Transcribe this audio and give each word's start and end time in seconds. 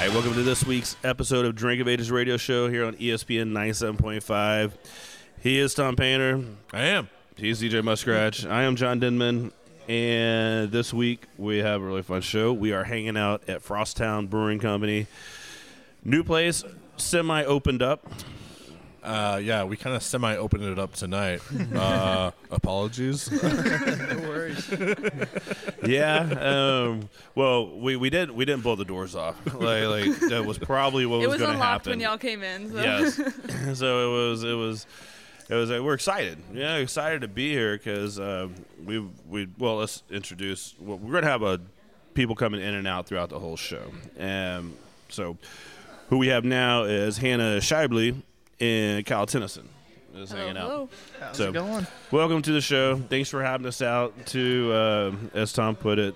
Hi, 0.00 0.08
welcome 0.08 0.32
to 0.32 0.42
this 0.42 0.64
week's 0.64 0.96
episode 1.04 1.44
of 1.44 1.54
Drink 1.54 1.82
of 1.82 1.86
Ages 1.86 2.10
Radio 2.10 2.38
Show 2.38 2.70
here 2.70 2.86
on 2.86 2.94
ESPN 2.94 3.52
97.5. 3.52 4.72
He 5.42 5.58
is 5.58 5.74
Tom 5.74 5.94
Painter. 5.94 6.42
I 6.72 6.84
am. 6.84 7.10
He's 7.36 7.60
DJ 7.60 7.82
Muskratch. 7.82 8.50
I 8.50 8.62
am 8.62 8.76
John 8.76 8.98
Denman. 8.98 9.52
And 9.88 10.72
this 10.72 10.94
week 10.94 11.26
we 11.36 11.58
have 11.58 11.82
a 11.82 11.84
really 11.84 12.00
fun 12.00 12.22
show. 12.22 12.50
We 12.50 12.72
are 12.72 12.84
hanging 12.84 13.18
out 13.18 13.46
at 13.46 13.62
Frosttown 13.62 14.30
Brewing 14.30 14.58
Company. 14.58 15.06
New 16.02 16.24
place, 16.24 16.64
semi 16.96 17.44
opened 17.44 17.82
up. 17.82 18.10
Uh, 19.02 19.40
yeah, 19.42 19.64
we 19.64 19.76
kind 19.76 19.96
of 19.96 20.02
semi 20.02 20.36
opened 20.36 20.64
it 20.64 20.78
up 20.78 20.94
tonight. 20.94 21.40
uh, 21.74 22.30
apologies. 22.50 23.30
No 23.40 24.18
worries. 24.28 24.68
yeah. 25.86 26.18
Um, 26.20 27.08
well, 27.34 27.78
we, 27.78 27.96
we 27.96 28.10
didn't 28.10 28.34
we 28.34 28.44
didn't 28.44 28.62
blow 28.62 28.76
the 28.76 28.84
doors 28.84 29.14
off. 29.14 29.36
Like, 29.46 29.86
like 29.86 30.18
that 30.28 30.44
was 30.44 30.58
probably 30.58 31.06
what 31.06 31.16
It 31.22 31.28
was, 31.28 31.34
was 31.34 31.38
going 31.38 31.50
to 31.50 31.54
unlocked 31.54 31.86
happen. 31.86 31.90
when 31.92 32.00
y'all 32.00 32.18
came 32.18 32.42
in. 32.42 32.70
So. 32.70 32.82
Yes. 32.82 33.78
so 33.78 34.08
it 34.08 34.28
was 34.30 34.44
it 34.44 34.54
was 34.54 34.86
it 35.48 35.54
was 35.54 35.70
like 35.70 35.80
we're 35.80 35.94
excited. 35.94 36.38
Yeah, 36.52 36.76
excited 36.76 37.22
to 37.22 37.28
be 37.28 37.50
here 37.50 37.76
because 37.76 38.18
uh, 38.18 38.48
we 38.84 39.00
we 39.28 39.48
well 39.58 39.76
let's 39.76 40.02
introduce. 40.10 40.74
Well, 40.78 40.98
we're 40.98 41.12
gonna 41.12 41.26
have 41.26 41.42
a 41.42 41.60
people 42.14 42.34
coming 42.34 42.60
in 42.60 42.74
and 42.74 42.86
out 42.86 43.06
throughout 43.06 43.30
the 43.30 43.38
whole 43.38 43.56
show. 43.56 43.90
Um, 44.18 44.74
so 45.08 45.38
who 46.08 46.18
we 46.18 46.28
have 46.28 46.44
now 46.44 46.84
is 46.84 47.18
Hannah 47.18 47.58
Shibley 47.58 48.22
and 48.60 49.04
Kyle 49.06 49.26
Tennyson 49.26 49.68
is 50.14 50.30
hanging 50.30 50.56
out. 50.56 50.62
Hello. 50.68 50.88
How's 51.20 51.36
So- 51.36 51.48
it 51.48 51.52
going? 51.52 51.86
Welcome 52.10 52.42
to 52.42 52.52
the 52.52 52.60
show. 52.60 52.96
Thanks 52.96 53.28
for 53.30 53.42
having 53.42 53.66
us 53.66 53.80
out 53.82 54.26
to, 54.26 54.72
uh, 54.72 55.12
as 55.34 55.52
Tom 55.52 55.76
put 55.76 55.98
it, 55.98 56.14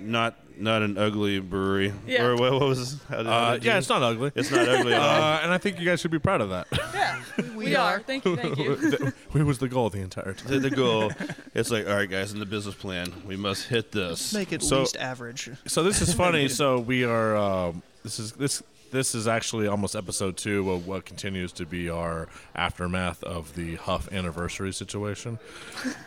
not 0.00 0.34
not 0.60 0.82
an 0.82 0.98
ugly 0.98 1.38
brewery. 1.38 1.92
Yeah. 2.04 2.24
Or 2.24 2.34
what, 2.34 2.50
what 2.50 2.62
was? 2.62 3.00
How 3.08 3.18
did, 3.18 3.26
how 3.26 3.32
Uh, 3.32 3.52
did 3.54 3.64
yeah, 3.64 3.78
it's 3.78 3.88
not 3.88 4.02
ugly. 4.02 4.32
It's 4.34 4.50
not 4.50 4.68
ugly 4.68 4.92
at 4.92 5.00
all. 5.00 5.22
Uh, 5.22 5.40
and 5.44 5.52
I 5.52 5.58
think 5.58 5.78
you 5.78 5.86
guys 5.86 6.00
should 6.00 6.10
be 6.10 6.18
proud 6.18 6.40
of 6.40 6.50
that. 6.50 6.66
Yeah, 6.92 7.20
we, 7.54 7.76
are. 7.76 8.00
Thank 8.00 8.24
you. 8.24 8.34
Thank 8.34 8.58
you. 8.58 9.12
It 9.36 9.44
was 9.44 9.58
the 9.58 9.68
goal 9.68 9.88
the 9.88 10.00
entire 10.00 10.32
time. 10.34 10.48
to 10.48 10.58
the 10.58 10.70
goal. 10.70 11.12
It's 11.54 11.70
like, 11.70 11.86
all 11.86 11.94
right, 11.94 12.10
guys, 12.10 12.32
in 12.32 12.40
the 12.40 12.46
business 12.46 12.74
plan, 12.74 13.12
we 13.24 13.36
must 13.36 13.68
hit 13.68 13.92
this. 13.92 14.34
Make 14.34 14.52
it 14.52 14.64
So- 14.64 14.80
least 14.80 14.96
average. 14.96 15.48
So 15.68 15.84
this 15.84 16.00
is 16.02 16.12
funny. 16.12 16.48
so 16.48 16.80
we 16.80 17.04
are. 17.04 17.36
Um, 17.36 17.84
this 18.02 18.18
is 18.18 18.32
this. 18.32 18.60
This 18.90 19.14
is 19.14 19.28
actually 19.28 19.66
almost 19.66 19.94
episode 19.94 20.36
two 20.38 20.70
of 20.70 20.86
what 20.86 21.04
continues 21.04 21.52
to 21.52 21.66
be 21.66 21.90
our 21.90 22.26
aftermath 22.54 23.22
of 23.22 23.54
the 23.54 23.76
Huff 23.76 24.10
anniversary 24.12 24.72
situation. 24.72 25.38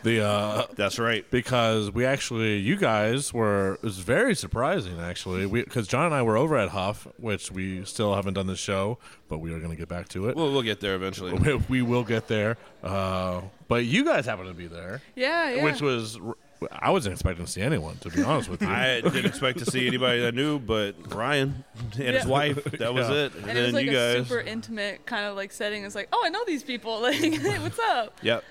The 0.02 0.24
uh, 0.24 0.66
That's 0.74 0.98
right. 0.98 1.24
because 1.30 1.90
we 1.92 2.04
actually, 2.04 2.56
you 2.58 2.76
guys 2.76 3.32
were. 3.32 3.74
It 3.74 3.82
was 3.84 3.98
very 3.98 4.34
surprising 4.34 4.98
actually. 4.98 5.46
Because 5.46 5.86
John 5.86 6.06
and 6.06 6.14
I 6.14 6.22
were 6.22 6.36
over 6.36 6.56
at 6.56 6.70
Huff, 6.70 7.06
which 7.18 7.52
we 7.52 7.84
still 7.84 8.14
haven't 8.14 8.34
done 8.34 8.48
the 8.48 8.56
show, 8.56 8.98
but 9.28 9.38
we 9.38 9.52
are 9.52 9.58
going 9.58 9.70
to 9.70 9.76
get 9.76 9.88
back 9.88 10.08
to 10.10 10.28
it. 10.28 10.34
We'll, 10.34 10.52
we'll 10.52 10.62
get 10.62 10.80
there 10.80 10.96
eventually. 10.96 11.32
we, 11.34 11.54
we 11.68 11.82
will 11.82 12.02
get 12.02 12.26
there. 12.26 12.56
Uh, 12.82 13.42
but 13.68 13.84
you 13.84 14.04
guys 14.04 14.26
happen 14.26 14.46
to 14.46 14.54
be 14.54 14.66
there, 14.66 15.00
Yeah, 15.14 15.50
yeah. 15.50 15.64
which 15.64 15.80
was. 15.80 16.18
I 16.70 16.90
wasn't 16.90 17.14
expecting 17.14 17.44
to 17.46 17.50
see 17.50 17.60
anyone, 17.62 17.96
to 17.98 18.10
be 18.10 18.22
honest 18.22 18.48
with 18.48 18.62
you. 18.62 18.68
I 18.68 19.00
didn't 19.00 19.26
expect 19.26 19.58
to 19.60 19.66
see 19.70 19.86
anybody 19.86 20.26
I 20.26 20.30
knew, 20.30 20.58
but 20.58 20.94
Ryan 21.14 21.64
and 21.76 21.92
his 21.94 22.24
Yeah. 22.24 22.26
wife. 22.26 22.62
That 22.64 22.92
was 22.94 23.08
Yeah. 23.08 23.14
it. 23.16 23.34
And, 23.34 23.48
and 23.48 23.58
it 23.58 23.62
was 23.62 23.72
then 23.72 23.74
like 23.74 23.84
you 23.86 23.90
a 23.98 24.14
guys. 24.18 24.28
super 24.28 24.40
intimate 24.40 25.04
kind 25.06 25.26
of 25.26 25.36
like 25.36 25.52
setting. 25.52 25.84
It's 25.84 25.94
like, 25.94 26.08
oh, 26.12 26.22
I 26.24 26.28
know 26.28 26.44
these 26.46 26.62
people. 26.62 27.00
Like, 27.02 27.14
hey, 27.16 27.58
what's 27.60 27.78
up? 27.78 28.18
Yep. 28.22 28.44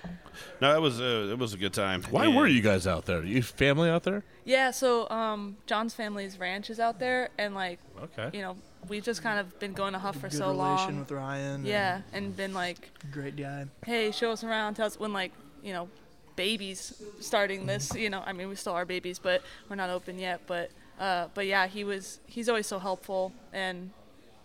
No, 0.62 0.76
it 0.76 0.82
was 0.82 1.00
uh, 1.02 1.30
it 1.32 1.38
was 1.38 1.54
a 1.54 1.58
good 1.58 1.74
time. 1.74 2.04
Why 2.10 2.26
And- 2.26 2.36
were 2.36 2.48
you 2.48 2.62
guys 2.62 2.88
out 2.88 3.06
there? 3.06 3.24
You 3.24 3.42
family 3.44 3.90
out 3.90 4.04
there? 4.04 4.24
Yeah. 4.46 4.72
So, 4.72 5.10
um, 5.10 5.58
John's 5.68 5.94
family's 5.94 6.40
ranch 6.40 6.70
is 6.70 6.80
out 6.80 7.00
there, 7.00 7.30
and 7.38 7.54
like, 7.54 7.80
Okay. 8.02 8.30
you 8.38 8.42
know, 8.42 8.56
we've 8.88 9.04
just 9.04 9.22
kind 9.22 9.40
of 9.40 9.60
been 9.60 9.74
going 9.74 9.94
to 9.94 10.00
Huff 10.00 10.16
for 10.16 10.30
Good 10.30 10.38
so 10.38 10.48
relation 10.50 10.58
long. 10.92 11.00
with 11.00 11.12
Ryan. 11.12 11.66
yeah, 11.66 12.02
and 12.14 12.36
been 12.36 12.54
like, 12.54 12.90
Great 13.12 13.36
guy. 13.36 13.66
hey, 13.86 14.12
show 14.12 14.32
us 14.32 14.44
around. 14.44 14.76
Tell 14.76 14.88
us 14.88 14.98
when 15.00 15.14
like, 15.14 15.32
you 15.64 15.74
know, 15.74 15.90
babies 16.36 17.02
starting 17.20 17.66
this. 17.66 17.94
You 17.96 18.10
know, 18.10 18.24
I 18.26 18.34
mean, 18.34 18.50
we 18.50 18.56
still 18.56 18.74
are 18.74 18.86
babies, 18.86 19.20
but 19.20 19.42
we're 19.70 19.76
not 19.76 19.90
open 19.90 20.20
yet. 20.20 20.42
But, 20.48 20.72
uh, 21.00 21.28
but 21.34 21.46
yeah, 21.46 21.68
he 21.68 21.84
was. 21.84 22.20
He's 22.26 22.50
always 22.50 22.68
so 22.68 22.80
helpful, 22.80 23.34
and 23.54 23.92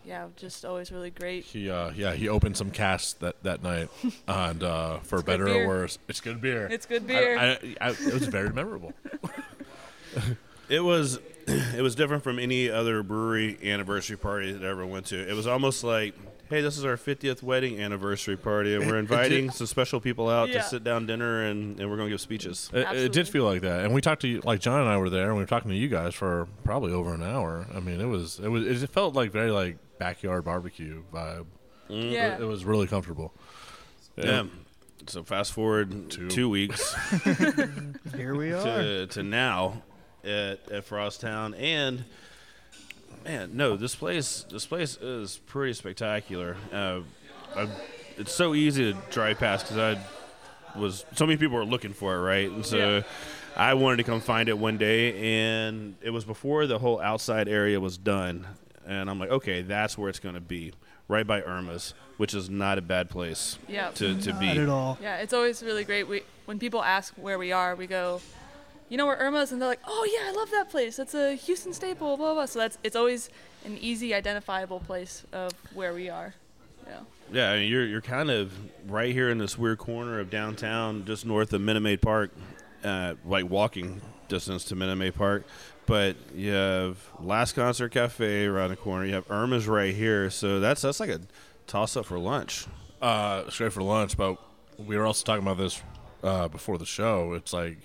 yeah, 0.05 0.27
just 0.37 0.65
always 0.65 0.93
really 0.93 1.11
great. 1.11 1.45
He 1.45 1.69
uh 1.71 1.91
yeah, 1.95 2.13
he 2.13 2.29
opened 2.29 2.57
some 2.57 2.71
casks 2.71 3.15
that 3.15 3.43
that 3.43 3.63
night 3.63 3.89
and 4.29 4.63
uh 4.63 4.99
for 5.01 5.19
good 5.19 5.27
better 5.27 5.49
or 5.49 5.67
worse, 5.67 5.99
it's 6.09 6.21
good 6.21 6.41
beer. 6.41 6.67
It's 6.71 6.87
good 6.87 7.07
beer. 7.07 7.39
I, 7.39 7.45
I, 7.45 7.59
I, 7.81 7.91
it 7.91 8.13
was 8.13 8.27
very 8.27 8.51
memorable. 8.51 8.93
It 10.69 10.81
was 10.81 11.19
it 11.47 11.83
was 11.83 11.95
different 11.95 12.25
from 12.25 12.39
any 12.39 12.71
other 12.71 13.03
brewery 13.03 13.59
anniversary 13.63 14.17
party 14.17 14.53
that 14.53 14.65
I 14.65 14.69
ever 14.69 14.85
went 14.87 15.07
to. 15.07 15.29
It 15.29 15.35
was 15.35 15.47
almost 15.47 15.85
like, 15.85 16.15
hey, 16.49 16.61
this 16.61 16.79
is 16.79 16.85
our 16.85 16.97
50th 16.97 17.43
wedding 17.43 17.81
anniversary 17.81 18.37
party, 18.37 18.75
and 18.75 18.87
we're 18.87 18.99
inviting 18.99 19.51
some 19.51 19.67
special 19.67 20.01
people 20.01 20.29
out 20.29 20.49
Yeah. 20.49 20.63
to 20.63 20.69
sit 20.69 20.85
down 20.85 21.07
dinner, 21.07 21.43
and, 21.43 21.79
and 21.81 21.91
we're 21.91 21.97
going 21.97 22.09
to 22.09 22.15
give 22.15 22.21
speeches. 22.21 22.71
It, 22.73 22.79
it 22.79 22.87
Absolutely. 22.87 23.09
did 23.11 23.29
feel 23.29 23.45
like 23.45 23.61
that, 23.63 23.85
and 23.85 23.93
we 23.95 24.01
talked 24.01 24.23
to 24.23 24.29
you, 24.29 24.41
like 24.45 24.61
John 24.61 24.81
and 24.81 24.89
I 24.89 24.97
were 24.99 25.11
there, 25.11 25.27
and 25.27 25.35
we 25.35 25.41
were 25.41 25.47
talking 25.47 25.71
to 25.71 25.77
you 25.77 25.89
guys 25.89 26.15
for 26.15 26.47
probably 26.65 26.93
over 26.93 27.13
an 27.15 27.23
hour. 27.23 27.67
I 27.75 27.81
mean, 27.81 28.01
it 28.01 28.07
was 28.07 28.39
it 28.39 28.49
was 28.49 28.83
it 28.83 28.91
felt 28.91 29.15
like 29.15 29.33
very 29.33 29.51
like 29.51 29.79
backyard 29.99 30.45
barbecue 30.45 31.03
vibe. 31.13 31.47
Mm. 31.91 32.13
yeah. 32.13 32.35
It, 32.37 32.43
it 32.43 32.45
was 32.47 32.65
really 32.65 32.87
comfortable. 32.87 33.33
Yeah. 34.17 34.45
So 35.09 35.23
fast 35.25 35.53
forward 35.53 36.11
Two. 36.11 36.29
two, 36.29 36.49
weeks 36.49 36.95
Here 38.17 38.35
we 38.35 38.53
are. 38.55 38.63
to, 38.65 39.07
to 39.09 39.23
now 39.23 39.83
at, 40.25 40.69
at 40.71 40.87
Frosttown, 40.89 41.55
and 41.61 42.05
man, 43.27 43.51
no, 43.55 43.77
this 43.77 43.95
place 43.95 44.45
this 44.51 44.67
place 44.67 44.97
is 44.97 45.39
pretty 45.47 45.73
spectacular. 45.75 46.57
Uh, 46.73 47.01
I, 47.55 47.69
it's 48.17 48.33
so 48.33 48.55
easy 48.55 48.93
to 48.93 48.99
drive 49.11 49.39
past 49.39 49.67
because 49.67 49.97
I 49.97 50.79
was 50.79 51.05
so 51.15 51.27
many 51.27 51.37
people 51.37 51.57
were 51.57 51.65
looking 51.65 51.93
for 51.93 52.15
it, 52.17 52.21
right? 52.21 52.51
And 52.51 52.65
so 52.65 52.77
Yeah. 52.99 53.03
I 53.57 53.73
wanted 53.75 53.97
to 53.99 54.03
come 54.05 54.21
find 54.21 54.49
it 54.51 54.59
one 54.59 54.77
day, 54.77 55.39
and 55.63 55.95
it 56.03 56.11
was 56.11 56.25
before 56.27 56.67
the 56.67 56.79
whole 56.79 57.01
outside 57.01 57.49
area 57.49 57.81
was 57.81 57.97
done. 57.97 58.47
And 58.87 59.09
I'm 59.09 59.19
like, 59.19 59.31
okay, 59.31 59.63
that's 59.63 59.97
where 59.97 60.11
it's 60.11 60.19
going 60.19 60.35
to 60.35 60.43
be, 60.43 60.73
right 61.09 61.27
by 61.27 61.41
Irma's, 61.43 61.95
which 62.19 62.35
is 62.35 62.51
not 62.51 62.77
a 62.77 62.83
bad 62.83 63.09
place 63.09 63.59
Yeah. 63.67 63.91
to, 63.93 64.21
to 64.21 64.35
be. 64.35 64.47
Not 64.49 64.57
at 64.59 64.69
all. 64.69 64.99
Yeah, 65.03 65.17
it's 65.17 65.33
always 65.33 65.63
really 65.63 65.85
great. 65.85 66.07
We 66.07 66.23
when 66.45 66.59
people 66.59 66.83
ask 66.85 67.15
where 67.15 67.39
we 67.39 67.51
are, 67.51 67.75
we 67.75 67.87
go, 67.87 68.21
you 68.89 68.97
know 68.97 69.07
where 69.07 69.17
Irma's, 69.19 69.53
and 69.53 69.61
they're 69.61 69.69
like, 69.69 69.81
oh 69.87 70.09
yeah, 70.13 70.29
I 70.31 70.33
love 70.33 70.51
that 70.53 70.69
place. 70.71 70.97
That's 70.97 71.15
a 71.15 71.35
Houston 71.35 71.73
staple. 71.73 72.17
Blah 72.17 72.27
blah. 72.27 72.35
blah. 72.35 72.47
So 72.47 72.59
that's 72.61 72.79
it's 72.85 72.97
always 72.97 73.31
an 73.65 73.77
easy 73.79 74.15
identifiable 74.15 74.81
place 74.81 75.25
of 75.33 75.53
where 75.75 75.93
we 75.95 76.09
are. 76.09 76.35
Yeah. 76.87 77.01
Yeah, 77.33 77.51
I 77.51 77.59
mean, 77.59 77.71
you're 77.71 77.85
you're 77.87 78.01
kind 78.01 78.31
of 78.31 78.53
right 78.89 79.13
here 79.13 79.29
in 79.31 79.39
this 79.39 79.59
weird 79.59 79.79
corner 79.79 80.21
of 80.21 80.31
downtown, 80.31 81.05
just 81.05 81.27
north 81.27 81.53
of 81.53 81.61
Minute 81.61 81.81
Maid 81.81 82.01
Park, 82.01 82.31
uh, 82.85 83.15
like 83.25 83.51
walking 83.51 84.01
distance 84.29 84.65
to 84.67 84.77
Minute 84.77 84.97
Maid 84.97 85.15
Park. 85.15 85.45
But 85.87 86.17
you 86.35 86.53
have 86.53 86.99
Last 87.21 87.55
Concert 87.55 87.89
Cafe 87.91 88.47
around 88.47 88.71
the 88.71 88.77
corner. 88.77 89.05
You 89.07 89.15
have 89.15 89.29
Irma's 89.31 89.67
right 89.67 89.95
here, 89.95 90.31
so 90.31 90.61
that's 90.61 90.83
that's 90.83 91.01
like 91.01 91.11
a 91.11 91.21
toss 91.67 91.97
up 91.97 92.07
for 92.07 92.19
lunch. 92.19 92.67
uh, 93.03 93.49
straight 93.51 93.73
for 93.73 93.83
lunch. 93.83 94.17
But 94.17 94.37
we 94.79 94.97
were 94.97 95.05
also 95.07 95.25
talking 95.25 95.43
about 95.43 95.59
this 95.59 95.83
uh, 96.23 96.47
before 96.49 96.79
the 96.79 96.87
show. 96.87 97.33
It's 97.35 97.53
like 97.53 97.79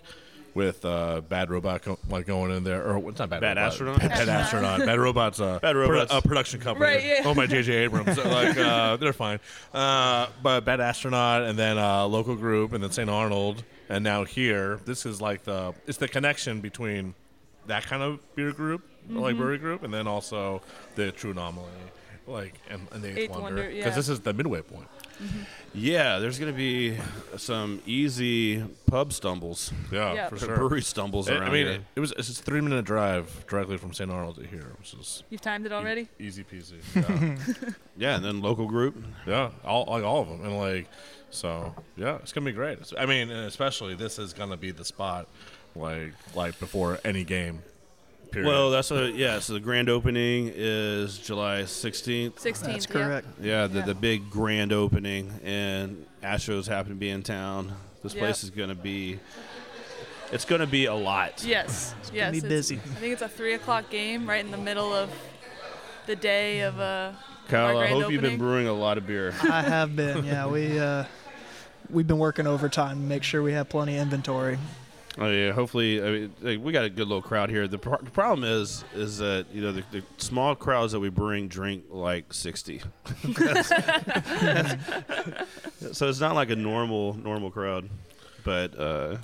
with 0.54 0.84
uh, 0.86 1.22
Bad 1.22 1.50
Robot 1.50 1.82
co- 1.82 2.00
like 2.10 2.26
going 2.26 2.52
in 2.52 2.64
there, 2.64 2.84
or 2.84 3.10
it's 3.10 3.20
not 3.20 3.30
Bad, 3.30 3.42
Bad 3.42 3.58
Robot. 3.58 3.68
Astronaut? 3.72 4.00
Bad 4.00 4.30
Astronaut. 4.30 4.80
Bad 4.86 5.00
Robot's 5.00 5.40
uh, 5.40 5.60
Bad 5.60 5.76
produ- 5.76 5.90
Robots. 5.90 6.14
a 6.14 6.22
production 6.22 6.60
company. 6.60 6.86
Right, 6.86 7.04
yeah. 7.06 7.22
Oh 7.26 7.34
my 7.34 7.46
J.J. 7.48 7.72
Abrams. 7.74 8.18
like 8.18 8.58
uh, 8.58 8.98
they're 8.98 9.14
fine. 9.14 9.40
Uh, 9.74 10.28
but 10.44 10.66
Bad 10.66 10.82
Astronaut, 10.82 11.44
and 11.44 11.58
then 11.58 11.78
uh, 11.78 12.06
local 12.06 12.36
group, 12.36 12.74
and 12.74 12.84
then 12.84 12.92
St. 12.92 13.10
Arnold, 13.10 13.64
and 13.90 14.04
now 14.04 14.24
here. 14.24 14.80
This 14.86 15.06
is 15.06 15.22
like 15.22 15.44
the 15.44 15.74
it's 15.88 15.98
the 15.98 16.08
connection 16.08 16.62
between 16.62 17.14
that 17.68 17.84
kind 17.86 18.02
of 18.04 18.20
beer 18.36 18.52
group, 18.52 18.82
like 19.10 19.38
brewery 19.38 19.58
group, 19.58 19.84
and 19.84 19.94
then 19.94 20.08
also 20.08 20.62
the 20.96 21.12
True 21.12 21.32
Anomaly. 21.32 21.68
Like 22.28 22.56
and, 22.70 22.88
and 22.92 23.02
the 23.04 23.10
Eighth, 23.10 23.18
Eighth 23.18 23.30
Wonder 23.32 23.44
Wonder, 23.44 23.62
because 23.70 23.86
yeah. 23.86 23.90
this 23.92 24.10
is 24.10 24.20
the 24.22 24.34
midway 24.34 24.62
point. 24.62 24.88
Mm-hmm. 25.22 25.40
Yeah, 25.74 26.20
there's 26.20 26.40
going 26.40 26.52
to 26.52 26.58
be 26.58 26.98
some 27.38 27.82
easy 27.86 28.64
pub 28.88 29.14
stumbles, 29.14 29.72
Yeah, 29.92 30.14
Yeah. 30.14 30.30
for 30.30 30.38
sure. 30.38 30.56
brewery 30.56 30.82
stumbles 30.82 31.30
I- 31.30 31.34
around 31.34 31.44
I 31.44 31.52
mean, 31.52 31.66
here. 31.68 31.76
it, 31.76 31.82
it 31.96 32.00
was 32.00 32.12
it's 32.14 32.30
a 32.40 32.44
three 32.44 32.62
minute 32.62 32.86
drive 32.86 33.46
directly 33.48 33.78
from 33.78 33.94
St. 33.94 34.10
Arnold 34.10 34.36
to 34.38 34.48
here, 34.48 34.74
which 34.80 34.94
is 34.94 35.24
You've 35.30 35.42
timed 35.42 35.66
it 35.66 35.72
e- 35.72 35.76
already? 35.76 36.08
easy 36.20 36.44
peasy. 36.44 36.80
Yeah, 36.96 37.70
yeah, 37.98 38.16
and 38.16 38.26
then 38.26 38.42
local 38.42 38.66
group. 38.68 38.96
yeah, 39.28 39.52
all 39.64 39.86
like 39.88 40.04
all 40.04 40.22
of 40.22 40.28
them, 40.30 40.44
and 40.44 40.58
like 40.58 40.88
so 41.30 41.74
yeah, 41.96 42.16
it's 42.18 42.34
gonna 42.34 42.46
be 42.46 42.52
great. 42.52 42.80
I 42.98 43.06
mean, 43.06 43.30
especially 43.30 43.94
this 43.96 44.18
is 44.20 44.34
gonna 44.34 44.58
be 44.58 44.72
the 44.72 44.86
spot, 44.86 45.28
like 45.76 46.14
like 46.36 46.60
before 46.60 47.00
any 47.06 47.24
game. 47.24 47.62
Period. 48.32 48.48
Well, 48.48 48.72
that's 48.72 48.90
what. 48.90 49.14
Yeah, 49.16 49.40
so 49.40 49.54
the 49.54 49.60
grand 49.60 49.90
opening 49.90 50.52
is 50.56 51.18
July 51.18 51.64
16th. 51.64 52.36
16th. 52.36 52.62
That's 52.64 52.86
correct. 52.86 53.28
Yeah, 53.42 53.68
the, 53.68 53.80
Yeah. 53.80 53.86
the 53.86 53.94
big 53.96 54.30
grand 54.30 54.72
opening, 54.72 55.40
and 55.44 56.06
Astros 56.24 56.66
happen 56.68 56.92
to 56.94 56.98
be 56.98 57.10
in 57.10 57.24
town. 57.24 57.74
This 58.04 58.14
Yep. 58.14 58.22
place 58.24 58.44
is 58.44 58.50
going 58.50 58.70
to 58.70 58.76
be. 58.76 59.20
It's 60.32 60.46
going 60.46 60.62
to 60.62 60.68
be 60.68 60.86
a 60.86 60.94
lot. 60.96 61.44
Yes. 61.46 61.94
yes. 62.14 62.32
be 62.32 62.38
it's- 62.38 62.50
busy. 62.50 62.76
I 62.78 62.80
think 63.00 63.12
it's 63.14 63.22
a 63.22 63.28
three 63.28 63.54
o'clock 63.54 63.90
game 63.90 64.28
right 64.30 64.44
in 64.44 64.50
the 64.52 64.58
middle 64.58 64.94
of 64.94 65.10
the 66.06 66.16
day 66.16 66.62
of 66.62 66.80
uh, 66.80 67.12
our 67.12 67.14
Kyle, 67.50 67.78
I 67.78 67.88
grand 67.88 68.02
hope 68.04 68.12
you've 68.14 68.22
been 68.22 68.38
brewing 68.38 68.68
a 68.68 68.74
lot 68.74 68.98
of 68.98 69.06
beer. 69.06 69.34
I 69.44 69.62
have 69.62 69.94
been. 69.94 70.24
Yeah, 70.24 70.48
we 70.48 70.80
uh, 70.80 71.04
we've 71.90 72.08
been 72.08 72.18
working 72.18 72.48
overtime 72.48 72.96
to 73.02 73.04
make 73.06 73.24
sure 73.24 73.44
we 73.44 73.52
have 73.54 73.68
plenty 73.68 73.98
of 73.98 74.04
inventory. 74.04 74.58
Oh 75.18 75.30
yeah, 75.30 75.52
hopefully 75.52 76.02
I 76.02 76.30
mean, 76.42 76.64
we 76.64 76.72
got 76.72 76.86
a 76.86 76.90
good 76.90 77.08
little 77.08 77.22
crowd 77.22 77.50
here. 77.50 77.68
The, 77.68 77.78
pro- 77.78 77.98
the 77.98 78.12
problem 78.12 78.46
is 78.46 78.86
is 78.94 79.18
that 79.18 79.46
you 79.54 79.62
know 79.62 79.74
the, 79.74 79.84
the 79.92 80.04
small 80.18 80.56
crowds 80.56 80.94
that 80.94 81.02
we 81.02 81.10
bring 81.10 81.50
drink 81.50 81.84
like 81.90 82.34
sixty, 82.34 82.80
so 85.92 86.08
it's 86.08 86.20
not 86.22 86.36
like 86.36 86.50
a 86.50 86.56
normal 86.56 87.14
normal 87.16 87.52
crowd. 87.52 87.90
But 88.46 88.80
uh, 88.80 89.18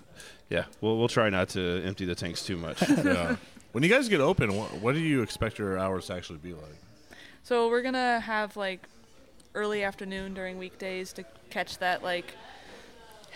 yeah, 0.50 0.66
we'll 0.82 0.98
we'll 0.98 1.08
try 1.08 1.30
not 1.30 1.50
to 1.50 1.82
empty 1.86 2.06
the 2.06 2.16
tanks 2.16 2.44
too 2.44 2.58
much. 2.58 2.82
yeah. 2.90 3.38
When 3.72 3.84
you 3.84 3.90
guys 3.90 4.10
get 4.10 4.20
open, 4.22 4.58
what, 4.58 4.74
what 4.82 4.94
do 4.94 5.00
you 5.00 5.22
expect 5.22 5.58
your 5.60 5.78
hours 5.78 6.08
to 6.08 6.16
actually 6.16 6.40
be 6.40 6.54
like? 6.54 6.64
So 7.44 7.70
we're 7.70 7.82
gonna 7.82 8.20
have 8.20 8.58
like 8.58 8.82
early 9.56 9.84
afternoon 9.84 10.34
during 10.34 10.58
weekdays 10.58 11.14
to 11.14 11.24
catch 11.50 11.78
that 11.78 12.04
like 12.04 12.34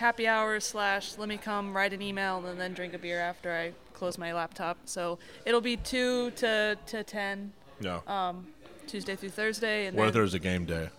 happy 0.01 0.27
hour 0.27 0.59
slash 0.59 1.17
let 1.17 1.29
me 1.29 1.37
come 1.37 1.75
write 1.75 1.93
an 1.93 2.01
email 2.01 2.45
and 2.45 2.59
then 2.59 2.73
drink 2.73 2.93
a 2.93 2.97
beer 2.97 3.19
after 3.19 3.51
I 3.51 3.71
close 3.93 4.17
my 4.17 4.33
laptop. 4.33 4.77
So 4.85 5.19
it'll 5.45 5.61
be 5.61 5.77
two 5.77 6.31
to 6.31 6.77
to 6.87 7.03
ten 7.03 7.53
Yeah. 7.79 8.33
Tuesday 8.87 9.15
through 9.15 9.29
Thursday, 9.29 9.85
and 9.85 9.95
what 9.95 10.07
if 10.07 10.13
then 10.13 10.21
there's 10.21 10.33
a 10.33 10.39
game 10.39 10.65
day? 10.65 10.89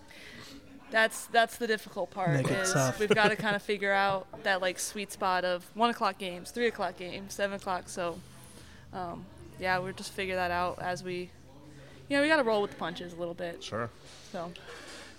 that's 0.89 1.25
that's 1.27 1.57
the 1.57 1.67
difficult 1.67 2.11
part. 2.11 2.31
Make 2.33 2.51
it 2.51 2.59
is 2.59 2.73
tough. 2.73 2.99
we've 2.99 3.09
got 3.09 3.29
to 3.29 3.35
kind 3.45 3.55
of 3.55 3.61
figure 3.61 3.91
out 3.91 4.25
that 4.43 4.61
like 4.61 4.79
sweet 4.79 5.11
spot 5.11 5.43
of 5.43 5.69
one 5.73 5.89
o'clock 5.89 6.17
games, 6.17 6.51
three 6.51 6.67
o'clock 6.67 6.97
games, 6.97 7.33
seven 7.33 7.55
o'clock. 7.55 7.89
So 7.89 8.19
um, 8.93 9.25
yeah, 9.59 9.77
we'll 9.79 9.93
just 9.93 10.13
figure 10.13 10.35
that 10.35 10.51
out 10.51 10.79
as 10.81 11.03
we. 11.03 11.29
You 12.09 12.17
know, 12.17 12.21
we 12.21 12.27
got 12.27 12.37
to 12.37 12.43
roll 12.43 12.61
with 12.61 12.71
the 12.71 12.77
punches 12.77 13.13
a 13.13 13.15
little 13.15 13.33
bit. 13.33 13.63
Sure. 13.63 13.89
So 14.31 14.51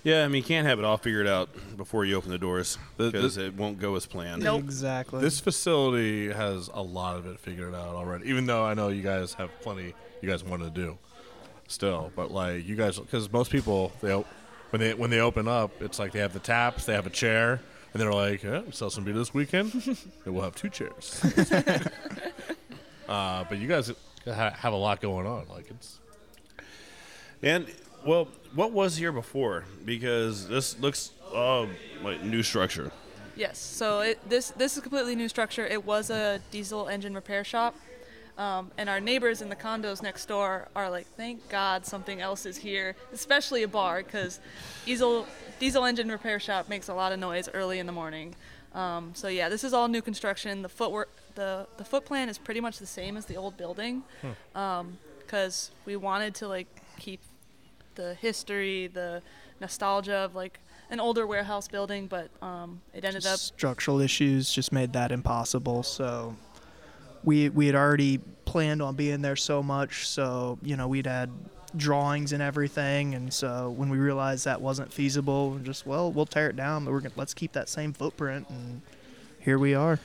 yeah, 0.04 0.24
I 0.24 0.28
mean, 0.28 0.36
you 0.36 0.42
can't 0.44 0.66
have 0.66 0.78
it 0.78 0.84
all 0.84 0.96
figured 0.96 1.26
out 1.26 1.48
before 1.76 2.04
you 2.04 2.14
open 2.16 2.30
the 2.30 2.38
doors 2.38 2.78
The- 2.96 3.04
the- 3.04 3.10
because 3.10 3.36
it 3.36 3.54
won't 3.54 3.80
go 3.80 3.96
as 3.96 4.06
planned. 4.06 4.42
Nope. 4.42 4.60
Exactly. 4.62 5.20
This 5.20 5.40
facility 5.40 6.30
has 6.32 6.70
a 6.72 6.82
lot 6.82 7.16
of 7.16 7.26
it 7.26 7.40
figured 7.40 7.74
out 7.74 7.94
already. 7.96 8.28
Even 8.30 8.46
though 8.46 8.64
I 8.64 8.74
know 8.74 8.88
you 8.88 9.02
guys 9.02 9.34
have 9.34 9.50
plenty 9.62 9.94
you 10.22 10.28
guys 10.30 10.44
want 10.44 10.62
to 10.62 10.70
do 10.70 10.96
still, 11.66 12.12
but 12.14 12.30
like 12.30 12.66
you 12.66 12.76
guys, 12.76 12.98
because 12.98 13.30
most 13.32 13.50
people 13.50 13.90
they 14.00 14.12
op- 14.12 14.26
when 14.70 14.80
they 14.80 14.94
when 14.94 15.10
they 15.10 15.20
open 15.20 15.48
up, 15.48 15.70
it's 15.82 15.98
like 15.98 16.12
they 16.12 16.18
have 16.20 16.32
the 16.32 16.38
taps, 16.38 16.84
they 16.86 16.94
have 16.94 17.06
a 17.06 17.10
chair, 17.10 17.60
and 17.92 18.00
they're 18.02 18.12
like, 18.12 18.42
yeah, 18.42 18.60
we 18.60 18.72
sell 18.72 18.90
some 18.90 19.04
beer 19.04 19.14
this 19.14 19.32
weekend, 19.34 19.72
and 20.24 20.34
we'll 20.34 20.42
have 20.44 20.54
two 20.54 20.68
chairs. 20.70 21.20
uh, 23.08 23.44
but 23.48 23.58
you 23.58 23.68
guys 23.68 23.92
ha- 24.26 24.50
have 24.56 24.72
a 24.72 24.76
lot 24.76 25.00
going 25.00 25.26
on. 25.26 25.46
Like 25.48 25.70
it's 25.70 25.98
And 27.42 27.66
well, 28.06 28.28
what 28.54 28.72
was 28.72 28.96
here 28.96 29.12
before? 29.12 29.64
Because 29.84 30.48
this 30.48 30.78
looks 30.78 31.10
uh, 31.34 31.66
like 32.02 32.22
new 32.22 32.42
structure. 32.42 32.92
Yes. 33.36 33.58
So 33.58 34.00
it, 34.00 34.28
this 34.28 34.50
this 34.50 34.76
is 34.76 34.82
completely 34.82 35.16
new 35.16 35.28
structure. 35.28 35.66
It 35.66 35.84
was 35.84 36.10
a 36.10 36.40
diesel 36.50 36.88
engine 36.88 37.14
repair 37.14 37.42
shop, 37.42 37.74
um, 38.38 38.70
and 38.78 38.88
our 38.88 39.00
neighbors 39.00 39.42
in 39.42 39.48
the 39.48 39.56
condos 39.56 40.02
next 40.02 40.26
door 40.26 40.68
are 40.76 40.88
like, 40.88 41.06
"Thank 41.16 41.48
God 41.48 41.84
something 41.84 42.20
else 42.20 42.46
is 42.46 42.56
here, 42.56 42.94
especially 43.12 43.64
a 43.64 43.68
bar, 43.68 44.02
because 44.04 44.38
diesel 44.86 45.26
diesel 45.58 45.84
engine 45.84 46.08
repair 46.08 46.38
shop 46.38 46.68
makes 46.68 46.88
a 46.88 46.94
lot 46.94 47.12
of 47.12 47.18
noise 47.18 47.48
early 47.52 47.80
in 47.80 47.86
the 47.86 47.92
morning." 47.92 48.36
Um, 48.72 49.12
so 49.14 49.28
yeah, 49.28 49.48
this 49.48 49.64
is 49.64 49.72
all 49.72 49.88
new 49.88 50.02
construction. 50.02 50.62
The 50.62 50.68
footwork, 50.68 51.10
the 51.34 51.66
the 51.76 51.84
foot 51.84 52.04
plan 52.04 52.28
is 52.28 52.38
pretty 52.38 52.60
much 52.60 52.78
the 52.78 52.86
same 52.86 53.16
as 53.16 53.26
the 53.26 53.36
old 53.36 53.56
building, 53.56 54.04
because 54.52 55.72
we 55.86 55.96
wanted 55.96 56.36
to 56.36 56.46
like 56.46 56.68
keep 56.98 57.20
the 57.94 58.14
history, 58.14 58.88
the 58.88 59.22
nostalgia 59.60 60.16
of 60.16 60.34
like 60.34 60.60
an 60.90 61.00
older 61.00 61.26
warehouse 61.26 61.68
building, 61.68 62.06
but 62.06 62.30
um, 62.42 62.80
it 62.92 63.04
ended 63.04 63.26
up 63.26 63.38
structural 63.38 64.00
issues 64.00 64.52
just 64.52 64.72
made 64.72 64.92
that 64.92 65.12
impossible. 65.12 65.82
So 65.82 66.36
we 67.22 67.48
we 67.48 67.66
had 67.66 67.74
already 67.74 68.18
planned 68.44 68.82
on 68.82 68.94
being 68.94 69.22
there 69.22 69.36
so 69.36 69.62
much, 69.62 70.08
so 70.08 70.58
you 70.62 70.76
know 70.76 70.88
we'd 70.88 71.06
had 71.06 71.30
drawings 71.76 72.32
and 72.32 72.42
everything, 72.42 73.14
and 73.14 73.32
so 73.32 73.70
when 73.70 73.88
we 73.88 73.98
realized 73.98 74.44
that 74.44 74.60
wasn't 74.60 74.92
feasible, 74.92 75.50
we're 75.50 75.58
just 75.58 75.86
well 75.86 76.12
we'll 76.12 76.26
tear 76.26 76.48
it 76.50 76.56
down, 76.56 76.84
but 76.84 76.92
we're 76.92 77.00
gonna 77.00 77.14
let's 77.16 77.34
keep 77.34 77.52
that 77.52 77.68
same 77.68 77.92
footprint, 77.92 78.48
and 78.50 78.82
here 79.40 79.58
we 79.58 79.74
are. 79.74 79.98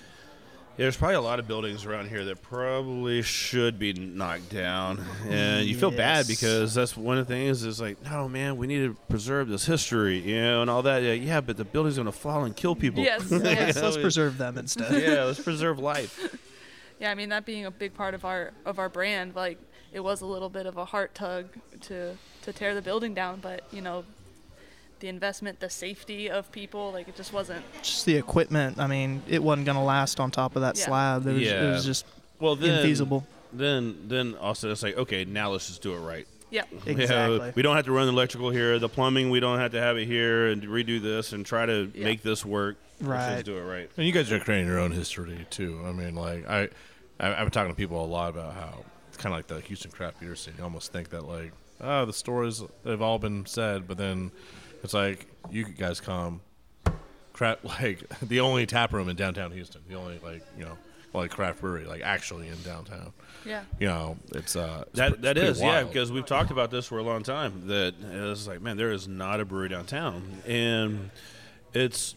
Yeah, 0.79 0.85
there's 0.85 0.95
probably 0.95 1.15
a 1.15 1.21
lot 1.21 1.39
of 1.39 1.47
buildings 1.47 1.83
around 1.83 2.07
here 2.07 2.23
that 2.23 2.41
probably 2.41 3.21
should 3.21 3.77
be 3.77 3.91
knocked 3.91 4.49
down, 4.49 5.03
and 5.27 5.67
you 5.67 5.77
feel 5.77 5.91
bad 5.91 6.25
because 6.25 6.73
that's 6.73 6.95
one 6.95 7.17
of 7.17 7.27
the 7.27 7.33
things. 7.33 7.65
Is 7.65 7.81
like, 7.81 8.01
no, 8.05 8.29
man, 8.29 8.55
we 8.55 8.65
need 8.65 8.85
to 8.85 8.93
preserve 9.09 9.49
this 9.49 9.65
history, 9.65 10.19
you 10.19 10.41
know, 10.41 10.61
and 10.61 10.69
all 10.69 10.81
that. 10.83 11.03
Yeah, 11.03 11.11
yeah 11.11 11.41
but 11.41 11.57
the 11.57 11.65
building's 11.65 11.97
gonna 11.97 12.13
fall 12.13 12.45
and 12.45 12.55
kill 12.55 12.77
people. 12.77 13.03
Yes, 13.03 13.27
yes. 13.29 13.75
know, 13.75 13.81
Let's 13.81 13.97
it- 13.97 14.01
preserve 14.01 14.37
them 14.37 14.57
instead. 14.57 15.03
Yeah, 15.03 15.25
let's 15.25 15.41
preserve 15.41 15.79
life. 15.79 16.33
yeah. 17.01 17.11
I 17.11 17.15
mean 17.15 17.27
that 17.27 17.45
being 17.45 17.65
a 17.65 17.71
big 17.71 17.93
part 17.93 18.13
of 18.13 18.23
our 18.23 18.53
of 18.65 18.79
our 18.79 18.87
brand, 18.87 19.35
like 19.35 19.57
it 19.91 19.99
was 19.99 20.21
a 20.21 20.25
little 20.25 20.47
bit 20.47 20.65
of 20.65 20.77
a 20.77 20.85
heart 20.85 21.13
tug 21.13 21.57
to 21.81 22.15
to 22.43 22.53
tear 22.53 22.73
the 22.73 22.81
building 22.81 23.13
down, 23.13 23.41
but 23.41 23.65
you 23.73 23.81
know. 23.81 24.05
The 24.99 25.07
investment, 25.07 25.59
the 25.61 25.69
safety 25.69 26.29
of 26.29 26.51
people, 26.51 26.91
like 26.91 27.07
it 27.07 27.15
just 27.15 27.31
wasn't. 27.31 27.63
Just 27.81 28.05
the 28.05 28.15
equipment. 28.17 28.79
I 28.79 28.87
mean, 28.87 29.23
it 29.27 29.41
wasn't 29.41 29.65
gonna 29.65 29.83
last 29.83 30.19
on 30.19 30.29
top 30.31 30.55
of 30.55 30.61
that 30.63 30.77
Yeah. 30.77 30.85
slab. 30.87 31.25
It 31.25 31.33
was, 31.33 31.47
it 31.47 31.61
was 31.71 31.85
just 31.85 32.05
Well, 32.39 32.55
then 32.57 32.83
infeasible. 32.85 33.23
Then, 33.53 33.95
then 34.07 34.35
also 34.35 34.69
it's 34.71 34.83
like, 34.83 34.97
okay, 34.97 35.23
now 35.25 35.51
let's 35.51 35.67
just 35.67 35.81
do 35.81 35.93
it 35.93 35.99
right. 35.99 36.27
Yeah, 36.51 36.63
You 36.85 36.95
know, 36.95 37.01
Exactly. 37.01 37.53
we 37.55 37.61
don't 37.61 37.75
have 37.77 37.85
to 37.85 37.91
run 37.91 38.07
the 38.07 38.11
electrical 38.13 38.49
here, 38.49 38.77
the 38.77 38.89
plumbing. 38.89 39.29
We 39.29 39.39
don't 39.39 39.59
have 39.59 39.71
to 39.71 39.79
have 39.79 39.97
it 39.97 40.05
here 40.05 40.47
and 40.47 40.63
redo 40.63 41.01
this 41.01 41.31
and 41.31 41.45
try 41.45 41.65
to 41.65 41.89
Yeah. 41.95 42.03
make 42.03 42.21
this 42.21 42.43
work. 42.45 42.77
Let's 42.99 43.07
Right. 43.27 43.33
just 43.35 43.45
do 43.45 43.57
it 43.57 43.61
right. 43.61 43.89
And 43.95 44.05
you 44.05 44.11
guys 44.11 44.29
are 44.33 44.39
creating 44.39 44.67
your 44.67 44.79
own 44.79 44.91
history 44.91 45.45
too. 45.49 45.81
I 45.85 45.93
mean, 45.93 46.15
like 46.15 46.45
I, 46.49 46.63
I 47.21 47.31
I've 47.33 47.37
been 47.45 47.51
talking 47.51 47.71
to 47.71 47.77
people 47.77 48.03
a 48.03 48.05
lot 48.05 48.31
about 48.31 48.53
how 48.53 48.83
it's 49.07 49.15
kind 49.17 49.33
of 49.33 49.37
like 49.37 49.47
the 49.47 49.61
Houston 49.61 49.91
craft 49.91 50.19
beer 50.19 50.35
scene. 50.35 50.55
You 50.57 50.63
almost 50.65 50.91
think 50.91 51.09
that 51.11 51.23
like, 51.25 51.53
oh, 51.79 52.03
the 52.05 52.11
stories 52.13 52.61
they've 52.83 53.01
all 53.01 53.17
been 53.19 53.45
said, 53.45 53.87
but 53.87 53.97
then 53.97 54.31
it's 54.83 54.93
like 54.93 55.27
you 55.51 55.65
guys 55.65 55.99
come, 55.99 56.41
crap, 57.33 57.63
like 57.81 58.07
the 58.21 58.39
only 58.39 58.65
tap 58.65 58.93
room 58.93 59.09
in 59.09 59.15
downtown 59.15 59.51
Houston, 59.51 59.81
the 59.87 59.95
only 59.95 60.19
like 60.23 60.43
you 60.57 60.65
know, 60.65 60.77
like 61.13 61.31
craft 61.31 61.61
brewery, 61.61 61.85
like 61.85 62.01
actually 62.01 62.47
in 62.47 62.61
downtown. 62.63 63.11
yeah. 63.45 63.63
You 63.79 63.87
know, 63.87 64.17
it's 64.35 64.55
uh, 64.55 64.83
it's 64.87 64.97
That 64.97 65.13
pre- 65.13 65.21
that 65.21 65.37
it's 65.37 65.49
is, 65.51 65.57
pretty 65.59 65.73
yeah, 65.73 65.83
because 65.83 66.11
we've 66.11 66.25
talked 66.25 66.51
about 66.51 66.71
this 66.71 66.85
for 66.85 66.97
a 66.99 67.03
long 67.03 67.23
time. 67.23 67.67
That 67.67 67.95
it's 68.01 68.47
like, 68.47 68.61
man, 68.61 68.77
there 68.77 68.91
is 68.91 69.07
not 69.07 69.39
a 69.39 69.45
brewery 69.45 69.69
downtown, 69.69 70.23
and 70.47 71.09
it's 71.73 72.15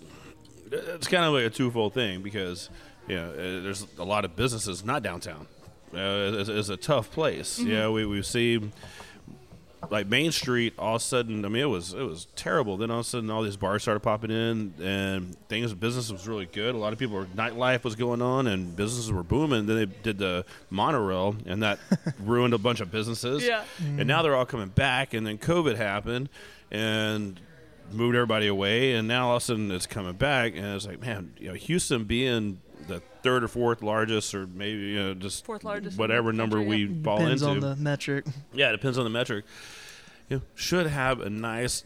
it's 0.71 1.07
kind 1.09 1.25
of 1.25 1.33
like 1.35 1.45
a 1.45 1.51
twofold 1.51 1.95
thing 1.95 2.23
because 2.23 2.71
you 3.09 3.17
know 3.17 3.31
uh, 3.31 3.63
there's 3.63 3.87
a 3.99 4.05
lot 4.05 4.25
of 4.25 4.37
businesses 4.37 4.85
not 4.85 5.03
downtown. 5.03 5.47
Uh, 5.95 6.33
it's, 6.41 6.49
it's 6.49 6.69
a 6.71 6.77
tough 6.77 7.11
place. 7.11 7.59
Yeah, 7.59 7.89
we 7.91 8.07
we 8.07 8.23
see 8.23 8.61
like 9.91 10.07
Main 10.07 10.33
Street 10.33 10.75
all 10.79 10.97
of 10.97 11.03
a 11.03 11.05
sudden. 11.05 11.45
I 11.45 11.49
mean, 11.49 11.63
it 11.63 11.67
was 11.67 11.93
it 11.93 12.03
was 12.03 12.27
terrible. 12.37 12.77
Then 12.77 12.91
all 12.91 13.01
of 13.01 13.07
a 13.07 13.09
sudden, 13.09 13.31
all 13.31 13.43
these 13.43 13.57
bars 13.57 13.83
started 13.83 14.01
popping 14.01 14.31
in, 14.31 14.75
and 14.83 15.37
things 15.49 15.75
business 15.75 16.11
was 16.11 16.27
really 16.27 16.47
good. 16.47 16.75
A 16.75 16.79
lot 16.79 16.93
of 16.93 16.99
people, 16.99 17.17
were, 17.17 17.27
nightlife 17.27 17.85
was 17.85 17.95
going 17.95 18.23
on, 18.23 18.47
and 18.47 18.75
businesses 18.77 19.13
were 19.13 19.23
booming. 19.23 19.67
Then 19.67 19.77
they 19.77 19.87
did 19.87 20.19
the 20.19 20.45
monorail, 20.71 21.37
and 21.47 21.63
that 21.63 21.79
ruined 22.21 22.55
a 22.55 22.59
bunch 22.59 22.81
of 22.81 22.91
businesses. 22.91 23.45
Yeah. 23.45 23.65
And 23.81 24.07
now 24.07 24.23
they're 24.23 24.37
all 24.37 24.47
coming 24.47 24.69
back, 24.69 25.15
and 25.15 25.27
then 25.27 25.39
COVID 25.39 25.77
happened, 25.77 26.29
and 26.71 27.41
moved 27.91 28.17
everybody 28.17 28.47
away, 28.47 28.95
and 28.95 29.07
now 29.07 29.29
all 29.29 29.37
of 29.37 29.43
a 29.43 29.45
sudden 29.45 29.71
it's 29.71 29.87
coming 29.87 30.15
back, 30.15 30.55
and 30.57 30.65
it's 30.65 30.87
like, 30.87 31.01
man, 31.01 31.35
you 31.39 31.49
know, 31.49 31.55
Houston 31.55 32.05
being 32.05 32.61
the 32.72 32.72
third 33.23 33.45
or 33.45 33.49
fourth 33.49 33.83
largest, 33.83 34.35
or 34.35 34.47
maybe 34.47 34.79
you 34.81 34.99
know 35.03 35.15
just 35.15 35.45
Fourth 35.45 35.65
largest 35.65 35.99
whatever 35.99 36.33
the 36.33 36.37
number 36.39 36.57
country, 36.59 36.87
we 36.87 36.93
yeah. 36.95 37.03
fall 37.05 37.19
Depends 37.19 37.43
into. 37.43 37.55
on 37.55 37.61
the 37.61 37.77
metric. 37.77 38.25
Yeah, 38.53 38.69
it 38.71 38.73
depends 38.73 38.99
on 38.99 39.05
the 39.05 39.11
metric. 39.11 39.45
you 40.29 40.37
know, 40.39 40.43
should 40.55 40.87
have 40.87 41.21
a 41.21 41.31
nice 41.31 41.85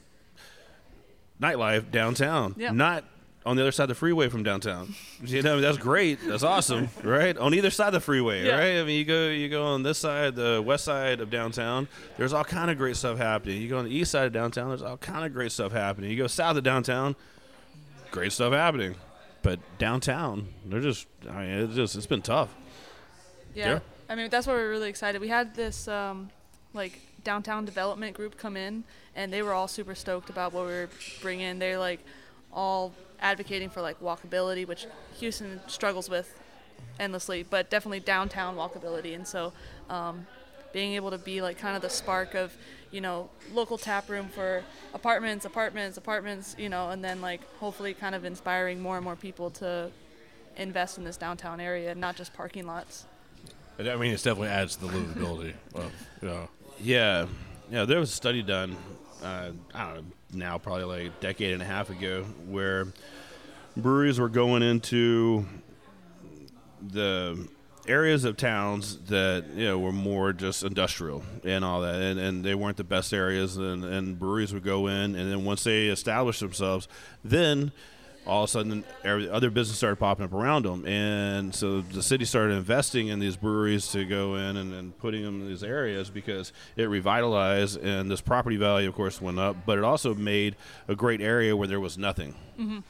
nightlife 1.41 1.91
downtown, 1.91 2.55
Yeah. 2.57 2.71
not 2.73 3.05
on 3.45 3.55
the 3.57 3.63
other 3.63 3.71
side 3.71 3.85
of 3.85 3.89
the 3.91 3.95
freeway 3.95 4.29
from 4.29 4.43
downtown. 4.43 4.95
You 5.23 5.41
know, 5.43 5.61
that's 5.61 5.79
great. 5.79 6.19
That's 6.27 6.43
awesome, 6.43 6.89
right? 7.05 7.37
On 7.39 7.55
either 7.55 7.71
side 7.71 7.89
of 7.89 7.93
the 7.95 8.01
freeway, 8.01 8.45
Yeah. 8.45 8.59
right? 8.59 8.81
I 8.81 8.85
mean, 8.85 8.99
you 8.99 9.05
go 9.05 9.29
you 9.29 9.49
go 9.49 9.65
on 9.67 9.83
this 9.85 9.99
side, 9.99 10.35
the 10.35 10.63
west 10.67 10.85
side 10.85 11.21
of 11.21 11.31
downtown. 11.31 11.87
There's 12.17 12.33
all 12.33 12.43
kind 12.45 12.71
of 12.71 12.79
great 12.79 12.97
stuff 12.97 13.19
happening. 13.19 13.61
You 13.63 13.69
go 13.69 13.79
on 13.79 13.85
the 13.85 13.95
east 13.95 14.11
side 14.11 14.27
of 14.27 14.33
downtown. 14.33 14.69
There's 14.69 14.83
all 14.83 14.97
kind 14.97 15.25
of 15.25 15.33
great 15.33 15.53
stuff 15.53 15.71
happening. 15.73 16.11
You 16.11 16.17
go 16.17 16.27
south 16.27 16.57
of 16.57 16.65
downtown, 16.65 17.15
great 18.11 18.33
stuff 18.33 18.53
happening. 18.53 18.97
But 19.47 19.61
downtown, 19.79 20.49
they're 20.65 20.81
just. 20.81 21.07
I 21.31 21.47
mean, 21.47 21.51
it's 21.51 21.77
just 21.77 21.95
it's 21.95 22.07
been 22.07 22.21
tough. 22.21 22.53
Yeah. 23.55 23.75
Yeah. 23.75 23.79
I 24.09 24.17
mean, 24.17 24.29
that's 24.29 24.45
why 24.45 24.55
we're 24.55 24.71
really 24.71 24.89
excited. 24.89 25.21
We 25.21 25.29
had 25.29 25.55
this 25.55 25.87
um, 25.87 26.31
like 26.75 27.01
downtown 27.23 27.65
development 27.65 28.17
group 28.17 28.37
come 28.37 28.57
in, 28.57 28.83
and 29.15 29.33
they 29.33 29.43
were 29.43 29.53
all 29.53 29.69
super 29.69 29.95
stoked 29.95 30.31
about 30.31 30.53
what 30.53 30.67
we 30.67 30.73
were 30.73 30.89
bringing. 31.23 31.61
They're 31.61 31.79
like 31.79 32.01
all 32.53 32.93
advocating 33.21 33.71
for 33.71 33.83
like 33.83 34.01
walkability, 34.01 34.67
which 34.67 34.89
Houston 35.21 35.61
struggles 35.69 36.11
with 36.11 36.37
endlessly, 36.99 37.45
but 37.45 37.71
definitely 37.71 38.01
downtown 38.01 38.57
walkability. 38.57 39.15
And 39.15 39.29
so, 39.29 39.53
um, 39.89 40.27
being 40.73 40.95
able 40.95 41.11
to 41.11 41.19
be 41.19 41.43
like 41.43 41.59
kind 41.59 41.77
of 41.77 41.83
the 41.83 41.91
spark 41.91 42.35
of, 42.35 42.55
you 42.91 43.01
know, 43.01 43.29
local 43.53 43.79
tap 43.79 44.09
room 44.09 44.29
for 44.29 44.63
apartments, 44.95 45.45
apartments, 45.45 45.97
apartments, 45.97 46.55
you 46.59 46.69
know, 46.69 46.91
and 46.91 47.05
then 47.05 47.21
like 47.21 47.41
hopefully 47.59 47.95
kind 47.95 48.15
of 48.15 48.25
inspiring 48.25 48.81
more 48.81 48.97
and 48.97 49.05
more 49.05 49.17
people 49.17 49.51
to 49.51 49.91
invest 50.57 50.99
in 50.99 51.05
this 51.05 51.17
downtown 51.17 51.61
area, 51.61 51.95
not 51.95 52.17
just 52.17 52.33
parking 52.35 52.67
lots. 52.67 53.05
I 53.79 53.97
mean, 53.97 54.13
it 54.13 54.23
definitely 54.23 54.49
adds 54.49 54.77
to 54.77 54.87
the 54.87 54.89
livability. 54.89 55.55
Of, 55.75 55.93
you 56.23 56.29
know, 56.29 56.49
Yeah, 56.81 57.27
yeah. 57.71 57.85
There 57.85 57.99
was 57.99 58.11
a 58.11 58.15
study 58.15 58.43
done. 58.43 58.77
Uh, 59.23 59.51
I 59.75 59.87
don't 59.87 59.97
know 59.97 60.05
now, 60.33 60.59
probably 60.59 60.85
like 60.85 61.07
a 61.07 61.21
decade 61.21 61.53
and 61.53 61.63
a 61.63 61.67
half 61.67 61.91
ago, 61.91 62.25
where 62.49 62.89
breweries 63.77 64.19
were 64.19 64.29
going 64.29 64.63
into 64.63 65.47
the 66.83 67.49
areas 67.89 68.25
of 68.25 68.37
towns 68.37 68.99
that 69.09 69.45
you 69.55 69.67
know 69.67 69.79
were 69.79 69.93
more 69.93 70.33
just 70.33 70.63
industrial 70.63 71.23
and 71.45 71.65
all 71.65 71.81
that, 71.83 71.95
and, 71.95 72.19
and 72.19 72.45
they 72.45 72.55
weren't 72.55 72.77
the 72.77 72.85
best 72.85 73.13
areas. 73.13 73.57
And, 73.57 73.85
and 73.85 74.19
breweries 74.19 74.53
would 74.53 74.65
go 74.65 74.87
in, 74.87 75.15
and 75.15 75.31
then 75.31 75.45
once 75.45 75.65
they 75.65 75.87
established 75.87 76.41
themselves, 76.41 76.89
then 77.25 77.73
all 78.27 78.43
of 78.43 78.49
a 78.49 78.51
sudden 78.51 78.85
other 79.05 79.51
business 79.51 79.79
started 79.79 79.97
popping 79.97 80.25
up 80.25 80.33
around 80.33 80.65
them 80.65 80.85
and 80.87 81.55
so 81.55 81.81
the 81.81 82.03
city 82.03 82.25
started 82.25 82.55
investing 82.55 83.09
in 83.09 83.21
these 83.21 83.37
breweries 83.37 83.87
to 83.89 84.05
go 84.05 84.35
in 84.35 84.57
and, 84.57 84.75
and 84.75 84.99
putting 84.99 85.23
them 85.23 85.43
in 85.43 85.49
these 85.49 85.63
areas 85.63 86.11
because 86.11 86.53
it 86.77 86.85
revitalized 86.85 87.81
and 87.83 88.11
this 88.11 88.21
property 88.21 88.57
value 88.57 88.89
of 88.89 88.95
course 88.95 89.21
went 89.21 89.39
up 89.39 89.57
but 89.65 89.79
it 89.79 89.85
also 89.85 90.13
made 90.15 90.57
a 90.89 90.95
great 90.97 91.21
area 91.21 91.57
where 91.57 91.69
there 91.69 91.81
was 91.81 91.97
nothing 91.97 92.35
mm-hmm. 92.59 92.81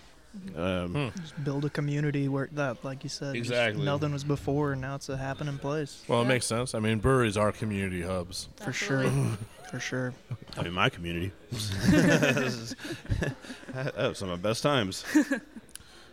Um, 0.56 1.12
Just 1.20 1.42
build 1.44 1.64
a 1.64 1.70
community 1.70 2.28
where 2.28 2.48
that, 2.52 2.84
like 2.84 3.02
you 3.04 3.10
said, 3.10 3.36
Exactly. 3.36 3.84
nothing 3.84 4.12
was 4.12 4.24
before, 4.24 4.72
and 4.72 4.80
now 4.80 4.94
it's 4.94 5.08
a 5.08 5.16
happening 5.16 5.58
place 5.58 6.02
well, 6.08 6.20
it 6.20 6.22
Yeah. 6.24 6.28
makes 6.28 6.46
sense. 6.46 6.74
I 6.74 6.78
mean, 6.80 6.98
breweries 6.98 7.36
are 7.36 7.52
community 7.52 8.02
hubs. 8.02 8.48
for 8.56 8.72
sure, 8.72 9.10
for 9.70 9.80
sure. 9.80 10.14
I 10.56 10.62
mean 10.62 10.72
my 10.72 10.88
community 10.88 11.32
that 13.72 13.94
was 13.96 14.18
some 14.18 14.30
of 14.30 14.42
my 14.42 14.48
best 14.48 14.62
times 14.62 15.04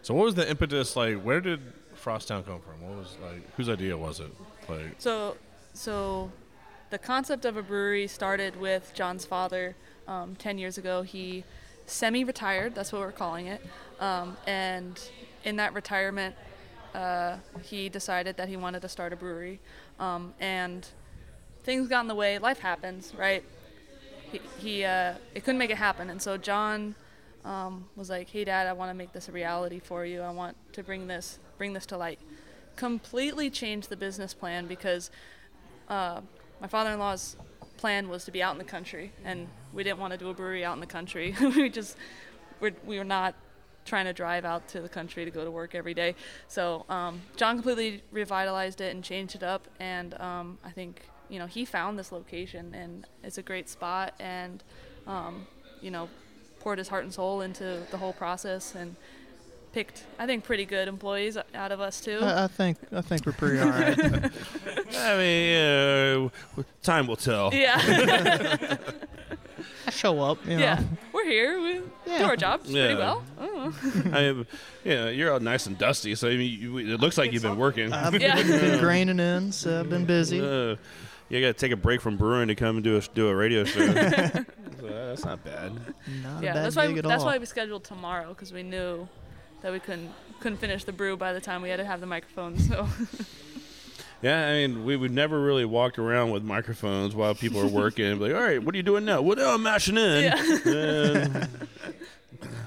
So, 0.01 0.13
what 0.13 0.25
was 0.25 0.35
the 0.35 0.49
impetus? 0.49 0.95
Like, 0.97 1.21
where 1.21 1.39
did 1.39 1.61
Frosttown 1.95 2.45
come 2.45 2.59
from? 2.59 2.81
What 2.81 2.97
was 2.97 3.15
like, 3.21 3.41
whose 3.55 3.69
idea 3.69 3.97
was 3.97 4.19
it? 4.19 4.31
Like, 4.67 4.95
So, 4.97 5.37
so 5.73 6.29
the 6.89 6.97
concept 6.97 7.45
of 7.45 7.55
a 7.55 7.63
brewery 7.63 8.07
started 8.07 8.57
with 8.59 8.91
John's 8.93 9.23
father 9.25 9.75
um, 10.05 10.35
10 10.35 10.57
years 10.57 10.77
ago. 10.77 11.03
He 11.03 11.45
semi 11.85 12.25
retired, 12.25 12.75
that's 12.75 12.91
what 12.91 12.99
we're 13.01 13.13
calling 13.13 13.47
it. 13.47 13.65
Um, 14.03 14.35
and 14.45 14.99
in 15.45 15.55
that 15.55 15.73
retirement, 15.73 16.35
uh, 16.93 17.37
he 17.61 17.87
decided 17.87 18.35
that 18.35 18.49
he 18.49 18.57
wanted 18.57 18.81
to 18.81 18.89
start 18.89 19.13
a 19.13 19.15
brewery. 19.15 19.61
Um, 19.97 20.33
and 20.41 20.85
things 21.63 21.87
got 21.87 22.01
in 22.01 22.09
the 22.09 22.15
way. 22.15 22.37
Life 22.37 22.59
happens, 22.59 23.13
right? 23.17 23.45
He, 24.29 24.41
he 24.57 24.83
uh, 24.83 25.13
it 25.33 25.45
couldn't 25.45 25.57
make 25.57 25.69
it 25.69 25.77
happen. 25.77 26.09
And 26.09 26.21
so 26.21 26.35
John 26.35 26.95
um, 27.45 27.85
was 27.95 28.09
like, 28.09 28.29
"Hey, 28.29 28.43
Dad, 28.43 28.67
I 28.67 28.73
want 28.73 28.89
to 28.89 28.93
make 28.93 29.13
this 29.13 29.29
a 29.29 29.31
reality 29.31 29.79
for 29.79 30.05
you. 30.05 30.19
I 30.21 30.31
want 30.31 30.57
to 30.73 30.83
bring 30.83 31.07
this 31.07 31.39
bring 31.57 31.71
this 31.71 31.85
to 31.87 31.97
light." 31.97 32.19
Completely 32.75 33.49
changed 33.49 33.89
the 33.89 33.95
business 33.95 34.33
plan 34.33 34.67
because 34.67 35.11
uh, 35.87 36.19
my 36.59 36.67
father-in-law's 36.67 37.37
plan 37.77 38.09
was 38.09 38.25
to 38.25 38.31
be 38.31 38.43
out 38.43 38.51
in 38.51 38.57
the 38.57 38.65
country, 38.65 39.13
and 39.23 39.47
we 39.71 39.83
didn't 39.83 39.99
want 39.99 40.11
to 40.11 40.17
do 40.17 40.29
a 40.29 40.33
brewery 40.33 40.65
out 40.65 40.73
in 40.73 40.81
the 40.81 40.87
country. 40.87 41.35
we 41.41 41.69
just 41.69 41.95
we're, 42.59 42.73
we 42.85 42.97
were 42.97 43.05
not 43.05 43.35
trying 43.85 44.05
to 44.05 44.13
drive 44.13 44.45
out 44.45 44.67
to 44.69 44.81
the 44.81 44.89
country 44.89 45.25
to 45.25 45.31
go 45.31 45.43
to 45.43 45.51
work 45.51 45.75
every 45.75 45.93
day. 45.93 46.15
So 46.47 46.85
um, 46.89 47.21
John 47.35 47.55
completely 47.55 48.03
revitalized 48.11 48.81
it 48.81 48.93
and 48.93 49.03
changed 49.03 49.35
it 49.35 49.43
up, 49.43 49.67
and 49.79 50.19
um, 50.19 50.57
I 50.63 50.71
think 50.71 51.01
you 51.29 51.39
know 51.39 51.45
he 51.45 51.65
found 51.65 51.97
this 51.97 52.11
location, 52.11 52.73
and 52.73 53.07
it's 53.23 53.37
a 53.37 53.43
great 53.43 53.69
spot, 53.69 54.13
and 54.19 54.63
um, 55.07 55.47
you 55.81 55.91
know 55.91 56.09
poured 56.59 56.77
his 56.77 56.87
heart 56.87 57.03
and 57.03 57.13
soul 57.13 57.41
into 57.41 57.81
the 57.91 57.97
whole 57.97 58.13
process 58.13 58.73
and 58.73 58.95
picked 59.73 60.05
I 60.17 60.25
think 60.25 60.43
pretty 60.45 60.65
good 60.65 60.87
employees 60.87 61.37
out 61.53 61.71
of 61.71 61.81
us 61.81 61.99
too. 61.99 62.19
I, 62.21 62.45
I 62.45 62.47
think 62.47 62.77
I 62.91 63.01
think 63.01 63.25
we're 63.25 63.33
pretty 63.33 63.59
all 63.59 63.69
right. 63.69 63.99
I 64.95 65.17
mean 65.17 65.57
uh, 65.57 66.63
time 66.81 67.07
will 67.07 67.17
tell 67.17 67.53
yeah, 67.53 67.77
I 69.87 69.91
show 69.91 70.21
up, 70.21 70.37
you 70.45 70.57
know. 70.57 70.63
yeah, 70.63 70.83
we're 71.23 71.31
here. 71.31 71.61
We 71.61 71.81
do 72.17 72.23
our 72.25 72.35
jobs 72.35 72.69
Yeah. 72.69 72.85
pretty 72.85 72.99
well. 72.99 73.23
I 74.13 74.31
mean, 74.33 74.47
yeah, 74.83 75.09
you're 75.09 75.31
all 75.31 75.39
nice 75.39 75.65
and 75.67 75.77
dusty, 75.77 76.15
so 76.15 76.27
I 76.27 76.35
mean, 76.37 76.59
you, 76.59 76.77
it 76.77 76.99
looks 76.99 77.17
like 77.17 77.31
you've 77.33 77.43
been 77.43 77.57
working. 77.57 77.91
I've 77.93 78.19
Yeah. 78.19 78.35
been, 78.35 78.47
been 78.47 78.79
graining 78.79 79.19
in, 79.19 79.51
so 79.51 79.79
I've 79.79 79.89
been 79.89 80.05
busy. 80.05 80.39
Uh, 80.41 80.75
you 81.29 81.41
got 81.41 81.47
to 81.47 81.53
take 81.53 81.71
a 81.71 81.75
break 81.77 82.01
from 82.01 82.17
brewing 82.17 82.49
to 82.49 82.55
come 82.55 82.75
and 82.77 82.83
do 82.83 82.97
a 82.97 83.01
do 83.01 83.27
a 83.27 83.35
radio 83.35 83.63
show. 83.63 83.85
so 83.93 84.45
that's 84.81 85.25
not 85.25 85.43
bad. 85.43 85.73
Not 86.21 86.43
yeah, 86.43 86.51
a 86.51 86.53
bad 86.53 86.65
that's 86.65 86.75
why 86.75 86.87
gig 86.87 86.97
at 86.99 87.05
that's 87.05 87.21
all. 87.21 87.27
why 87.29 87.37
we 87.37 87.45
scheduled 87.45 87.83
tomorrow 87.85 88.29
because 88.29 88.53
we 88.53 88.61
knew 88.61 89.07
that 89.61 89.71
we 89.71 89.79
couldn't 89.79 90.11
couldn't 90.41 90.57
finish 90.59 90.83
the 90.83 90.91
brew 90.91 91.15
by 91.17 91.33
the 91.33 91.41
time 91.41 91.61
we 91.61 91.69
had 91.69 91.77
to 91.77 91.85
have 91.85 92.01
the 92.01 92.05
microphone. 92.05 92.59
So 92.59 92.87
Yeah, 94.23 94.47
I 94.47 94.53
mean, 94.53 94.85
we 94.85 94.95
would 94.95 95.11
never 95.11 95.39
really 95.39 95.65
walked 95.65 95.99
around 95.99 96.31
with 96.31 96.43
microphones 96.43 97.13
while 97.13 97.35
people 97.35 97.59
are 97.61 97.67
working. 97.67 98.19
like, 98.19 98.33
all 98.33 98.41
right, 98.41 98.63
what 98.63 98.73
are 98.73 98.77
you 98.77 98.83
doing 98.83 99.05
now? 99.05 99.21
What? 99.21 99.37
Oh, 99.37 99.53
I'm 99.55 99.63
mashing 99.63 99.97
in. 99.97 100.23
yeah, 100.23 101.45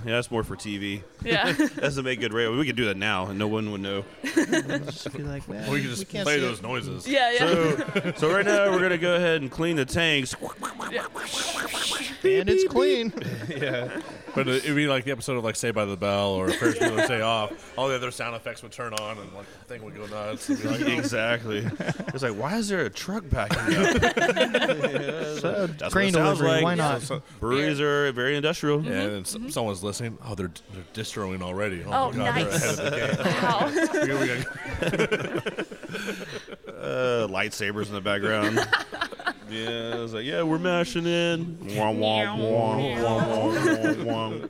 Yeah, 0.04 0.12
that's 0.12 0.30
more 0.30 0.44
for 0.44 0.54
TV. 0.54 1.02
yeah, 1.24 1.50
that's 1.58 1.74
doesn't 1.76 2.04
make 2.04 2.20
good 2.20 2.32
radio. 2.32 2.56
We 2.56 2.64
could 2.66 2.76
do 2.76 2.84
that 2.84 2.96
now, 2.96 3.26
and 3.26 3.38
no 3.38 3.48
one 3.48 3.72
would 3.72 3.80
know. 3.80 4.04
Just 4.22 5.12
be 5.16 5.24
like, 5.24 5.48
man, 5.48 5.68
we 5.70 5.80
could 5.80 5.90
just 5.90 6.08
can't 6.08 6.24
play 6.24 6.38
those 6.38 6.60
it. 6.60 6.62
noises. 6.62 7.08
yeah, 7.08 7.32
yeah. 7.32 7.38
So, 7.38 8.12
so 8.18 8.32
right 8.32 8.44
now 8.44 8.70
we're 8.70 8.80
gonna 8.80 8.98
go 8.98 9.16
ahead 9.16 9.40
and 9.42 9.50
clean 9.50 9.74
the 9.76 9.84
tanks. 9.84 10.34
and 10.40 12.04
it's 12.22 12.72
clean. 12.72 13.12
yeah. 13.48 14.00
But 14.36 14.46
it'd 14.48 14.76
be 14.76 14.86
like 14.86 15.04
the 15.04 15.10
episode 15.10 15.36
of 15.36 15.42
like 15.44 15.56
Saved 15.56 15.74
by 15.74 15.84
the 15.86 15.96
Bell 15.96 16.30
or 16.30 16.48
Ferris 16.50 16.78
Bueller 16.78 17.08
Day 17.08 17.20
Off. 17.22 17.52
All 17.76 17.88
the 17.88 17.94
other 17.96 18.10
sound 18.12 18.36
effects 18.36 18.62
would 18.62 18.70
turn 18.70 18.92
on 18.94 19.18
and 19.18 19.32
like 19.32 19.46
the 19.60 19.64
thing 19.74 19.82
would 19.82 19.96
go 19.96 20.06
nuts. 20.06 20.46
Be 20.48 20.54
like, 20.56 20.80
oh. 20.82 20.86
Exactly. 20.86 21.66
It's 22.14 22.22
like, 22.22 22.34
why 22.36 22.56
is 22.56 22.68
there 22.68 22.82
a 22.84 22.90
truck 22.90 23.28
backing 23.28 23.58
up? 23.58 23.96
So, 25.36 25.66
That's 25.66 25.92
grain 25.92 26.12
sounds 26.12 26.38
delivery, 26.38 26.48
like. 26.48 26.64
why 26.64 26.74
not? 26.76 27.02
So- 27.02 27.22
Breweries 27.40 27.80
are 27.80 28.10
very 28.12 28.36
industrial. 28.36 28.82
yeah, 28.82 28.92
and 29.02 29.26
then 29.26 29.44
s- 29.46 29.54
someone's 29.54 29.82
listening. 29.82 30.16
Oh, 30.24 30.34
they're 30.34 30.50
they're 30.72 30.84
distroing 30.92 31.42
already. 31.42 31.82
Oh, 31.86 31.90
Oh, 31.92 32.12
my 32.12 32.16
god, 32.24 32.34
nice. 32.36 32.78
ahead 32.78 32.78
of 32.78 32.84
the 32.92 32.96
game. 32.96 33.26
Wow. 33.42 33.70
We- 34.06 34.14
we 34.14 34.26
gotta- 34.26 35.66
Uh, 36.76 37.26
lightsabers 37.28 37.86
in 37.88 37.94
the 37.94 38.00
background. 38.00 38.58
Yeah, 39.50 40.02
it's 40.02 40.12
like, 40.12 40.24
yeah, 40.24 40.42
we're 40.42 40.58
mashing 40.58 41.06
in. 41.06 41.58
Wah, 41.76 41.90
wah, 41.90 42.36
wah. 44.04 44.46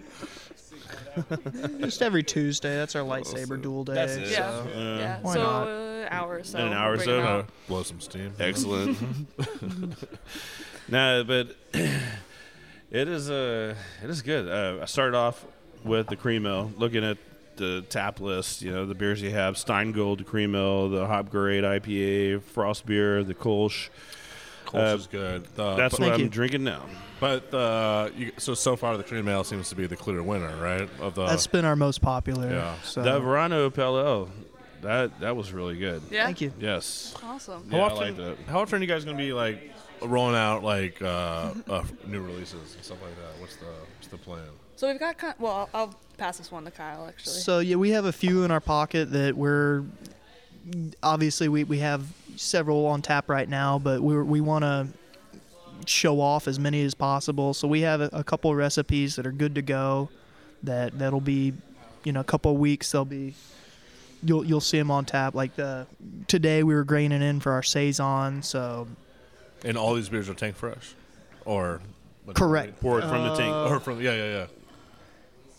Just 1.80 2.02
every 2.02 2.22
Tuesday. 2.22 2.76
That's 2.76 2.94
our 2.94 3.02
lightsaber 3.02 3.60
duel 3.60 3.84
day. 3.84 3.94
That's 3.94 4.16
it. 4.16 4.28
Yeah. 4.28 4.50
so- 4.50 4.68
Uh, 4.70 4.98
yeah. 4.98 5.18
Why 5.22 5.34
so 5.34 5.42
not? 5.42 5.68
uh, 5.68 6.08
hour 6.10 6.36
or 6.36 6.44
so. 6.44 6.58
In 6.58 6.66
an 6.66 6.72
hour 6.72 6.92
or 6.92 6.96
bring 6.96 7.06
so, 7.06 7.18
it 7.18 7.22
no. 7.22 7.26
out. 7.26 7.48
blow 7.68 7.82
some 7.82 8.00
steam. 8.00 8.32
Excellent. 8.38 8.98
nah, 10.88 11.22
but 11.22 11.56
it 11.72 13.08
is 13.08 13.30
uh, 13.30 13.74
it 14.02 14.10
is 14.10 14.22
good. 14.22 14.48
Uh, 14.48 14.82
I 14.82 14.86
started 14.86 15.16
off 15.16 15.44
with 15.84 16.08
the 16.08 16.16
cream 16.16 16.46
ale, 16.46 16.72
looking 16.76 17.04
at 17.04 17.18
the 17.56 17.82
tap 17.88 18.20
list. 18.20 18.62
You 18.62 18.72
know, 18.72 18.86
the 18.86 18.94
beers 18.94 19.22
you 19.22 19.30
have: 19.30 19.56
Steingold 19.56 20.26
Cream 20.26 20.54
Ale, 20.54 20.88
the 20.88 21.06
Hop 21.06 21.30
Grade 21.30 21.64
IPA, 21.64 22.42
Frost 22.42 22.86
Beer, 22.86 23.24
the 23.24 23.34
Kolsch. 23.34 23.88
Kolsch 24.66 24.92
Uh, 24.92 24.96
is 24.96 25.06
good. 25.06 25.46
Uh, 25.58 25.76
That's 25.76 25.96
but, 25.96 26.04
what 26.06 26.14
I'm 26.14 26.20
you. 26.20 26.28
drinking 26.28 26.64
now. 26.64 26.82
but 27.20 27.52
uh, 27.54 28.10
you, 28.16 28.32
so 28.36 28.54
so 28.54 28.76
far 28.76 28.96
the 28.96 29.04
cream 29.04 29.26
ale 29.28 29.44
seems 29.44 29.68
to 29.70 29.74
be 29.76 29.86
the 29.86 29.96
clear 29.96 30.22
winner, 30.22 30.54
right? 30.62 30.88
Of 31.00 31.14
the 31.14 31.26
That's 31.26 31.46
been 31.46 31.64
our 31.64 31.76
most 31.76 32.02
popular. 32.02 32.50
Yeah. 32.50 32.74
So 32.82 33.02
The 33.02 33.18
Verano 33.20 33.70
Pale 33.70 33.98
Ale, 33.98 34.28
that 34.82 35.18
that 35.20 35.34
was 35.36 35.52
really 35.52 35.78
good. 35.78 36.02
Yeah. 36.10 36.24
thank 36.26 36.40
you. 36.40 36.52
Yes. 36.60 37.14
Awesome. 37.24 37.68
how 37.70 37.76
Yeah, 37.76 37.82
I 37.82 37.86
often? 37.86 37.98
liked 38.16 38.18
it. 38.40 38.46
How 38.48 38.60
often 38.60 38.78
are 38.78 38.82
you 38.82 38.88
guys 38.88 39.04
gonna 39.04 39.16
be 39.16 39.32
like 39.32 39.72
rolling 40.02 40.36
out 40.36 40.62
like 40.62 41.00
uh, 41.00 41.52
uh, 41.68 41.82
new 42.06 42.20
releases 42.20 42.74
and 42.74 42.84
stuff 42.84 42.98
like 43.02 43.16
that? 43.16 43.40
What's 43.40 43.56
the 43.56 43.64
what's 43.96 44.08
the 44.08 44.18
plan? 44.18 44.42
So 44.76 44.88
we've 44.90 45.00
got. 45.00 45.16
Kind 45.16 45.34
well, 45.38 45.70
I'll 45.72 45.94
pass 46.18 46.36
this 46.36 46.52
one 46.52 46.64
to 46.66 46.70
Kyle 46.70 47.06
actually. 47.06 47.32
So 47.32 47.60
yeah, 47.60 47.76
we 47.76 47.90
have 47.90 48.04
a 48.04 48.12
few 48.12 48.44
in 48.44 48.50
our 48.50 48.60
pocket 48.60 49.10
that 49.12 49.34
we're 49.36 49.84
obviously 51.02 51.48
we, 51.48 51.64
we 51.64 51.78
have 51.78 52.04
several 52.36 52.86
on 52.86 53.02
tap 53.02 53.28
right 53.28 53.48
now, 53.48 53.78
but 53.78 54.02
we 54.02 54.20
we 54.22 54.40
want 54.40 54.62
to 54.64 54.88
show 55.86 56.20
off 56.20 56.48
as 56.48 56.58
many 56.58 56.82
as 56.84 56.94
possible. 56.94 57.54
So 57.54 57.68
we 57.68 57.82
have 57.82 58.00
a, 58.00 58.10
a 58.12 58.24
couple 58.24 58.50
of 58.50 58.56
recipes 58.56 59.16
that 59.16 59.26
are 59.26 59.32
good 59.32 59.54
to 59.56 59.62
go. 59.62 60.08
That 60.62 60.98
that'll 60.98 61.20
be, 61.20 61.52
you 62.04 62.12
know, 62.12 62.20
a 62.20 62.24
couple 62.24 62.52
of 62.52 62.58
weeks. 62.58 62.90
They'll 62.92 63.04
be. 63.04 63.34
You'll 64.22 64.44
you'll 64.44 64.60
see 64.62 64.78
them 64.78 64.90
on 64.90 65.04
tap. 65.04 65.34
Like 65.34 65.54
the 65.56 65.86
today 66.26 66.62
we 66.62 66.74
were 66.74 66.84
graining 66.84 67.22
in 67.22 67.38
for 67.40 67.52
our 67.52 67.62
saison. 67.62 68.42
So 68.42 68.88
And 69.64 69.76
all 69.76 69.94
these 69.94 70.08
beers 70.08 70.28
are 70.28 70.34
tank 70.34 70.56
fresh, 70.56 70.94
or 71.44 71.80
Correct. 72.34 72.80
Pour 72.80 72.98
it 72.98 73.02
from 73.02 73.22
the 73.22 73.36
tank. 73.36 73.54
or 73.54 73.76
uh, 73.76 73.78
from 73.78 74.00
yeah 74.00 74.14
yeah 74.14 74.28
yeah. 74.38 74.46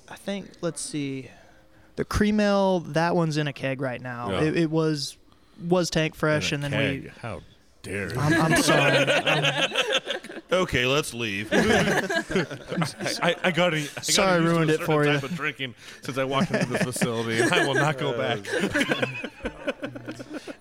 I 0.10 0.15
think 0.15 0.50
let's 0.62 0.81
see, 0.81 1.29
the 1.96 2.03
cream 2.03 2.39
ale 2.39 2.79
that 2.79 3.15
one's 3.15 3.38
in 3.38 3.48
a 3.48 3.53
keg 3.53 3.79
right 3.79 4.01
now. 4.01 4.31
Yeah. 4.31 4.41
It, 4.41 4.57
it 4.57 4.72
was 4.72 5.17
was 5.61 5.89
tank 5.89 6.15
fresh, 6.15 6.51
In 6.51 6.63
and 6.63 6.73
a 6.73 6.77
then 6.77 7.01
we. 7.03 7.09
how 7.21 7.41
dare 7.83 8.13
you? 8.13 8.19
I'm, 8.19 8.53
I'm 8.53 8.61
sorry. 8.61 9.05
Okay, 10.49 10.85
let's 10.85 11.13
leave. 11.13 11.49
I, 11.51 13.35
I 13.43 13.51
got 13.51 13.71
to. 13.71 13.81
Sorry, 14.01 14.31
I 14.31 14.37
ruined 14.37 14.71
it 14.71 14.79
for 14.79 15.03
type 15.03 15.21
you. 15.21 15.27
Of 15.27 15.35
drinking 15.35 15.75
since 16.01 16.17
I 16.17 16.23
walked 16.23 16.51
into 16.51 16.67
the 16.67 16.79
facility, 16.79 17.41
and 17.41 17.51
I 17.51 17.67
will 17.67 17.73
not 17.73 17.97
go 17.97 18.17
back. 18.17 18.39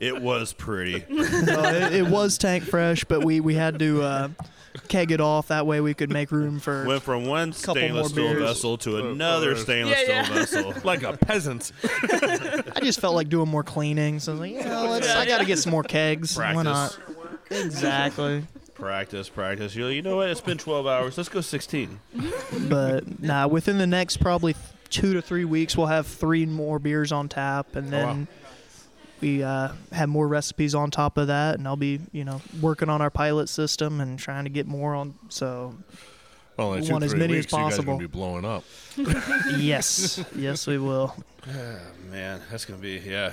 it 0.01 0.21
was 0.21 0.53
pretty. 0.53 1.05
No, 1.09 1.63
it, 1.67 1.95
it 1.95 2.07
was 2.09 2.37
tank 2.37 2.65
fresh, 2.65 3.05
but 3.05 3.25
we 3.25 3.39
we 3.39 3.55
had 3.55 3.79
to 3.79 4.03
uh, 4.03 4.29
keg 4.89 5.11
it 5.11 5.21
off. 5.21 5.49
That 5.49 5.67
way 5.67 5.81
we 5.81 5.95
could 5.95 6.11
make 6.11 6.31
room 6.31 6.61
for. 6.61 6.85
Went 6.87 7.03
from 7.03 7.27
one 7.27 7.53
Couple 7.53 7.75
stainless 7.75 8.03
more 8.03 8.09
steel 8.09 8.29
beers. 8.35 8.43
vessel 8.43 8.79
to 8.79 8.99
another 9.11 9.53
uh, 9.53 9.57
stainless 9.57 9.97
Yeah, 10.07 10.25
steel 10.25 10.37
yeah. 10.37 10.41
vessel. 10.45 10.75
like 10.85 11.03
a 11.03 11.17
peasant. 11.17 11.73
I 11.85 12.81
just 12.83 13.01
felt 13.01 13.15
like 13.15 13.29
doing 13.29 13.49
more 13.49 13.63
cleaning, 13.65 14.19
so 14.21 14.33
I 14.33 14.35
was 14.35 14.41
like, 14.41 14.51
you 14.53 14.65
know, 14.65 14.87
let's, 14.91 15.09
I 15.09 15.27
got 15.27 15.39
to 15.39 15.45
get 15.47 15.59
some 15.59 15.71
more 15.73 15.83
kegs. 15.83 16.37
Why 16.37 16.63
not? 16.63 16.99
Exactly. 17.51 18.45
Practice, 18.75 19.29
practice. 19.29 19.75
You 19.75 19.87
you 19.87 20.03
know 20.03 20.17
what? 20.17 20.29
It's 20.29 20.41
been 20.43 20.59
12 20.59 20.87
hours. 20.87 21.17
Let's 21.17 21.29
go 21.31 21.41
16. 21.41 21.99
But 22.69 23.23
nah, 23.23 23.47
within 23.47 23.79
the 23.79 23.87
next 23.87 24.19
probably 24.19 24.53
th- 24.55 24.65
two 24.91 25.15
to 25.15 25.23
three 25.23 25.45
weeks, 25.45 25.77
we'll 25.77 25.87
have 25.87 26.07
three 26.07 26.47
more 26.47 26.79
beers 26.79 27.13
on 27.13 27.29
tap, 27.29 27.75
and 27.77 27.91
then 27.93 28.29
we 29.21 29.43
uh, 29.43 29.69
have 29.93 30.09
more 30.09 30.29
recipes 30.29 30.75
on 30.75 30.91
top 30.91 31.17
of 31.19 31.29
that. 31.29 31.57
And 31.59 31.67
I'll 31.67 31.77
be, 31.77 32.01
you 32.13 32.25
know, 32.25 32.41
working 32.61 32.89
on 32.89 33.01
our 33.03 33.11
pilot 33.11 33.49
system 33.49 34.01
and 34.01 34.19
trying 34.19 34.45
to 34.45 34.51
get 34.51 34.67
more 34.67 34.95
on. 34.95 35.15
So 35.29 35.75
Well, 36.57 36.75
in 36.75 36.85
two, 36.85 36.93
want 36.93 37.05
as 37.05 37.11
three 37.13 37.21
many 37.21 37.35
as 37.39 37.45
weeks, 37.45 37.53
you 37.53 37.59
guys 37.59 37.65
are 37.65 37.71
possible. 37.77 37.95
gonna 37.95 37.99
be 37.99 38.13
blowing 38.13 38.45
up. 38.45 38.65
yes, 39.59 40.25
yes, 40.35 40.67
we 40.67 40.79
will. 40.79 41.15
Man, 42.11 42.41
that's 42.51 42.65
gonna 42.65 42.81
be 42.81 42.99
yeah. 43.05 43.33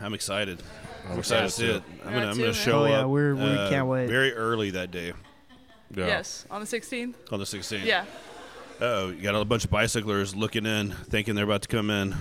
I'm 0.00 0.14
excited. 0.14 0.62
I'm 1.06 1.12
I'm 1.12 1.18
excited 1.18 1.44
to 1.44 1.50
see 1.50 1.66
it. 1.70 1.82
I'm 2.04 2.12
gonna 2.12 2.26
I'm 2.26 2.32
gonna 2.36 2.44
man. 2.46 2.52
show 2.54 2.82
Oh, 2.84 2.86
yeah, 2.86 3.00
up. 3.00 3.08
we're- 3.10 3.34
we 3.34 3.42
uh, 3.42 3.68
can't 3.70 3.86
wait. 3.86 4.08
Very 4.08 4.32
early 4.34 4.70
that 4.70 4.90
day 4.90 5.12
Yeah. 5.94 6.06
Yes, 6.06 6.46
on 6.50 6.60
the 6.60 6.66
16th. 6.66 7.14
on 7.32 7.38
the 7.38 7.44
16th. 7.44 7.84
Yeah. 7.84 8.04
Oh, 8.80 9.10
you 9.10 9.22
got 9.22 9.34
a 9.34 9.44
bunch 9.44 9.64
of 9.64 9.70
bicyclers 9.70 10.34
looking 10.34 10.66
in, 10.66 10.90
thinking 10.90 11.34
they're 11.34 11.44
about 11.44 11.62
to 11.62 11.68
come 11.68 11.90
in. 11.90 12.14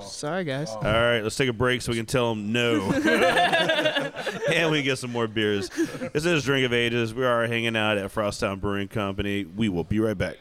Sorry, 0.00 0.44
guys. 0.44 0.70
All 0.70 0.82
right, 0.82 1.20
let's 1.20 1.36
take 1.36 1.48
a 1.48 1.52
break 1.52 1.82
so 1.82 1.92
we 1.92 1.98
can 1.98 2.06
tell 2.06 2.34
them 2.34 2.52
no. 2.52 2.90
and 4.52 4.70
we 4.70 4.82
get 4.82 4.98
some 4.98 5.12
more 5.12 5.26
beers. 5.26 5.68
This 6.12 6.24
is 6.24 6.44
Drink 6.44 6.64
of 6.64 6.72
Ages. 6.72 7.12
We 7.12 7.24
are 7.24 7.46
hanging 7.46 7.76
out 7.76 7.98
at 7.98 8.12
Frosttown 8.12 8.60
Brewing 8.60 8.88
Company. 8.88 9.44
We 9.44 9.68
will 9.68 9.84
be 9.84 10.00
right 10.00 10.16
back. 10.16 10.36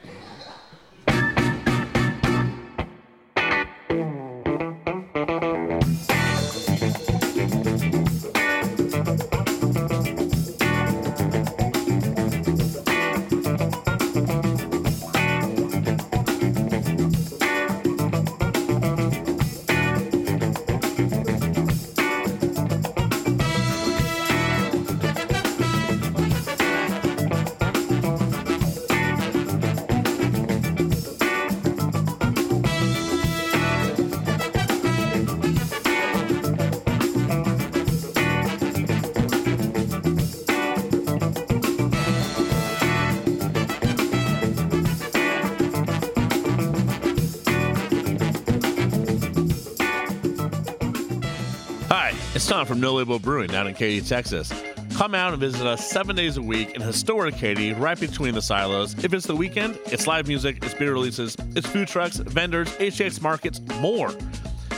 It's 52.37 52.45
Tom 52.45 52.67
from 52.67 52.79
No 52.79 52.93
Label 52.93 53.17
Brewing 53.17 53.47
down 53.47 53.65
in 53.65 53.73
Katy, 53.73 53.99
Texas. 54.01 54.53
Come 54.93 55.15
out 55.15 55.33
and 55.33 55.39
visit 55.39 55.65
us 55.65 55.89
seven 55.89 56.15
days 56.15 56.37
a 56.37 56.41
week 56.41 56.75
in 56.75 56.83
historic 56.83 57.35
Katy, 57.35 57.73
right 57.73 57.99
between 57.99 58.35
the 58.35 58.43
silos. 58.43 58.93
If 59.03 59.11
it's 59.11 59.25
the 59.25 59.35
weekend, 59.35 59.79
it's 59.87 60.05
live 60.05 60.27
music, 60.27 60.63
it's 60.63 60.75
beer 60.75 60.93
releases, 60.93 61.35
it's 61.55 61.65
food 61.65 61.87
trucks, 61.87 62.17
vendors, 62.17 62.67
HX 62.77 63.21
markets, 63.23 63.59
more. 63.79 64.11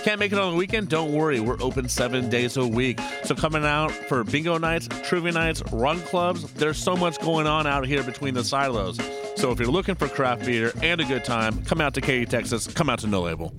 Can't 0.03 0.21
make 0.21 0.31
it 0.31 0.39
on 0.39 0.53
the 0.53 0.57
weekend? 0.57 0.87
Don't 0.87 1.11
worry, 1.11 1.41
we're 1.41 1.61
open 1.61 1.89
seven 1.89 2.29
days 2.29 2.55
a 2.55 2.65
week. 2.65 2.97
So 3.25 3.35
coming 3.35 3.65
out 3.65 3.91
for 3.91 4.23
bingo 4.23 4.57
nights, 4.57 4.87
trivia 5.03 5.33
nights, 5.33 5.61
run 5.73 5.99
clubs, 6.03 6.49
there's 6.53 6.81
so 6.81 6.95
much 6.95 7.19
going 7.19 7.45
on 7.45 7.67
out 7.67 7.85
here 7.85 8.03
between 8.03 8.35
the 8.35 8.43
silos. 8.45 8.97
So 9.35 9.51
if 9.51 9.59
you're 9.59 9.67
looking 9.67 9.95
for 9.95 10.07
craft 10.07 10.45
beer 10.45 10.71
and 10.81 11.01
a 11.01 11.03
good 11.03 11.25
time, 11.25 11.61
come 11.65 11.81
out 11.81 11.93
to 11.95 12.01
Katy, 12.01 12.25
Texas. 12.25 12.67
Come 12.67 12.89
out 12.89 12.99
to 12.99 13.07
No 13.07 13.23
Label. 13.23 13.53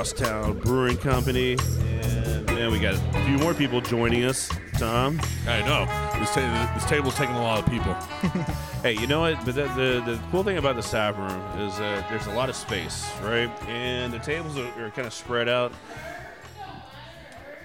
Out 0.00 0.58
Brewing 0.62 0.96
Company. 0.96 1.58
And 1.90 2.46
man, 2.46 2.72
we 2.72 2.78
got 2.78 2.94
a 2.94 3.24
few 3.26 3.36
more 3.36 3.52
people 3.52 3.82
joining 3.82 4.24
us. 4.24 4.48
Tom. 4.78 5.20
I 5.46 5.60
know. 5.60 5.84
This, 6.18 6.30
ta- 6.30 6.72
this 6.74 6.86
table's 6.86 7.14
taking 7.16 7.34
a 7.34 7.42
lot 7.42 7.58
of 7.58 7.66
people. 7.66 7.94
Hey, 8.80 8.94
you 8.94 9.06
know 9.06 9.20
what? 9.20 9.44
But 9.44 9.56
the, 9.56 9.64
the, 9.64 10.02
the 10.06 10.20
cool 10.30 10.42
thing 10.42 10.56
about 10.56 10.74
the 10.74 10.82
staff 10.82 11.14
room 11.18 11.60
is 11.68 11.76
that 11.76 12.08
there's 12.08 12.26
a 12.28 12.32
lot 12.32 12.48
of 12.48 12.56
space, 12.56 13.12
right? 13.20 13.50
And 13.68 14.10
the 14.10 14.18
tables 14.20 14.56
are, 14.56 14.66
are 14.82 14.88
kind 14.88 15.06
of 15.06 15.12
spread 15.12 15.50
out. 15.50 15.70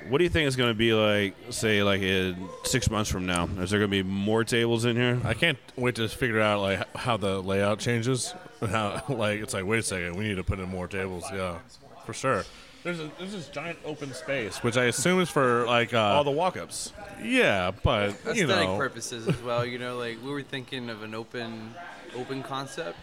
What 0.10 0.17
do 0.17 0.26
you 0.26 0.30
think 0.30 0.50
is 0.50 0.58
going 0.58 0.71
to 0.71 0.78
be 0.78 0.93
like, 0.93 1.36
say, 1.52 1.84
like 1.84 2.02
in 2.02 2.50
six 2.65 2.91
months 2.91 3.10
from 3.10 3.26
now? 3.26 3.45
Is 3.60 3.69
there 3.69 3.80
going 3.80 3.89
to 3.89 4.04
be 4.04 4.04
more 4.04 4.43
tables 4.43 4.84
in 4.84 4.98
here? 4.98 5.21
I 5.24 5.34
can't 5.36 5.58
wait 5.78 5.95
to 5.95 6.10
figure 6.10 6.41
out 6.41 6.60
like 6.60 6.98
how 6.98 7.15
the 7.15 7.41
layout 7.41 7.80
changes. 7.80 8.34
How 8.65 9.04
like 9.10 9.41
it's 9.41 9.54
like 9.54 9.65
wait 9.65 9.80
a 9.80 9.84
second, 9.84 10.15
we 10.15 10.28
need 10.28 10.36
to 10.36 10.43
put 10.43 10.60
in 10.60 10.69
more 10.69 10.88
tables. 10.88 11.26
Yeah, 11.32 11.60
for 12.05 12.13
sure. 12.13 12.43
There's 12.83 12.99
a, 12.99 13.09
there's 13.17 13.31
this 13.31 13.47
giant 13.49 13.79
open 13.83 14.13
space, 14.13 14.61
which 14.61 14.77
I 14.77 14.85
assume 14.85 15.19
is 15.19 15.29
for 15.29 15.65
like 15.65 15.93
uh, 15.93 15.99
All 15.99 16.23
the 16.23 16.29
walk-ups. 16.31 16.93
yeah, 17.23 17.71
but 17.83 18.09
you 18.35 18.43
aesthetic 18.43 18.69
know, 18.69 18.77
purposes 18.77 19.27
as 19.27 19.41
well. 19.41 19.65
You 19.65 19.79
know, 19.79 19.97
like 19.97 20.23
we 20.23 20.29
were 20.29 20.43
thinking 20.43 20.91
of 20.91 21.01
an 21.01 21.15
open, 21.15 21.73
open 22.15 22.43
concept, 22.43 22.99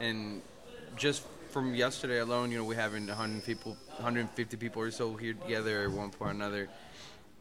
and 0.00 0.42
just 0.96 1.22
from 1.50 1.74
yesterday 1.76 2.18
alone, 2.18 2.50
you 2.50 2.58
know, 2.58 2.64
we 2.64 2.74
having 2.74 3.06
100 3.06 3.44
people, 3.44 3.76
150 3.96 4.56
people 4.56 4.82
or 4.82 4.90
so 4.90 5.14
here 5.14 5.34
together 5.34 5.84
at 5.84 5.90
one 5.90 6.10
point 6.10 6.30
or 6.32 6.34
another. 6.34 6.68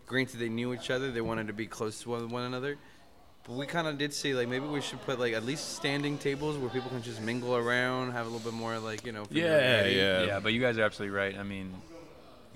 Granted, 0.06 0.38
they 0.38 0.50
knew 0.50 0.74
each 0.76 0.92
other; 0.92 1.12
they 1.12 1.22
wanted 1.22 1.48
to 1.48 1.54
be 1.54 1.66
close 1.66 2.04
to 2.04 2.10
one, 2.12 2.30
one 2.30 2.44
another. 2.44 2.78
But 3.50 3.58
we 3.58 3.66
kind 3.66 3.88
of 3.88 3.98
did 3.98 4.14
see 4.14 4.36
like 4.36 4.48
maybe 4.48 4.68
we 4.68 4.80
should 4.80 5.02
put 5.02 5.20
like 5.20 5.34
at 5.34 5.44
least 5.44 5.76
standing 5.76 6.20
tables 6.20 6.56
where 6.56 6.70
people 6.70 6.92
can 6.92 7.02
just 7.02 7.20
mingle 7.20 7.56
around, 7.56 8.12
have 8.12 8.28
a 8.28 8.30
little 8.30 8.52
bit 8.52 8.56
more 8.56 8.78
like 8.78 9.04
you 9.08 9.12
know. 9.12 9.26
Yeah, 9.32 9.88
yeah. 9.88 10.24
Yeah, 10.24 10.40
but 10.40 10.54
you 10.54 10.62
guys 10.62 10.78
are 10.78 10.84
absolutely 10.84 11.18
right. 11.18 11.36
I 11.36 11.42
mean, 11.42 11.74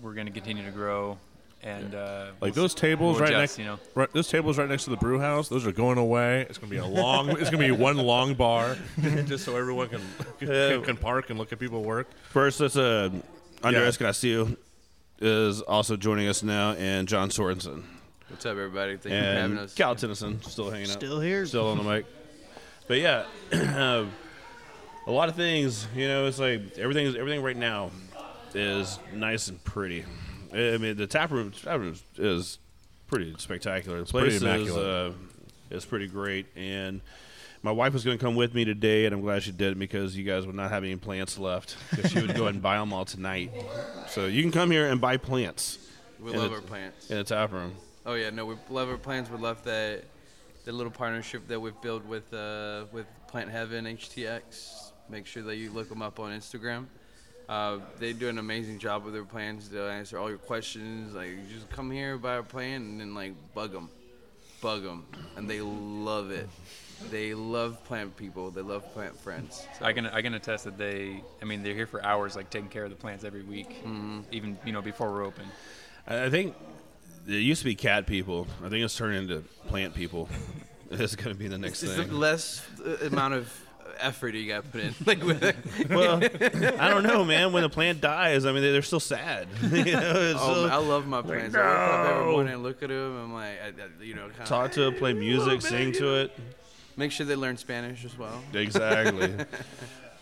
we're 0.04 0.14
going 0.14 0.28
to 0.28 0.32
continue 0.32 0.64
to 0.64 0.70
grow, 0.70 1.18
and 1.64 1.96
uh, 1.96 2.28
like 2.40 2.54
we'll 2.54 2.66
those 2.66 2.76
tables 2.76 3.16
we'll 3.16 3.22
right 3.24 3.34
adjust, 3.34 3.58
next, 3.58 3.60
You 3.60 3.66
know, 3.66 3.80
right, 3.96 4.14
those 4.14 4.28
tables 4.28 4.60
right 4.60 4.70
next 4.70 4.84
to 4.84 4.92
the 4.92 4.98
brew 4.98 5.20
house. 5.20 5.50
Those 5.50 5.66
are 5.66 5.72
going 5.72 5.98
away. 5.98 6.42
It's 6.42 6.60
gonna 6.60 6.70
be 6.70 6.78
a 6.78 6.86
long. 6.86 7.28
it's 7.40 7.50
gonna 7.50 7.58
be 7.66 7.72
one 7.72 7.98
long 7.98 8.36
bar, 8.36 8.78
just 9.26 9.46
so 9.46 9.58
everyone 9.58 9.90
can 9.90 10.02
can, 10.40 10.84
can 10.84 10.98
park 10.98 11.32
and 11.32 11.40
look 11.40 11.52
at 11.52 11.58
people 11.58 11.82
work. 11.82 12.08
First, 12.30 12.60
let's 12.60 12.78
uh, 12.78 13.10
Andres 13.64 13.98
Castillo 13.98 14.56
is 15.20 15.60
also 15.62 15.96
joining 15.96 16.28
us 16.28 16.44
now, 16.44 16.74
and 16.74 17.08
John 17.08 17.30
Sorensen. 17.30 17.82
What's 18.30 18.46
up, 18.46 18.52
everybody? 18.52 18.98
Thank 18.98 19.14
you 19.16 19.20
for 19.22 19.26
having 19.26 19.58
us. 19.58 19.74
Cal 19.74 19.96
Tennyson 19.96 20.42
still 20.44 20.70
hanging 20.70 20.88
out. 20.90 20.94
Still 20.94 21.20
here. 21.20 21.46
Still 21.46 21.68
on 21.68 21.78
the 21.78 21.84
mic. 21.84 22.06
But 22.88 22.98
yeah, 23.00 23.26
a 23.52 25.12
lot 25.12 25.30
of 25.30 25.36
things. 25.36 25.88
You 25.96 26.08
know, 26.08 26.26
it's 26.28 26.40
like 26.40 26.78
everything. 26.78 27.06
is 27.06 27.16
Everything 27.16 27.42
right 27.44 27.56
now 27.58 27.92
is 28.54 28.98
nice 29.14 29.48
and 29.50 29.64
pretty. 29.64 30.06
I 30.54 30.78
mean, 30.78 30.96
the 30.98 31.08
tap 31.08 31.32
room, 31.32 31.52
tap 31.52 31.80
room 31.80 31.96
is 32.18 32.60
pretty 33.08 33.36
spectacular. 33.38 34.04
The 34.04 34.12
pretty 34.12 34.40
place 34.40 34.68
is, 34.68 34.76
uh, 34.76 35.14
is 35.72 35.86
pretty 35.86 36.08
great, 36.08 36.46
and 36.56 37.02
my 37.64 37.72
wife 37.72 37.94
was 37.94 38.04
going 38.04 38.18
to 38.18 38.24
come 38.24 38.36
with 38.36 38.54
me 38.54 38.64
today, 38.66 39.06
and 39.06 39.16
I'm 39.16 39.22
glad 39.22 39.42
she 39.44 39.52
did 39.52 39.80
because 39.80 40.16
you 40.16 40.24
guys 40.24 40.46
would 40.46 40.56
not 40.56 40.70
have 40.70 40.84
any 40.84 40.96
plants 40.96 41.38
left 41.40 41.76
because 41.90 42.12
she 42.12 42.22
would 42.22 42.36
go 42.36 42.48
and 42.48 42.62
buy 42.62 42.78
them 42.78 42.94
all 42.94 43.06
tonight. 43.06 43.52
So 44.10 44.26
you 44.28 44.42
can 44.44 44.52
come 44.52 44.70
here 44.70 44.88
and 44.88 45.02
buy 45.02 45.18
plants. 45.18 45.80
We 46.20 46.32
in 46.34 46.38
love 46.38 46.52
the- 46.52 46.58
our 46.58 46.62
plants. 46.62 47.10
in 47.10 47.18
the 47.18 47.24
tap 47.24 47.52
room. 47.52 47.74
Oh 48.06 48.16
yeah, 48.16 48.30
no, 48.30 48.46
we 48.46 48.56
love 48.70 48.90
our 48.90 48.98
plants. 48.98 49.30
We 49.30 49.38
love 49.38 49.64
that 49.64 50.04
the 50.66 50.72
little 50.72 50.92
partnership 50.92 51.48
that 51.48 51.60
we've 51.60 51.80
built 51.82 52.06
with 52.06 52.34
uh, 52.34 52.86
with 52.92 53.06
Plant 53.28 53.50
Heaven 53.50 53.86
HTX. 53.86 54.92
Make 55.10 55.26
sure 55.26 55.44
that 55.44 55.56
you 55.56 55.72
look 55.72 55.90
them 55.90 56.02
up 56.02 56.20
on 56.20 56.32
Instagram. 56.32 56.86
Uh, 57.48 57.80
they 58.00 58.14
do 58.14 58.30
an 58.30 58.38
amazing 58.38 58.80
job 58.80 59.04
with 59.04 59.14
their 59.14 59.26
plants. 59.26 59.68
They'll 59.68 59.88
answer 59.88 60.18
all 60.18 60.30
your 60.30 60.38
questions. 60.38 61.14
Like, 61.14 61.28
you 61.28 61.42
just 61.54 61.70
come 61.70 61.92
here, 61.92 62.18
buy 62.18 62.36
a 62.36 62.44
plant, 62.44 62.86
and 62.86 63.02
then 63.02 63.14
like 63.14 63.34
bug 63.54 63.74
them, 63.74 63.90
bug 64.62 64.84
them, 64.84 65.06
and 65.36 65.50
they 65.50 65.60
love 65.62 66.32
it. 66.32 66.48
They 67.10 67.34
love 67.34 67.84
plant 67.84 68.16
people. 68.16 68.50
They 68.50 68.62
love 68.62 68.92
plant 68.94 69.20
friends. 69.20 69.68
So, 69.78 69.86
I 69.86 69.92
can 69.92 70.08
I 70.08 70.22
can 70.22 70.34
attest 70.34 70.66
that 70.66 70.78
they. 70.78 71.22
I 71.42 71.46
mean, 71.46 71.64
they're 71.64 71.76
here 71.76 71.88
for 71.88 72.04
hours, 72.04 72.36
like 72.36 72.50
taking 72.50 72.70
care 72.70 72.86
of 72.86 72.90
the 72.90 72.96
plants 72.96 73.24
every 73.24 73.44
week, 73.44 73.82
even 74.32 74.58
you 74.66 74.72
know 74.72 74.82
before 74.82 75.12
we're 75.12 75.26
open. 75.26 75.46
I 76.08 76.26
I 76.26 76.30
think 76.30 76.56
it 77.28 77.34
used 77.36 77.60
to 77.62 77.66
be 77.66 77.76
cat 77.76 78.06
people. 78.08 78.48
I 78.64 78.70
think 78.70 78.84
it's 78.84 78.96
turned 78.98 79.16
into 79.18 79.44
plant 79.68 79.94
people. 79.96 80.30
It's 80.96 81.16
going 81.16 81.30
to 81.36 81.40
be 81.40 81.48
the 81.48 81.58
next 81.58 81.82
it's 81.82 81.96
thing. 81.96 82.08
the 82.10 82.14
less 82.14 82.64
uh, 82.86 83.08
amount 83.08 83.34
of 83.34 83.52
effort 83.98 84.36
you 84.36 84.48
got 84.48 84.64
to 84.64 84.70
put 84.70 84.82
in. 84.82 84.94
Like 85.08 85.24
with 85.24 85.42
it. 85.42 85.56
well, 85.90 86.22
I 86.80 86.88
don't 86.88 87.02
know, 87.02 87.26
man. 87.26 87.52
When 87.52 87.64
a 87.64 87.70
plant 87.70 88.00
dies, 88.00 88.46
I 88.46 88.52
mean, 88.52 88.62
they're 88.62 88.84
still 88.84 89.00
sad. 89.00 89.48
you 89.64 89.70
know, 89.70 89.80
it's 89.82 90.40
Oh, 90.40 90.68
so- 90.68 90.70
I 90.72 90.76
love 90.76 91.08
my 91.08 91.24
plants. 91.24 91.56
I 91.56 91.60
wake 91.62 91.66
up 91.68 92.06
every 92.12 92.26
no. 92.26 92.32
morning 92.32 92.54
and 92.54 92.62
look 92.62 92.84
at 92.84 92.90
them. 92.90 93.18
I'm 93.24 93.34
like, 93.34 93.60
I, 93.64 93.68
I- 93.70 94.04
you 94.04 94.14
know, 94.14 94.30
talk 94.46 94.74
to 94.74 94.88
it, 94.90 95.00
play 95.00 95.14
music, 95.14 95.64
sing 95.64 95.94
to 95.94 96.14
it. 96.22 96.32
Make 96.96 97.12
sure 97.12 97.26
they 97.26 97.36
learn 97.36 97.58
Spanish 97.58 98.06
as 98.06 98.16
well. 98.16 98.40
Exactly. 98.54 99.34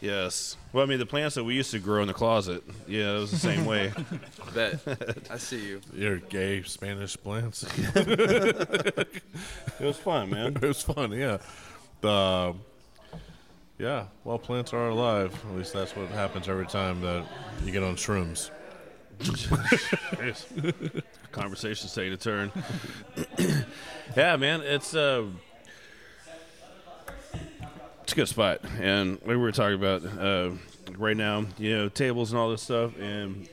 Yes. 0.01 0.57
Well, 0.73 0.83
I 0.83 0.87
mean, 0.87 0.99
the 0.99 1.05
plants 1.05 1.35
that 1.35 1.43
we 1.43 1.55
used 1.55 1.71
to 1.71 1.79
grow 1.79 2.01
in 2.01 2.07
the 2.07 2.13
closet, 2.13 2.63
yeah, 2.87 3.15
it 3.15 3.19
was 3.19 3.31
the 3.31 3.37
same 3.37 3.65
way. 3.65 3.93
Bet. 4.53 4.79
I 5.29 5.37
see 5.37 5.65
you. 5.65 5.81
Your 5.93 6.17
gay 6.17 6.63
Spanish 6.63 7.15
plants. 7.17 7.63
it 7.77 9.21
was 9.79 9.97
fun, 9.97 10.29
man. 10.29 10.55
it 10.55 10.61
was 10.61 10.81
fun, 10.81 11.11
yeah. 11.11 11.37
The 12.01 12.55
yeah, 13.77 14.05
well, 14.23 14.37
plants 14.37 14.73
are 14.73 14.89
alive. 14.89 15.33
At 15.49 15.55
least 15.55 15.73
that's 15.73 15.95
what 15.95 16.07
happens 16.09 16.47
every 16.47 16.67
time 16.67 17.01
that 17.01 17.25
you 17.63 17.71
get 17.71 17.81
on 17.81 17.95
shrooms. 17.95 18.51
Jeez. 19.19 21.03
Conversation's 21.31 21.93
taking 21.93 22.13
a 22.13 22.17
turn. 22.17 22.51
yeah, 24.17 24.35
man, 24.35 24.61
it's 24.61 24.93
uh, 24.95 25.25
it's 28.12 28.17
a 28.17 28.19
good 28.19 28.28
spot, 28.28 28.60
and 28.82 29.21
we 29.26 29.38
were 29.38 29.54
talking 29.54 29.76
about 29.76 30.04
uh, 30.04 30.52
right 30.97 31.15
now, 31.15 31.45
you 31.58 31.78
know, 31.78 31.88
tables 31.88 32.34
and 32.34 32.39
all 32.41 32.50
this 32.52 32.62
stuff, 32.62 32.91
and 33.00 33.47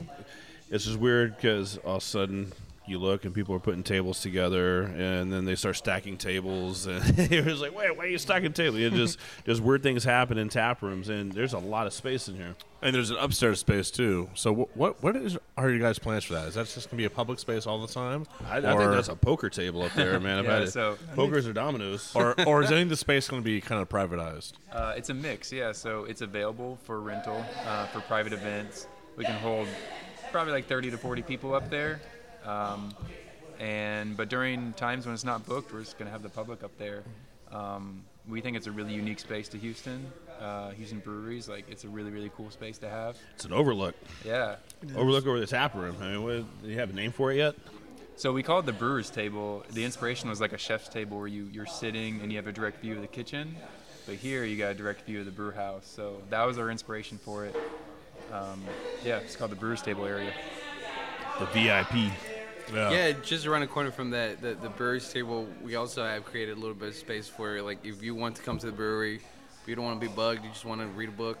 it's 0.69 0.83
just 0.83 0.99
weird 0.99 1.37
because 1.37 1.77
all 1.77 1.95
of 1.95 2.01
a 2.01 2.05
sudden 2.05 2.51
you 2.89 2.99
look 2.99 3.25
and 3.25 3.33
people 3.33 3.53
are 3.55 3.59
putting 3.59 3.83
tables 3.83 4.19
together, 4.21 4.83
and 4.83 5.31
then 5.31 5.45
they 5.45 5.55
start 5.55 5.75
stacking 5.77 6.17
tables, 6.17 6.85
and 6.87 7.17
you're 7.31 7.43
like, 7.55 7.75
wait, 7.75 7.95
why 7.95 8.05
are 8.05 8.07
you 8.07 8.17
stacking 8.17 8.53
tables? 8.53 8.79
It 8.79 8.93
just 8.93 9.19
just 9.45 9.61
weird 9.61 9.83
things 9.83 10.03
happen 10.03 10.37
in 10.37 10.49
tap 10.49 10.81
rooms, 10.81 11.09
and 11.09 11.31
there's 11.31 11.53
a 11.53 11.59
lot 11.59 11.87
of 11.87 11.93
space 11.93 12.27
in 12.27 12.35
here. 12.35 12.55
And 12.81 12.95
there's 12.95 13.11
an 13.11 13.17
upstairs 13.17 13.59
space 13.59 13.91
too. 13.91 14.29
So 14.35 14.53
what 14.53 14.75
what, 14.77 15.03
what 15.03 15.15
is 15.17 15.37
are 15.57 15.69
you 15.69 15.79
guys' 15.79 15.99
plans 15.99 16.23
for 16.23 16.33
that? 16.33 16.47
Is 16.47 16.53
that 16.55 16.67
just 16.67 16.89
gonna 16.89 16.97
be 16.97 17.05
a 17.05 17.09
public 17.09 17.37
space 17.39 17.67
all 17.67 17.85
the 17.85 17.93
time? 17.93 18.25
I, 18.47 18.57
I 18.57 18.61
think 18.61 18.79
Or- 18.79 18.91
that's 18.95 19.09
a 19.09 19.15
poker 19.15 19.49
table 19.49 19.83
up 19.83 19.93
there, 19.93 20.19
man. 20.19 20.37
I've 20.39 20.45
Yeah, 20.45 20.53
had 20.53 20.61
it. 20.63 20.71
so- 20.71 20.97
pokers 21.15 21.45
or 21.47 21.53
dominoes. 21.53 22.11
or 22.15 22.35
or 22.47 22.63
is 22.63 22.71
any 22.71 22.83
of 22.83 22.89
the 22.89 22.95
space 22.97 23.27
going 23.27 23.41
to 23.41 23.45
be 23.45 23.59
kind 23.59 23.81
of 23.81 23.89
privatized? 23.89 24.53
Uh, 24.71 24.93
it's 24.95 25.09
a 25.09 25.13
mix, 25.13 25.51
yeah. 25.51 25.71
So 25.73 26.05
it's 26.05 26.21
available 26.21 26.77
for 26.83 27.01
rental 27.01 27.43
uh, 27.67 27.87
for 27.87 27.99
private 28.01 28.31
events. 28.33 28.87
We 29.17 29.25
can 29.25 29.35
hold 29.35 29.67
probably 30.31 30.53
like 30.53 30.67
30 30.67 30.91
to 30.91 30.97
40 30.97 31.21
people 31.23 31.53
up 31.53 31.69
there. 31.69 31.99
Um, 32.49 32.93
and 33.59 34.17
but 34.17 34.29
during 34.29 34.73
times 34.73 35.05
when 35.05 35.13
it's 35.13 35.23
not 35.23 35.45
booked, 35.45 35.73
we're 35.73 35.81
just 35.81 35.97
gonna 35.97 36.11
have 36.11 36.23
the 36.23 36.29
public 36.29 36.63
up 36.63 36.77
there. 36.77 37.03
Um, 37.51 38.03
we 38.27 38.41
think 38.41 38.55
it's 38.57 38.67
a 38.67 38.71
really 38.71 38.93
unique 38.93 39.19
space 39.19 39.49
to 39.49 39.57
Houston. 39.57 40.11
Uh, 40.39 40.69
Houston 40.71 40.99
breweries, 40.99 41.49
like 41.49 41.65
it's 41.69 41.83
a 41.83 41.89
really 41.89 42.11
really 42.11 42.31
cool 42.35 42.49
space 42.49 42.77
to 42.79 42.89
have. 42.89 43.17
It's 43.35 43.45
an 43.45 43.53
overlook. 43.53 43.95
Yeah. 44.25 44.55
Overlook 44.95 45.27
over 45.27 45.39
the 45.39 45.47
tap 45.47 45.75
room. 45.75 45.97
I 46.01 46.11
mean, 46.11 46.23
what, 46.23 46.63
do 46.63 46.69
you 46.69 46.79
have 46.79 46.89
a 46.89 46.93
name 46.93 47.11
for 47.11 47.31
it 47.31 47.37
yet? 47.37 47.55
So 48.15 48.33
we 48.33 48.43
call 48.43 48.59
it 48.59 48.65
the 48.65 48.73
brewer's 48.73 49.09
table. 49.09 49.63
The 49.71 49.83
inspiration 49.83 50.29
was 50.29 50.41
like 50.41 50.53
a 50.53 50.57
chef's 50.57 50.89
table 50.89 51.17
where 51.17 51.27
you, 51.27 51.49
you're 51.53 51.65
sitting 51.65 52.19
and 52.21 52.31
you 52.31 52.37
have 52.37 52.47
a 52.47 52.51
direct 52.51 52.81
view 52.81 52.95
of 52.95 53.01
the 53.01 53.07
kitchen. 53.07 53.55
But 54.05 54.15
here 54.15 54.43
you 54.43 54.57
got 54.57 54.71
a 54.71 54.73
direct 54.73 55.05
view 55.05 55.19
of 55.19 55.25
the 55.25 55.31
brew 55.31 55.51
house. 55.51 55.85
So 55.85 56.21
that 56.29 56.43
was 56.43 56.57
our 56.57 56.69
inspiration 56.69 57.17
for 57.17 57.45
it. 57.45 57.55
Um, 58.33 58.61
yeah, 59.05 59.19
it's 59.19 59.35
called 59.35 59.51
the 59.51 59.55
brewer's 59.55 59.81
table 59.81 60.05
area. 60.05 60.33
The 61.39 61.45
VIP. 61.45 62.11
Yeah, 62.73 63.11
just 63.23 63.45
around 63.45 63.61
the 63.61 63.67
corner 63.67 63.91
from 63.91 64.11
that, 64.11 64.41
the, 64.41 64.53
the 64.55 64.69
brewery's 64.69 65.11
table, 65.11 65.47
we 65.63 65.75
also 65.75 66.03
have 66.03 66.25
created 66.25 66.57
a 66.57 66.59
little 66.59 66.75
bit 66.75 66.89
of 66.89 66.95
space 66.95 67.27
for, 67.27 67.61
like, 67.61 67.85
if 67.85 68.03
you 68.03 68.15
want 68.15 68.35
to 68.35 68.41
come 68.41 68.57
to 68.59 68.65
the 68.65 68.71
brewery, 68.71 69.15
if 69.15 69.67
you 69.67 69.75
don't 69.75 69.85
want 69.85 69.99
to 69.99 70.07
be 70.07 70.13
bugged, 70.13 70.43
you 70.43 70.49
just 70.49 70.65
want 70.65 70.81
to 70.81 70.87
read 70.87 71.09
a 71.09 71.13
book 71.13 71.39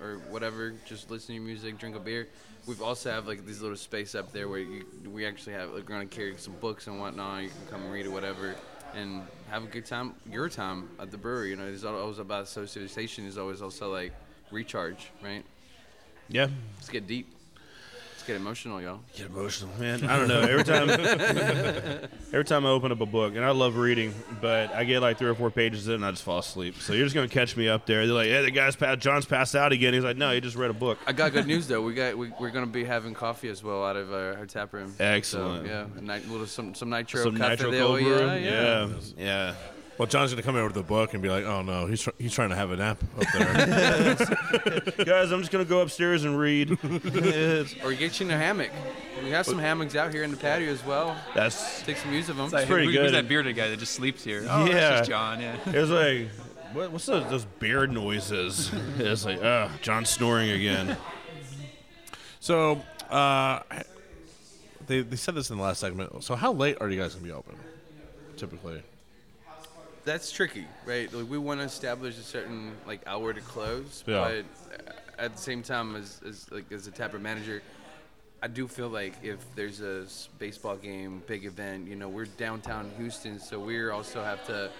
or 0.00 0.18
whatever, 0.30 0.74
just 0.86 1.10
listen 1.10 1.28
to 1.28 1.32
your 1.34 1.42
music, 1.42 1.78
drink 1.78 1.96
a 1.96 2.00
beer. 2.00 2.28
We've 2.66 2.82
also 2.82 3.10
have, 3.10 3.26
like, 3.26 3.46
this 3.46 3.60
little 3.60 3.76
space 3.76 4.14
up 4.14 4.32
there 4.32 4.48
where 4.48 4.60
you, 4.60 4.84
we 5.10 5.26
actually 5.26 5.54
have, 5.54 5.70
like, 5.70 5.88
we're 5.88 5.96
going 5.96 6.08
to 6.08 6.14
carry 6.14 6.36
some 6.36 6.54
books 6.60 6.86
and 6.86 7.00
whatnot. 7.00 7.42
You 7.42 7.48
can 7.48 7.78
come 7.78 7.90
read 7.90 8.06
or 8.06 8.10
whatever 8.10 8.54
and 8.94 9.22
have 9.50 9.64
a 9.64 9.66
good 9.66 9.86
time, 9.86 10.14
your 10.30 10.48
time 10.48 10.88
at 10.98 11.10
the 11.10 11.18
brewery. 11.18 11.50
You 11.50 11.56
know, 11.56 11.66
it's 11.66 11.84
always 11.84 12.18
about 12.18 12.48
socialization, 12.48 13.26
is 13.26 13.38
always 13.38 13.62
also, 13.62 13.92
like, 13.92 14.12
recharge, 14.50 15.10
right? 15.22 15.44
Yeah. 16.28 16.48
Let's 16.76 16.88
get 16.88 17.06
deep. 17.06 17.28
Get 18.30 18.36
emotional, 18.36 18.80
y'all. 18.80 19.00
Get 19.16 19.26
emotional, 19.26 19.72
man. 19.80 20.04
I 20.04 20.16
don't 20.16 20.28
know. 20.28 20.40
Every 20.42 20.62
time, 20.62 20.88
every 22.32 22.44
time 22.44 22.64
I 22.64 22.68
open 22.68 22.92
up 22.92 23.00
a 23.00 23.06
book, 23.06 23.34
and 23.34 23.44
I 23.44 23.50
love 23.50 23.74
reading, 23.74 24.14
but 24.40 24.72
I 24.72 24.84
get 24.84 25.00
like 25.00 25.18
three 25.18 25.28
or 25.28 25.34
four 25.34 25.50
pages 25.50 25.88
in, 25.88 25.94
and 25.94 26.06
I 26.06 26.12
just 26.12 26.22
fall 26.22 26.38
asleep. 26.38 26.76
So 26.76 26.92
you're 26.92 27.06
just 27.06 27.16
gonna 27.16 27.26
catch 27.26 27.56
me 27.56 27.68
up 27.68 27.86
there. 27.86 28.06
They're 28.06 28.14
like, 28.14 28.28
"Hey, 28.28 28.44
the 28.44 28.52
guy's 28.52 28.76
passed. 28.76 29.00
John's 29.00 29.26
passed 29.26 29.56
out 29.56 29.72
again." 29.72 29.94
He's 29.94 30.04
like, 30.04 30.16
"No, 30.16 30.32
he 30.32 30.40
just 30.40 30.54
read 30.54 30.70
a 30.70 30.74
book." 30.74 30.98
I 31.08 31.12
got 31.12 31.32
good 31.32 31.48
news 31.48 31.66
though. 31.66 31.82
We 31.82 31.92
got 31.92 32.16
we, 32.16 32.32
we're 32.38 32.50
gonna 32.50 32.68
be 32.68 32.84
having 32.84 33.14
coffee 33.14 33.48
as 33.48 33.64
well 33.64 33.84
out 33.84 33.96
of 33.96 34.12
our, 34.12 34.36
our 34.36 34.46
tap 34.46 34.72
room. 34.74 34.94
Excellent. 35.00 35.66
So, 35.66 35.68
yeah, 35.68 35.86
a 35.98 36.00
night, 36.00 36.28
little 36.28 36.46
some 36.46 36.72
some 36.76 36.88
nitro 36.88 37.24
Some 37.24 37.34
nitro 37.34 37.72
there. 37.72 37.98
yeah, 38.00 38.34
yeah. 38.36 38.86
yeah, 38.86 38.88
yeah. 39.18 39.54
Well, 40.00 40.06
John's 40.06 40.30
going 40.30 40.40
to 40.40 40.46
come 40.46 40.56
over 40.56 40.68
to 40.68 40.74
the 40.74 40.82
book 40.82 41.12
and 41.12 41.22
be 41.22 41.28
like, 41.28 41.44
"Oh 41.44 41.60
no, 41.60 41.84
he's 41.84 42.00
tr- 42.00 42.08
he's 42.16 42.32
trying 42.32 42.48
to 42.48 42.56
have 42.56 42.70
a 42.70 42.76
nap 42.78 43.04
up 43.18 43.26
there." 43.34 45.04
Guys, 45.04 45.30
I'm 45.30 45.40
just 45.40 45.52
gonna 45.52 45.66
go 45.66 45.80
upstairs 45.82 46.24
and 46.24 46.38
read. 46.38 46.70
Or 47.84 47.92
get 47.92 48.18
you 48.18 48.24
in 48.24 48.32
a 48.32 48.38
hammock. 48.38 48.70
We 49.22 49.28
have 49.28 49.44
some 49.44 49.58
hammocks 49.58 49.94
out 49.96 50.10
here 50.14 50.22
in 50.22 50.30
the 50.30 50.38
patio 50.38 50.70
as 50.70 50.82
well. 50.86 51.14
That's 51.34 51.82
Take 51.82 51.98
some 51.98 52.14
use 52.14 52.30
of 52.30 52.36
them. 52.38 52.46
It's 52.46 52.54
like, 52.54 52.66
pretty 52.66 52.86
who- 52.86 52.92
good. 52.92 53.02
Who's 53.02 53.12
that 53.12 53.28
bearded 53.28 53.54
guy 53.56 53.68
that 53.68 53.78
just 53.78 53.92
sleeps 53.92 54.24
here? 54.24 54.46
Oh, 54.48 54.64
Yeah. 54.64 54.72
that's 54.72 54.98
just 55.00 55.10
John. 55.10 55.38
Yeah. 55.38 55.56
It 55.66 55.74
was 55.78 55.90
like, 55.90 56.28
what, 56.72 56.92
what's 56.92 57.04
those, 57.04 57.28
those 57.28 57.44
bear 57.44 57.86
noises? 57.86 58.70
It's 58.98 59.26
like, 59.26 59.40
ah, 59.44 59.70
John's 59.82 60.08
snoring 60.08 60.48
again. 60.48 60.96
so 62.40 62.80
uh, 63.10 63.60
they 64.86 65.02
they 65.02 65.16
said 65.16 65.34
this 65.34 65.50
in 65.50 65.58
the 65.58 65.62
last 65.62 65.80
segment. 65.80 66.24
So 66.24 66.36
how 66.36 66.54
late 66.54 66.78
are 66.80 66.88
you 66.88 66.98
guys 66.98 67.12
going 67.12 67.26
to 67.26 67.28
be 67.30 67.32
open? 67.36 67.56
Typically, 68.38 68.82
That's 70.04 70.32
tricky, 70.32 70.66
right? 70.86 71.12
Like 71.12 71.28
we 71.28 71.38
want 71.38 71.60
to 71.60 71.66
establish 71.66 72.18
a 72.18 72.22
certain 72.22 72.72
like 72.86 73.02
hour 73.06 73.32
to 73.32 73.40
close, 73.40 74.02
Yeah. 74.06 74.20
but 74.20 74.44
at 75.18 75.36
the 75.36 75.42
same 75.42 75.62
time, 75.62 75.94
as, 75.96 76.20
as 76.26 76.50
like 76.50 76.70
as 76.72 76.86
a 76.86 76.90
taproom 76.90 77.22
manager, 77.22 77.62
I 78.42 78.48
do 78.48 78.66
feel 78.66 78.88
like 78.88 79.14
if 79.22 79.38
there's 79.54 79.82
a 79.82 80.06
baseball 80.38 80.76
game, 80.76 81.22
big 81.26 81.44
event, 81.44 81.86
you 81.86 81.96
know, 81.96 82.08
we're 82.08 82.24
downtown 82.24 82.90
Houston, 82.96 83.38
so 83.38 83.60
we 83.60 83.88
also 83.90 84.24
have 84.24 84.46
to 84.46 84.70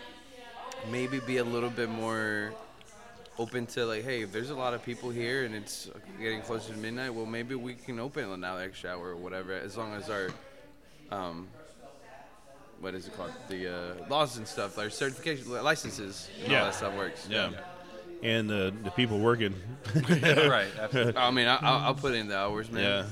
maybe 0.90 1.20
be 1.20 1.36
a 1.36 1.44
little 1.44 1.68
bit 1.68 1.90
more 1.90 2.54
open 3.38 3.66
to 3.66 3.84
like, 3.84 4.02
hey, 4.04 4.22
if 4.22 4.32
there's 4.32 4.48
a 4.50 4.54
lot 4.54 4.72
of 4.72 4.82
people 4.82 5.10
here 5.10 5.44
and 5.44 5.54
it's 5.54 5.90
getting 6.18 6.40
closer 6.40 6.72
to 6.72 6.78
midnight, 6.78 7.12
well, 7.12 7.26
maybe 7.26 7.54
we 7.54 7.74
can 7.74 8.00
open 8.00 8.24
an 8.30 8.42
hour 8.42 8.60
extra 8.62 8.90
hour 8.90 9.10
or 9.10 9.16
whatever, 9.16 9.52
as 9.52 9.76
long 9.76 9.92
as 9.92 10.08
our 10.08 10.28
um, 11.10 11.46
what 12.80 12.94
is 12.94 13.06
it 13.06 13.16
called? 13.16 13.32
The 13.48 13.68
uh, 13.74 14.08
laws 14.08 14.36
and 14.36 14.46
stuff, 14.46 14.78
our 14.78 14.90
certification 14.90 15.50
licenses, 15.62 16.28
and 16.42 16.50
Yeah. 16.52 16.58
all 16.60 16.64
that 16.66 16.74
stuff 16.74 16.94
works. 16.96 17.26
Yeah. 17.30 17.50
and 18.22 18.48
the 18.50 18.72
the 18.84 18.90
people 18.90 19.18
working. 19.18 19.54
right. 19.94 20.68
Absolutely. 20.80 21.16
I 21.16 21.30
mean, 21.30 21.46
I, 21.46 21.56
I'll, 21.56 21.78
I'll 21.86 21.94
put 21.94 22.14
in 22.14 22.28
the 22.28 22.36
hours, 22.38 22.70
man. 22.70 22.82
Yeah. 22.82 23.04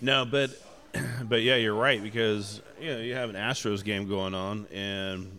No, 0.00 0.24
but 0.24 0.50
but 1.24 1.42
yeah, 1.42 1.56
you're 1.56 1.74
right 1.74 2.02
because 2.02 2.60
you 2.80 2.92
know 2.92 2.98
you 3.00 3.14
have 3.14 3.30
an 3.30 3.36
Astros 3.36 3.84
game 3.84 4.08
going 4.08 4.34
on, 4.34 4.66
and 4.72 5.30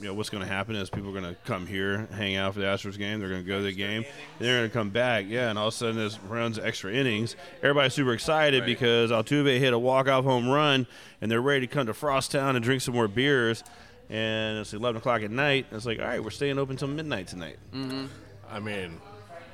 you 0.00 0.06
know 0.06 0.14
what's 0.14 0.30
going 0.30 0.42
to 0.42 0.48
happen 0.48 0.76
is 0.76 0.90
people 0.90 1.10
are 1.10 1.20
going 1.20 1.34
to 1.34 1.40
come 1.44 1.66
here, 1.66 2.06
hang 2.12 2.36
out 2.36 2.54
for 2.54 2.60
the 2.60 2.66
Astros 2.66 2.98
game. 2.98 3.20
They're 3.20 3.28
going 3.28 3.42
to 3.42 3.48
go 3.48 3.58
to 3.58 3.64
the 3.64 3.72
game, 3.72 4.04
and 4.04 4.46
they're 4.46 4.58
going 4.58 4.70
to 4.70 4.74
come 4.74 4.90
back. 4.90 5.26
Yeah, 5.28 5.50
and 5.50 5.58
all 5.58 5.68
of 5.68 5.74
a 5.74 5.76
sudden 5.76 5.96
this 5.96 6.20
runs 6.20 6.58
extra 6.58 6.92
innings. 6.92 7.36
Everybody's 7.62 7.94
super 7.94 8.12
excited 8.12 8.64
because 8.64 9.10
Altuve 9.10 9.58
hit 9.58 9.72
a 9.72 9.78
walk 9.78 10.08
off 10.08 10.24
home 10.24 10.48
run, 10.48 10.86
and 11.20 11.30
they're 11.30 11.40
ready 11.40 11.66
to 11.66 11.72
come 11.72 11.86
to 11.86 11.92
Frosttown 11.92 12.56
and 12.56 12.62
drink 12.62 12.82
some 12.82 12.94
more 12.94 13.08
beers. 13.08 13.64
And 14.08 14.58
it's 14.58 14.72
11 14.72 14.98
o'clock 14.98 15.22
at 15.22 15.30
night. 15.30 15.66
And 15.70 15.76
it's 15.76 15.86
like, 15.86 15.98
all 15.98 16.06
right, 16.06 16.22
we're 16.22 16.30
staying 16.30 16.58
open 16.58 16.76
till 16.76 16.88
midnight 16.88 17.26
tonight. 17.26 17.56
Mm-hmm. 17.74 18.06
I 18.48 18.60
mean, 18.60 19.00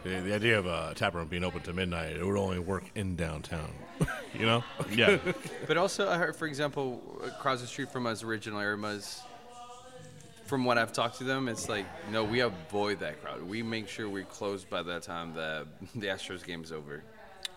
the, 0.02 0.20
the 0.20 0.35
idea 0.35 0.59
of 0.59 0.66
a 0.66 0.92
tap 0.94 1.14
room 1.14 1.28
being 1.28 1.44
open 1.44 1.62
to 1.62 1.72
midnight, 1.72 2.16
it 2.16 2.26
would 2.26 2.37
only 2.37 2.59
work 2.59 2.85
in 2.94 3.16
downtown. 3.16 3.72
you 4.35 4.46
know? 4.46 4.64
Yeah. 4.90 5.18
But 5.66 5.76
also, 5.76 6.11
I 6.11 6.18
heard, 6.18 6.37
for 6.37 6.46
example, 6.46 7.00
across 7.24 7.61
the 7.61 7.66
street 7.66 7.90
from 7.90 8.07
us, 8.07 8.22
original 8.22 8.59
Irma's. 8.59 9.22
From 10.52 10.66
what 10.66 10.76
I've 10.76 10.92
talked 10.92 11.16
to 11.16 11.24
them, 11.24 11.48
it's 11.48 11.70
like 11.70 11.86
no, 12.10 12.24
we 12.24 12.40
avoid 12.40 13.00
that 13.00 13.22
crowd. 13.24 13.42
We 13.42 13.62
make 13.62 13.88
sure 13.88 14.06
we're 14.06 14.24
closed 14.24 14.68
by 14.68 14.82
the 14.82 15.00
time 15.00 15.32
the 15.32 15.66
the 15.94 16.08
Astros 16.08 16.44
game's 16.44 16.70
over. 16.72 17.02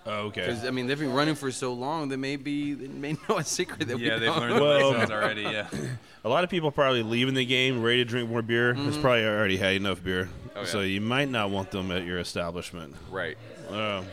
Oh, 0.05 0.27
okay. 0.27 0.45
Because 0.47 0.63
I 0.63 0.71
mean, 0.71 0.87
they've 0.87 0.97
been 0.97 1.11
running 1.11 1.35
for 1.35 1.51
so 1.51 1.73
long, 1.73 2.07
they 2.07 2.15
may 2.15 2.37
be 2.37 2.73
they 2.73 2.87
may 2.87 3.17
know 3.27 3.39
a 3.39 3.43
secret 3.43 3.89
that 3.89 3.99
Yeah, 3.99 4.13
we 4.13 4.19
they've 4.21 4.29
don't. 4.29 4.39
learned 4.39 4.61
Well- 4.61 4.91
lessons 4.91 5.11
already. 5.11 5.41
Yeah. 5.41 5.67
A 6.23 6.29
lot 6.29 6.45
of 6.45 6.49
people 6.49 6.71
probably 6.71 7.03
leaving 7.03 7.33
the 7.33 7.45
game 7.45 7.81
ready 7.83 7.97
to 7.97 8.05
drink 8.05 8.29
more 8.29 8.41
beer. 8.41 8.73
It's 8.77 8.95
probably 8.97 9.25
already 9.25 9.57
had 9.57 9.73
enough 9.73 10.01
beer, 10.01 10.29
Oh, 10.55 10.61
yeah. 10.61 10.65
so 10.65 10.79
you 10.79 11.01
might 11.01 11.27
not 11.29 11.49
want 11.49 11.71
them 11.71 11.91
at 11.91 12.05
your 12.05 12.19
establishment. 12.19 12.95
Right. 13.11 13.37
Um, 13.69 14.05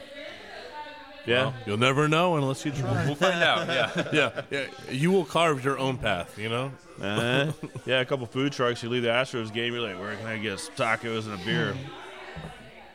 yeah, 1.25 1.45
Well, 1.45 1.55
you'll 1.67 1.77
never 1.79 2.09
know 2.09 2.35
unless 2.37 2.65
you 2.67 2.73
try. 2.73 3.07
We'll 3.07 3.15
find 3.15 3.43
out. 3.45 3.69
Yeah. 3.69 4.09
yeah, 4.13 4.43
yeah. 4.51 4.67
You 4.91 5.13
will 5.13 5.25
carve 5.25 5.65
your 5.65 5.79
own 5.79 5.99
path, 5.99 6.37
you 6.37 6.49
know? 6.49 6.73
Uh, 7.01 7.53
yeah. 7.87 8.01
A 8.01 8.05
couple 8.05 8.27
food 8.27 8.53
trucks. 8.53 8.83
You 8.83 8.89
leave 8.89 9.03
the 9.03 9.09
Astros 9.09 9.53
game. 9.53 9.73
You're 9.73 9.83
like, 9.83 9.99
where 9.99 10.17
can 10.17 10.27
I 10.27 10.39
get 10.39 10.61
some 10.61 10.75
tacos 10.75 11.25
and 11.27 11.41
a 11.41 11.45
beer? 11.45 11.75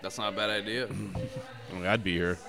That's 0.02 0.18
not 0.18 0.34
a 0.34 0.36
bad 0.36 0.50
idea. 0.50 0.88
I 0.88 1.74
mean, 1.74 1.86
I'd 1.86 2.04
be 2.04 2.14
here. 2.14 2.38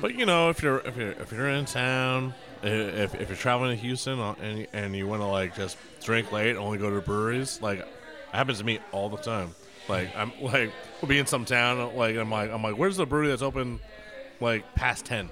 But 0.00 0.16
you 0.16 0.26
know, 0.26 0.50
if 0.50 0.60
you're 0.62 0.80
if 0.80 0.96
you're 0.96 1.12
if 1.12 1.30
you're 1.30 1.48
in 1.48 1.66
town, 1.66 2.34
if, 2.64 3.14
if 3.14 3.28
you're 3.28 3.36
traveling 3.36 3.70
to 3.70 3.80
Houston 3.80 4.18
uh, 4.18 4.34
and 4.42 4.66
and 4.72 4.96
you 4.96 5.06
want 5.06 5.22
to 5.22 5.26
like 5.26 5.54
just 5.54 5.76
drink 6.02 6.32
late, 6.32 6.56
only 6.56 6.78
go 6.78 6.90
to 6.90 7.00
breweries, 7.00 7.60
like 7.62 7.78
it 7.78 7.88
happens 8.32 8.58
to 8.58 8.64
me 8.64 8.80
all 8.90 9.08
the 9.08 9.18
time. 9.18 9.54
Like 9.88 10.14
I'm 10.16 10.32
like 10.40 10.72
we'll 11.00 11.08
be 11.08 11.18
in 11.18 11.26
some 11.26 11.44
town, 11.44 11.94
like 11.96 12.16
I'm 12.16 12.30
like 12.30 12.50
I'm 12.50 12.62
like, 12.62 12.76
where's 12.76 12.96
the 12.96 13.06
brewery 13.06 13.28
that's 13.28 13.42
open, 13.42 13.78
like 14.40 14.74
past 14.74 15.04
ten, 15.04 15.30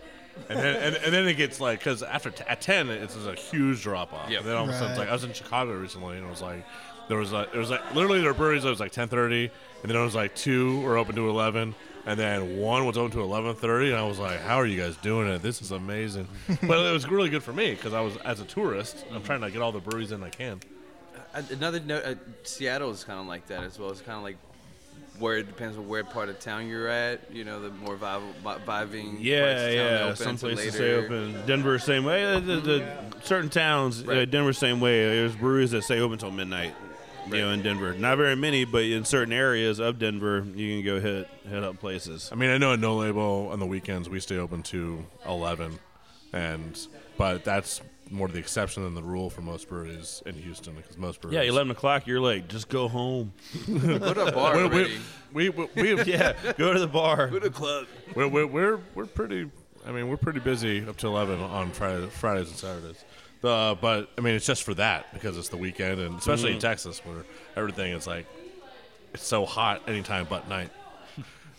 and 0.49 0.59
then 0.59 0.77
and, 0.77 0.97
and 0.97 1.13
then 1.13 1.29
it 1.29 1.35
gets 1.35 1.61
like 1.61 1.81
because 1.81 2.03
after 2.03 2.31
t- 2.31 2.45
at 2.49 2.61
ten 2.61 2.89
it's 2.89 3.15
just 3.15 3.27
a 3.27 3.35
huge 3.35 3.83
drop 3.83 4.13
off. 4.13 4.31
Yep. 4.31 4.41
And 4.41 4.49
then 4.49 4.57
all 4.57 4.65
of 4.65 4.71
a 4.71 4.73
sudden 4.73 4.91
it's 4.91 4.99
like 4.99 5.09
I 5.09 5.13
was 5.13 5.25
in 5.25 5.33
Chicago 5.33 5.75
recently 5.75 6.17
and 6.17 6.27
it 6.27 6.31
was 6.31 6.43
like 6.43 6.65
there 7.09 7.19
was 7.19 7.33
like 7.33 7.53
it 7.53 7.59
was 7.59 7.71
like 7.71 7.95
literally 7.95 8.21
there 8.21 8.31
were 8.31 8.35
breweries 8.35 8.63
that 8.63 8.71
was 8.71 8.81
like 8.81 8.93
ten 8.93 9.09
thirty, 9.09 9.51
and 9.83 9.91
then 9.91 10.01
it 10.01 10.05
was 10.05 10.15
like 10.15 10.35
two 10.35 10.81
were 10.81 10.97
open 10.97 11.17
to 11.17 11.29
eleven. 11.29 11.75
And 12.07 12.19
then 12.19 12.57
one 12.57 12.87
was 12.87 12.97
open 12.97 13.11
to 13.19 13.21
eleven 13.21 13.55
thirty, 13.57 13.91
and 13.91 13.99
I 13.99 14.07
was 14.07 14.19
like, 14.19 14.41
"How 14.41 14.57
are 14.57 14.65
you 14.65 14.81
guys 14.81 14.97
doing 14.97 15.29
it? 15.29 15.43
This 15.43 15.61
is 15.61 15.71
amazing." 15.71 16.29
but 16.63 16.79
it 16.79 16.93
was 16.93 17.07
really 17.09 17.29
good 17.29 17.43
for 17.43 17.53
me 17.53 17.73
because 17.73 17.93
I 17.93 18.01
was, 18.01 18.17
as 18.19 18.41
a 18.41 18.45
tourist, 18.45 19.05
I'm 19.13 19.23
trying 19.23 19.43
to 19.43 19.51
get 19.51 19.61
all 19.61 19.71
the 19.73 19.81
breweries 19.81 20.11
in 20.13 20.23
I 20.23 20.31
can. 20.31 20.61
Uh, 21.35 21.43
Another 21.51 21.79
note, 21.81 22.05
uh, 22.05 22.15
Seattle 22.43 22.91
is 22.91 23.05
kind 23.05 23.21
of 23.21 23.27
like 23.27 23.47
that 23.49 23.65
as 23.65 23.79
well. 23.79 23.91
It's 23.91 24.01
kind 24.01 24.17
of 24.17 24.23
like 24.23 24.39
where 25.21 25.37
it 25.37 25.47
depends 25.47 25.77
on 25.77 25.87
where 25.87 26.03
part 26.03 26.29
of 26.29 26.41
town 26.41 26.67
you're 26.67 26.89
at. 26.89 27.31
You 27.31 27.45
know, 27.45 27.61
the 27.61 27.71
more 27.71 27.97
vibe, 27.97 28.23
vibing. 28.43 29.19
Yeah, 29.21 29.45
parts 29.45 29.61
of 29.61 29.67
town 29.67 29.75
yeah. 29.75 30.01
open 30.05 30.17
Some 30.17 30.29
until 30.31 30.51
places 30.51 30.75
stay 30.75 30.95
open. 30.95 31.47
Denver, 31.47 31.79
same 31.79 32.05
way. 32.05 32.41
The, 32.41 32.57
the 32.57 32.87
certain 33.23 33.51
towns, 33.51 34.07
uh, 34.09 34.25
Denver, 34.25 34.53
same 34.53 34.81
way. 34.81 35.05
There's 35.05 35.37
breweries 35.37 35.71
that 35.73 35.83
stay 35.83 36.01
open 36.01 36.19
till 36.19 36.31
midnight. 36.31 36.75
You 37.27 37.37
know, 37.37 37.51
in 37.51 37.63
Denver, 37.63 37.95
not 37.95 38.17
very 38.17 38.35
many, 38.35 38.65
but 38.65 38.83
in 38.83 39.05
certain 39.05 39.33
areas 39.33 39.79
of 39.79 40.01
Denver, 40.01 40.45
you 40.55 40.77
can 40.77 40.85
go 40.85 40.99
hit 40.99 41.29
hit 41.49 41.63
up 41.63 41.79
places. 41.79 42.31
I 42.33 42.35
mean, 42.35 42.51
I 42.51 42.59
know 42.59 42.73
at 42.73 42.81
No 42.81 42.97
Label 42.97 43.51
on 43.53 43.61
the 43.61 43.67
weekends 43.67 44.09
we 44.09 44.19
stay 44.19 44.39
open 44.39 44.63
to 44.65 45.05
eleven, 45.25 45.79
and 46.33 46.77
but 47.19 47.45
that's 47.45 47.83
more 48.11 48.29
the 48.29 48.39
exception 48.39 48.83
than 48.83 48.95
the 48.95 49.03
rule 49.03 49.31
for 49.31 49.41
most 49.41 49.69
breweries 49.69 50.23
in 50.27 50.35
Houston 50.35 50.75
because 50.75 50.99
most 50.99 51.21
breweries. 51.21 51.37
Yeah, 51.45 51.49
eleven 51.49 51.71
o'clock, 51.71 52.07
you're 52.07 52.21
late. 52.21 52.49
just 52.49 52.69
go 52.69 52.89
home. 52.89 53.33
Go 53.67 54.13
to 54.15 54.27
a 54.27 54.33
bar 54.33 54.57
We, 54.57 54.63
already. 54.65 54.99
we, 55.33 55.49
we, 55.51 55.67
we, 55.77 55.95
we, 55.95 56.03
yeah, 56.07 56.33
go 56.59 56.73
to 56.75 56.81
the 56.81 56.89
bar. 56.89 57.29
Go 57.29 57.39
to 57.39 57.47
a 57.47 57.51
club. 57.51 57.87
we're, 58.15 58.27
we're, 58.29 58.47
we're, 58.47 58.81
we're 58.95 59.07
pretty. 59.07 59.51
I 59.87 59.93
mean, 59.93 60.09
we're 60.09 60.17
pretty 60.17 60.41
busy 60.41 60.85
up 60.87 60.97
to 60.99 61.07
eleven 61.07 61.41
on 61.41 61.71
Friday, 61.71 62.07
Fridays 62.09 62.49
and 62.49 62.57
Saturdays. 62.59 63.05
Uh, 63.43 63.75
but 63.77 64.11
I 64.19 64.21
mean, 64.21 64.35
it's 64.35 64.45
just 64.45 64.65
for 64.65 64.75
that 64.75 65.13
because 65.15 65.39
it's 65.39 65.49
the 65.49 65.57
weekend, 65.57 66.01
and 66.01 66.19
especially 66.19 66.53
in 66.53 66.59
Texas 66.59 67.01
where 67.07 67.25
everything 67.57 67.93
is 67.93 68.07
like 68.07 68.27
it's 69.15 69.27
so 69.27 69.47
hot 69.47 69.89
anytime 69.89 70.27
but 70.29 70.49
night. 70.49 70.71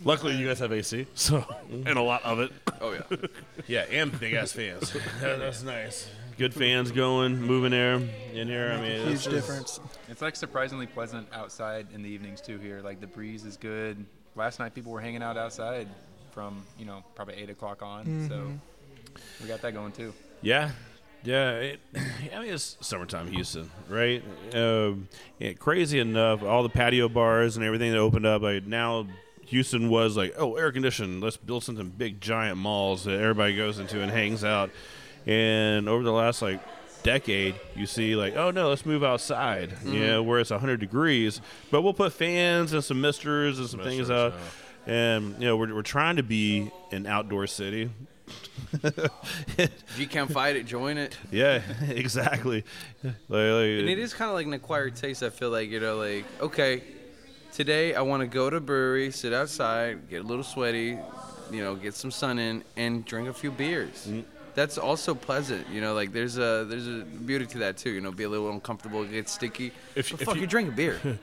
Luckily, 0.04 0.36
you 0.36 0.48
guys 0.48 0.58
have 0.60 0.72
AC, 0.74 1.06
so 1.14 1.46
and 1.72 1.88
a 1.98 2.02
lot 2.02 2.24
of 2.24 2.40
it. 2.40 2.52
Oh 2.82 2.92
yeah. 2.94 3.18
Yeah, 3.68 3.82
and 3.92 4.18
big 4.20 4.34
ass 4.34 4.52
fans. 4.52 4.92
That's 5.22 5.62
nice. 5.64 6.10
Good 6.42 6.56
fans 6.56 6.92
going, 6.92 7.40
moving 7.40 7.72
air 7.72 8.02
in 8.34 8.48
here. 8.48 8.72
I 8.76 8.82
mean, 8.82 9.06
Huge 9.06 9.28
it's- 9.28 9.28
difference. 9.28 9.80
It's 10.10 10.24
like 10.24 10.36
surprisingly 10.36 10.88
pleasant 10.88 11.28
outside 11.32 11.86
in 11.94 12.02
the 12.02 12.10
evenings 12.10 12.42
too. 12.42 12.58
Here, 12.58 12.82
like 12.84 13.00
the 13.00 13.06
breeze 13.06 13.46
is 13.46 13.58
good. 13.58 14.04
Last 14.36 14.58
night 14.58 14.74
people 14.74 14.92
were 14.92 15.02
hanging 15.02 15.22
out 15.22 15.38
outside 15.38 15.88
from 16.32 16.64
you 16.80 16.86
know 16.86 17.04
probably 17.14 17.36
eight 17.36 17.52
o'clock 17.52 17.84
on. 17.84 18.28
So 18.28 18.48
we 19.40 19.48
got 19.48 19.62
that 19.62 19.74
going 19.76 19.92
too. 19.92 20.16
Yeah, 20.42 20.72
yeah. 21.24 21.52
It, 21.60 21.80
I 21.96 22.40
mean, 22.40 22.52
it's 22.56 22.76
summertime 22.82 23.28
Houston, 23.28 23.70
right? 23.88 24.24
Um, 24.56 25.10
yeah, 25.38 25.54
crazy 25.54 26.00
enough, 26.00 26.42
all 26.42 26.64
the 26.64 26.70
patio 26.70 27.08
bars 27.08 27.56
and 27.56 27.64
everything 27.64 27.92
that 27.92 28.00
opened 28.00 28.26
up. 28.26 28.42
Like 28.42 28.66
now, 28.66 29.06
Houston 29.46 29.90
was 29.92 30.18
like, 30.18 30.34
oh, 30.40 30.56
air 30.56 30.72
conditioned. 30.72 31.22
Let's 31.22 31.38
build 31.38 31.64
something 31.64 31.90
big, 31.90 32.20
giant 32.20 32.58
malls 32.58 33.04
that 33.04 33.20
everybody 33.20 33.56
goes 33.56 33.78
into 33.78 34.02
and 34.02 34.12
hangs 34.12 34.44
out. 34.44 34.72
And 35.28 35.88
over 35.88 36.04
the 36.04 36.12
last 36.12 36.42
like 36.42 36.60
decade, 37.04 37.56
you 37.76 37.86
see 37.86 38.16
like, 38.16 38.36
oh 38.36 38.52
no, 38.52 38.70
let's 38.70 38.86
move 38.86 39.04
outside. 39.04 39.70
Mm-hmm. 39.72 39.94
Yeah, 39.94 40.20
where 40.20 40.40
it's 40.40 40.52
100 40.52 40.80
degrees, 40.80 41.42
but 41.70 41.82
we'll 41.82 41.94
put 41.94 42.14
fans 42.14 42.74
and 42.74 42.84
some 42.84 43.02
misters 43.02 43.60
and 43.60 43.68
some 43.70 43.82
things 43.82 44.10
Misters, 44.10 44.34
out. 44.34 44.40
And 44.88 45.36
you 45.40 45.48
know, 45.48 45.58
we're, 45.58 45.74
we're 45.76 45.82
trying 45.84 46.16
to 46.16 46.24
be 46.24 46.72
an 46.92 47.06
outdoor 47.06 47.48
city. 47.48 47.90
If 48.84 49.96
you 49.98 50.08
can't 50.08 50.32
fight 50.32 50.56
it, 50.56 50.66
join 50.66 50.98
it. 50.98 51.18
Yeah, 51.32 51.62
exactly. 51.90 52.64
Like, 53.04 53.14
like- 53.30 53.30
And 53.30 53.90
it 53.90 54.00
is 54.00 54.14
kind 54.14 54.30
of 54.30 54.36
like 54.36 54.46
an 54.48 54.54
acquired 54.54 54.96
taste. 54.96 55.24
I 55.24 55.30
feel 55.30 55.50
like 55.50 55.70
you 55.70 55.80
know, 55.80 55.98
like 55.98 56.26
okay, 56.40 56.84
today 57.54 57.94
I 57.96 58.02
want 58.02 58.22
to 58.22 58.28
go 58.28 58.50
to 58.50 58.58
a 58.58 58.62
brewery, 58.62 59.12
sit 59.12 59.34
outside, 59.34 60.10
get 60.10 60.22
a 60.24 60.28
little 60.28 60.44
sweaty, 60.44 60.98
you 61.52 61.62
know, 61.64 61.76
get 61.76 61.94
some 61.94 62.12
sun 62.12 62.40
in, 62.40 62.64
and 62.78 63.06
drink 63.06 63.28
a 63.28 63.34
few 63.34 63.52
beers. 63.52 64.08
Mm. 64.10 64.24
That's 64.54 64.78
also 64.78 65.16
pleasant, 65.16 65.68
you 65.70 65.80
know. 65.82 65.94
Like 65.94 66.12
there's 66.12 66.38
a 66.38 66.66
there's 66.68 66.88
a 66.88 67.04
beauty 67.06 67.46
to 67.48 67.58
that 67.60 67.78
too. 67.78 67.90
You 67.92 68.02
know, 68.02 68.12
be 68.12 68.24
a 68.26 68.30
little 68.30 68.50
uncomfortable, 68.52 69.04
get 69.06 69.30
sticky. 69.30 69.72
If- 69.96 70.12
But 70.12 70.22
if 70.22 70.26
fuck, 70.26 70.36
you- 70.36 70.42
you 70.42 70.48
drink 70.48 70.70
a 70.70 70.72
beer. 70.74 71.00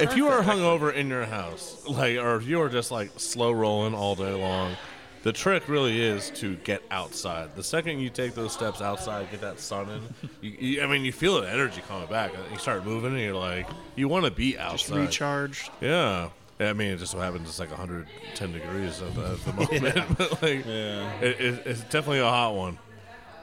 If 0.00 0.16
you 0.16 0.28
are 0.28 0.42
hungover 0.42 0.92
in 0.94 1.08
your 1.08 1.26
house, 1.26 1.84
like, 1.86 2.16
or 2.18 2.36
if 2.36 2.46
you 2.46 2.60
are 2.62 2.68
just 2.70 2.90
like 2.90 3.10
slow 3.18 3.52
rolling 3.52 3.94
all 3.94 4.14
day 4.14 4.32
long, 4.32 4.74
the 5.22 5.32
trick 5.32 5.68
really 5.68 6.00
is 6.00 6.30
to 6.36 6.56
get 6.56 6.82
outside. 6.90 7.54
The 7.56 7.62
second 7.62 7.98
you 7.98 8.08
take 8.08 8.34
those 8.34 8.52
steps 8.54 8.80
outside, 8.80 9.30
get 9.30 9.42
that 9.42 9.60
sun 9.60 9.90
in, 9.90 10.30
you, 10.40 10.50
you, 10.58 10.82
I 10.82 10.86
mean, 10.86 11.04
you 11.04 11.12
feel 11.12 11.40
the 11.42 11.50
energy 11.50 11.82
coming 11.88 12.08
back. 12.08 12.32
You 12.50 12.58
start 12.58 12.84
moving, 12.86 13.12
and 13.12 13.20
you're 13.20 13.34
like, 13.34 13.68
you 13.96 14.08
want 14.08 14.24
to 14.24 14.30
be 14.30 14.56
outside. 14.56 14.78
Just 14.78 14.90
recharged. 15.20 15.70
Yeah. 15.82 16.30
I 16.58 16.72
mean, 16.72 16.92
it 16.92 16.96
just 16.98 17.12
so 17.12 17.18
happens 17.18 17.48
it's 17.48 17.58
like 17.58 17.70
110 17.70 18.52
degrees 18.52 19.02
at 19.02 19.14
the, 19.14 19.22
at 19.32 19.44
the 19.44 19.52
moment. 19.92 20.08
but 20.18 20.32
like, 20.42 20.64
it, 20.66 21.40
it, 21.40 21.62
it's 21.66 21.80
definitely 21.82 22.20
a 22.20 22.24
hot 22.28 22.54
one. 22.54 22.78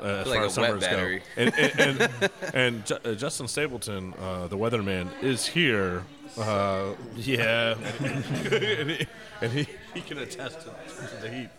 Uh, 0.02 0.06
as 0.06 0.28
Like 0.28 0.36
far 0.36 0.44
a 0.44 0.46
as 0.48 0.58
wet 0.58 0.68
summers 0.68 0.84
go. 0.84 0.90
battery. 0.90 1.24
And, 1.38 1.54
and, 1.56 1.80
and, 2.02 2.30
and 2.54 2.86
Ju- 2.86 2.98
uh, 3.06 3.14
Justin 3.14 3.48
Stapleton, 3.48 4.14
uh, 4.20 4.48
the 4.48 4.58
weatherman, 4.58 5.08
is 5.24 5.46
here. 5.46 6.04
Uh, 6.38 6.94
yeah, 7.16 7.76
and 8.02 8.90
he, 8.90 9.08
and 9.42 9.52
he, 9.52 9.68
he 9.94 10.02
can 10.02 10.18
attest 10.18 10.62
to, 10.62 10.66
to 10.66 11.22
the 11.22 11.30
heat. 11.30 11.50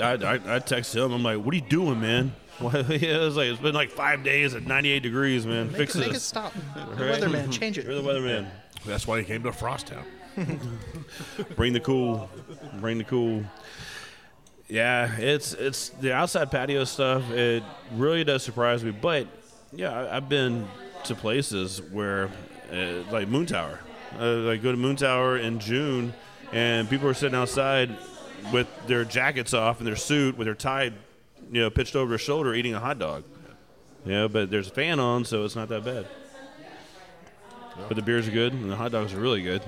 I, 0.00 0.12
I, 0.14 0.56
I 0.56 0.58
text 0.60 0.96
him. 0.96 1.12
I'm 1.12 1.22
like, 1.22 1.36
"What 1.38 1.52
are 1.52 1.56
you 1.56 1.60
doing, 1.68 2.00
man?" 2.00 2.32
Why- 2.58 2.72
yeah, 2.88 3.26
it's 3.26 3.36
like 3.36 3.48
it's 3.48 3.60
been 3.60 3.74
like 3.74 3.90
five 3.90 4.24
days 4.24 4.54
at 4.54 4.62
98 4.66 5.02
degrees, 5.02 5.46
man. 5.46 5.66
Make, 5.68 5.76
Fix 5.76 5.96
it- 5.96 5.98
make 5.98 6.08
it 6.08 6.12
this. 6.14 6.22
stop. 6.22 6.54
The 6.74 6.80
Right? 7.04 7.20
weatherman, 7.20 7.52
change 7.52 7.76
it. 7.76 7.84
You're 7.84 7.96
the 7.96 8.02
weatherman. 8.02 8.46
That's 8.86 9.06
why 9.06 9.18
he 9.18 9.24
came 9.26 9.42
to 9.42 9.50
Frosttown. 9.50 10.04
Bring 11.56 11.72
the 11.72 11.80
cool. 11.80 12.28
Bring 12.80 12.98
the 12.98 13.04
cool. 13.04 13.44
Yeah, 14.68 15.16
it's 15.18 15.52
it's 15.54 15.90
the 15.90 16.12
outside 16.12 16.50
patio 16.50 16.84
stuff. 16.84 17.30
It 17.30 17.62
really 17.92 18.24
does 18.24 18.42
surprise 18.42 18.84
me, 18.84 18.90
but 18.90 19.28
yeah, 19.72 19.92
I, 19.92 20.16
I've 20.16 20.28
been 20.28 20.66
to 21.04 21.14
places 21.14 21.80
where, 21.80 22.30
uh, 22.72 23.02
like 23.10 23.28
Moon 23.28 23.46
Tower, 23.46 23.80
uh, 24.18 24.24
like 24.24 24.62
go 24.62 24.72
to 24.72 24.76
Moon 24.76 24.96
Tower 24.96 25.36
in 25.38 25.60
June, 25.60 26.12
and 26.52 26.88
people 26.90 27.08
are 27.08 27.14
sitting 27.14 27.36
outside 27.36 27.96
with 28.52 28.68
their 28.86 29.04
jackets 29.04 29.54
off 29.54 29.78
and 29.78 29.86
their 29.86 29.96
suit 29.96 30.36
with 30.36 30.46
their 30.46 30.54
tie, 30.54 30.92
you 31.50 31.60
know, 31.60 31.70
pitched 31.70 31.96
over 31.96 32.10
their 32.10 32.18
shoulder, 32.18 32.54
eating 32.54 32.74
a 32.74 32.80
hot 32.80 32.98
dog. 32.98 33.24
Yeah, 34.04 34.28
but 34.28 34.50
there's 34.50 34.68
a 34.68 34.72
fan 34.72 35.00
on, 35.00 35.24
so 35.24 35.44
it's 35.44 35.56
not 35.56 35.68
that 35.68 35.84
bad. 35.84 36.06
But 37.88 37.94
the 37.94 38.02
beers 38.02 38.26
are 38.26 38.30
good, 38.30 38.52
and 38.52 38.70
the 38.70 38.76
hot 38.76 38.92
dogs 38.92 39.12
are 39.12 39.20
really 39.20 39.42
good. 39.42 39.62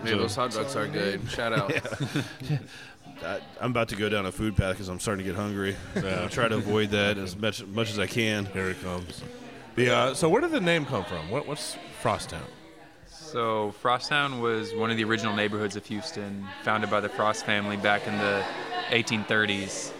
Yeah, 0.00 0.10
So- 0.10 0.18
those 0.18 0.34
hot 0.36 0.52
dogs 0.52 0.76
are 0.76 0.86
good. 0.88 1.28
Shout 1.30 1.52
out. 1.52 1.72
I, 3.24 3.40
I'm 3.60 3.70
about 3.70 3.88
to 3.90 3.96
go 3.96 4.08
down 4.08 4.26
a 4.26 4.32
food 4.32 4.56
path 4.56 4.72
because 4.74 4.88
I'm 4.88 4.98
starting 4.98 5.24
to 5.24 5.30
get 5.30 5.38
hungry. 5.38 5.76
I'll 5.96 6.28
try 6.28 6.48
to 6.48 6.56
avoid 6.56 6.90
that 6.90 7.16
as 7.16 7.36
much 7.36 7.64
much 7.66 7.90
as 7.90 7.98
I 7.98 8.06
can. 8.06 8.44
Here 8.46 8.68
it 8.70 8.82
comes. 8.82 9.22
The 9.76 9.90
uh, 9.94 10.14
so 10.14 10.28
where 10.28 10.40
did 10.40 10.50
the 10.50 10.60
name 10.60 10.84
come 10.84 11.04
from? 11.04 11.30
What, 11.30 11.46
what's 11.46 11.76
Frosttown? 12.02 12.42
So 13.08 13.74
Frosttown 13.82 14.40
was 14.40 14.74
one 14.74 14.90
of 14.90 14.96
the 14.96 15.04
original 15.04 15.34
neighborhoods 15.34 15.76
of 15.76 15.84
Houston, 15.86 16.46
founded 16.62 16.90
by 16.90 17.00
the 17.00 17.08
Frost 17.08 17.44
family 17.46 17.76
back 17.76 18.06
in 18.06 18.16
the 18.18 18.44
1830s. 18.90 19.92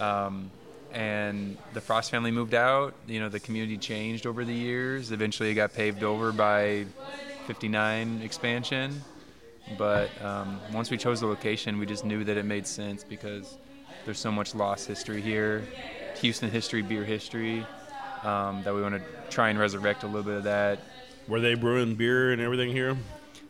Um, 0.00 0.50
and 0.92 1.56
the 1.74 1.80
Frost 1.80 2.10
family 2.10 2.30
moved 2.30 2.54
out. 2.54 2.94
You 3.06 3.20
know, 3.20 3.28
the 3.28 3.40
community 3.40 3.76
changed 3.76 4.26
over 4.26 4.44
the 4.44 4.54
years. 4.54 5.10
Eventually, 5.12 5.50
it 5.50 5.54
got 5.54 5.74
paved 5.74 6.02
over 6.02 6.32
by 6.32 6.86
59 7.46 8.20
expansion. 8.22 9.02
But 9.78 10.10
um, 10.22 10.60
once 10.72 10.90
we 10.90 10.96
chose 10.96 11.20
the 11.20 11.26
location, 11.26 11.78
we 11.78 11.86
just 11.86 12.04
knew 12.04 12.24
that 12.24 12.36
it 12.36 12.44
made 12.44 12.66
sense 12.66 13.02
because 13.02 13.56
there's 14.04 14.18
so 14.18 14.30
much 14.30 14.54
lost 14.54 14.86
history 14.86 15.20
here, 15.20 15.64
Houston 16.20 16.50
history, 16.50 16.82
beer 16.82 17.04
history, 17.04 17.66
um, 18.22 18.62
that 18.62 18.74
we 18.74 18.82
want 18.82 18.94
to 18.94 19.02
try 19.30 19.48
and 19.48 19.58
resurrect 19.58 20.02
a 20.02 20.06
little 20.06 20.22
bit 20.22 20.36
of 20.36 20.44
that. 20.44 20.78
Were 21.28 21.40
they 21.40 21.54
brewing 21.54 21.96
beer 21.96 22.32
and 22.32 22.40
everything 22.40 22.70
here? 22.70 22.96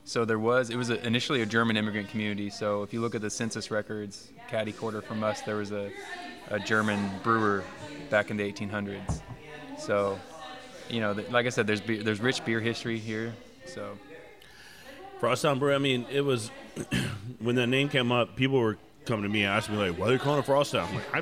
So 0.05 0.25
there 0.25 0.39
was. 0.39 0.71
It 0.71 0.77
was 0.77 0.89
a, 0.89 1.05
initially 1.07 1.43
a 1.43 1.47
German 1.47 1.77
immigrant 1.77 2.09
community. 2.09 2.49
So 2.49 2.83
if 2.83 2.93
you 2.93 3.01
look 3.01 3.15
at 3.15 3.21
the 3.21 3.31
census 3.31 3.71
records, 3.71 4.29
caddy 4.49 4.73
quarter 4.73 5.03
from 5.03 5.23
us, 5.23 5.43
there 5.43 5.57
was 5.57 5.73
a, 5.73 5.91
a 6.49 6.59
German 6.59 7.11
brewer 7.23 7.65
back 8.09 8.31
in 8.31 8.37
the 8.37 8.51
1800s. 8.51 9.21
So, 9.79 10.19
you 10.89 11.01
know, 11.01 11.13
th- 11.13 11.29
like 11.31 11.45
I 11.45 11.51
said, 11.51 11.67
there's 11.67 11.81
beer, 11.81 12.03
there's 12.03 12.21
rich 12.21 12.45
beer 12.45 12.61
history 12.61 12.99
here. 12.99 13.35
So 13.67 13.99
Frosttown 15.21 15.59
Brew. 15.59 15.75
I 15.75 15.79
mean, 15.79 16.07
it 16.11 16.21
was 16.23 16.51
when 17.41 17.57
that 17.57 17.67
name 17.69 17.89
came 17.89 18.13
up. 18.13 18.37
People 18.37 18.59
were 18.61 18.77
coming 19.07 19.23
to 19.25 19.29
me 19.29 19.43
and 19.43 19.53
asking 19.53 19.77
me 19.77 19.89
like, 19.91 19.99
"Why 19.99 20.07
are 20.09 20.11
they 20.11 20.19
calling 20.19 20.41
it 20.41 20.47
Frosttown?" 20.47 20.89
I'm 20.89 20.95
like, 20.95 21.15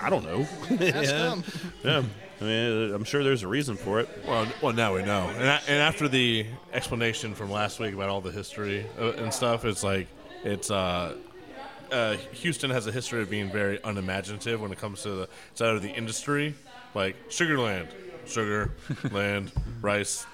I, 0.00 0.06
I 0.06 0.10
don't 0.10 0.24
know. 0.24 0.46
yeah. 0.80 1.36
yeah. 1.84 2.02
I 2.38 2.44
mean, 2.44 2.92
I'm 2.94 3.04
sure 3.04 3.24
there's 3.24 3.42
a 3.42 3.48
reason 3.48 3.76
for 3.76 4.00
it. 4.00 4.08
Well, 4.26 4.46
well, 4.60 4.72
now 4.74 4.94
we 4.94 5.02
know. 5.02 5.28
And, 5.28 5.42
a- 5.44 5.62
and 5.68 5.80
after 5.82 6.06
the 6.06 6.44
explanation 6.72 7.34
from 7.34 7.50
last 7.50 7.80
week 7.80 7.94
about 7.94 8.10
all 8.10 8.20
the 8.20 8.30
history 8.30 8.84
uh, 8.98 9.12
and 9.12 9.32
stuff, 9.32 9.64
it's 9.64 9.82
like 9.82 10.06
it's 10.44 10.70
uh, 10.70 11.16
uh, 11.90 12.12
Houston 12.32 12.70
has 12.70 12.86
a 12.86 12.92
history 12.92 13.22
of 13.22 13.30
being 13.30 13.50
very 13.50 13.80
unimaginative 13.84 14.60
when 14.60 14.70
it 14.70 14.78
comes 14.78 15.02
to 15.04 15.10
the 15.10 15.28
side 15.54 15.74
of 15.74 15.80
the 15.82 15.88
industry, 15.90 16.54
like 16.94 17.16
Sugarland, 17.30 17.86
sugar, 18.26 18.72
land, 19.12 19.50
rice, 19.80 20.26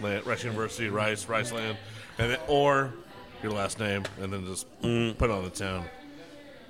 land, 0.00 0.26
Rice 0.26 0.44
University, 0.44 0.88
rice, 0.88 1.28
rice 1.28 1.52
land, 1.52 1.76
and 2.18 2.30
then, 2.32 2.38
or 2.48 2.92
your 3.42 3.52
last 3.52 3.78
name, 3.78 4.02
and 4.20 4.32
then 4.32 4.46
just 4.46 4.66
put 4.80 4.90
it 5.22 5.30
on 5.30 5.44
the 5.44 5.50
town. 5.50 5.84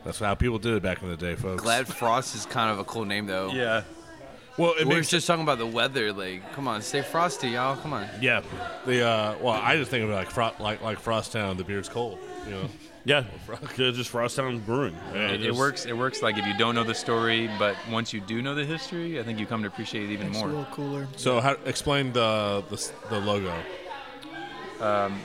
That's 0.04 0.18
how 0.18 0.34
people 0.34 0.58
did 0.58 0.74
it 0.74 0.82
back 0.82 1.02
in 1.02 1.08
the 1.08 1.16
day, 1.16 1.34
folks. 1.34 1.62
Glad 1.62 1.86
Frost 1.88 2.34
is 2.34 2.44
kind 2.46 2.70
of 2.70 2.78
a 2.78 2.84
cool 2.84 3.04
name 3.06 3.26
though. 3.26 3.50
yeah, 3.52 3.84
Well, 4.58 4.72
it 4.72 4.80
We 4.80 4.90
were 4.90 4.94
makes 4.96 5.08
just 5.08 5.26
talking 5.26 5.42
about 5.42 5.56
the 5.58 5.66
weather. 5.66 6.12
Like, 6.12 6.52
come 6.52 6.68
on, 6.68 6.82
stay 6.82 7.00
frosty, 7.00 7.50
y'all. 7.50 7.76
Come 7.76 7.94
on. 7.94 8.06
Yeah, 8.20 8.42
the 8.84 9.06
uh, 9.06 9.34
well, 9.40 9.54
I 9.54 9.76
just 9.76 9.90
think 9.90 10.04
of 10.04 10.10
it 10.10 10.14
like 10.14 10.30
fro- 10.30 10.52
like 10.60 10.82
like 10.82 11.02
Frosttown. 11.02 11.56
The 11.56 11.64
beer's 11.64 11.88
cold, 11.88 12.18
you 12.46 12.50
know. 12.52 12.68
Yeah, 13.06 13.24
just 13.76 14.10
Frosttown 14.10 14.64
Brewing. 14.64 14.96
Yeah, 15.12 15.28
it, 15.32 15.44
it 15.44 15.54
works. 15.54 15.84
It 15.84 15.92
works 15.92 16.22
like 16.22 16.38
if 16.38 16.46
you 16.46 16.56
don't 16.56 16.74
know 16.74 16.84
the 16.84 16.94
story, 16.94 17.50
but 17.58 17.76
once 17.90 18.14
you 18.14 18.20
do 18.22 18.40
know 18.40 18.54
the 18.54 18.64
history, 18.64 19.20
I 19.20 19.22
think 19.22 19.38
you 19.38 19.44
come 19.44 19.60
to 19.60 19.68
appreciate 19.68 20.04
it 20.08 20.12
even 20.14 20.28
It's 20.28 20.36
a 20.38 20.40
more. 20.40 20.48
little 20.48 20.64
cooler. 20.72 21.06
So, 21.16 21.38
how 21.42 21.58
explain 21.66 22.14
the 22.14 22.64
the, 22.70 22.90
the 23.10 23.20
logo? 23.20 23.52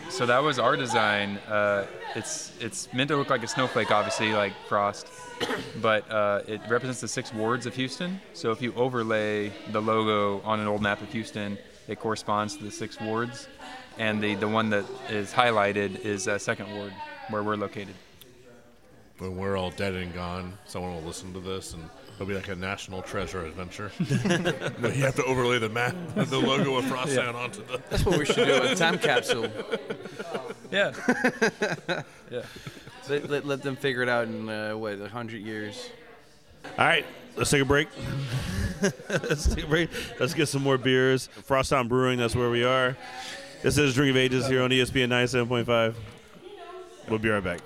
So 0.10 0.26
that 0.26 0.44
was 0.44 0.60
our 0.60 0.76
design. 0.76 1.38
Uh, 1.48 1.86
it's 2.16 2.52
it's 2.60 2.92
meant 2.94 3.08
to 3.10 3.18
look 3.18 3.30
like 3.30 3.44
a 3.44 3.48
snowflake, 3.48 3.92
obviously, 3.92 4.34
like 4.34 4.54
frost, 4.68 5.08
but 5.82 6.10
uh, 6.12 6.42
it 6.48 6.62
represents 6.70 7.02
the 7.02 7.08
six 7.08 7.34
wards 7.34 7.66
of 7.66 7.76
Houston. 7.76 8.20
So 8.34 8.52
if 8.52 8.62
you 8.62 8.74
overlay 8.76 9.52
the 9.72 9.82
logo 9.82 10.42
on 10.46 10.60
an 10.60 10.68
old 10.68 10.82
map 10.82 11.02
of 11.02 11.12
Houston, 11.12 11.58
it 11.88 12.00
corresponds 12.00 12.58
to 12.58 12.64
the 12.64 12.72
six 12.72 13.00
wards, 13.00 13.48
and 14.00 14.24
the 14.24 14.34
the 14.36 14.48
one 14.48 14.72
that 14.72 14.86
is 15.10 15.32
highlighted 15.32 16.04
is 16.04 16.28
uh, 16.28 16.40
second 16.40 16.74
ward, 16.74 16.94
where 17.30 17.44
we're 17.44 17.58
located. 17.58 17.94
When 19.20 19.36
we're 19.36 19.58
all 19.58 19.70
dead 19.72 19.94
and 19.94 20.14
gone, 20.14 20.58
someone 20.66 20.96
will 20.96 21.02
listen 21.02 21.34
to 21.34 21.42
this, 21.42 21.74
and 21.74 21.84
it'll 22.16 22.26
be 22.26 22.34
like 22.34 22.48
a 22.48 22.56
national 22.56 23.02
treasure 23.02 23.46
adventure. 23.46 23.92
but 24.80 24.96
you 24.96 25.04
have 25.04 25.16
to 25.16 25.26
overlay 25.26 25.60
the 25.60 25.68
map, 25.68 25.94
the 26.16 26.40
logo 26.40 26.78
of 26.78 26.86
Frosttown 26.86 27.36
onto 27.36 27.66
the. 27.66 27.82
That's 27.90 28.06
what 28.06 28.18
we 28.18 28.26
should 28.26 28.48
do. 28.48 28.64
A 28.64 28.76
time 28.76 28.98
capsule. 28.98 29.50
Yeah. 30.72 30.94
yeah. 32.32 32.44
Let, 33.10 33.30
let, 33.30 33.46
let 33.46 33.62
them 33.62 33.76
figure 33.76 34.04
it 34.04 34.10
out 34.10 34.28
in 34.28 34.48
uh, 34.48 34.78
what 34.78 34.94
a 35.02 35.10
hundred 35.10 35.42
years. 35.42 35.90
All 36.78 36.86
right, 36.86 37.06
let's 37.36 37.50
take 37.50 37.62
a 37.62 37.66
break. 37.66 37.90
let's 39.10 39.54
take 39.54 39.66
a 39.66 39.68
break. 39.68 39.90
Let's 40.20 40.34
get 40.34 40.48
some 40.48 40.62
more 40.62 40.78
beers. 40.78 41.28
Frost 41.44 41.72
Frosttown 41.72 41.90
Brewing, 41.90 42.20
that's 42.20 42.36
where 42.36 42.50
we 42.50 42.64
are. 42.64 42.96
This 43.62 43.78
is 43.78 43.94
Drink 43.94 44.12
of 44.12 44.18
Ages 44.18 44.48
here 44.48 44.64
on 44.64 44.70
ESPN 44.70 45.10
97.5. 45.10 45.96
We'll 47.10 47.20
be 47.20 47.28
right 47.28 47.44
back. 47.44 47.60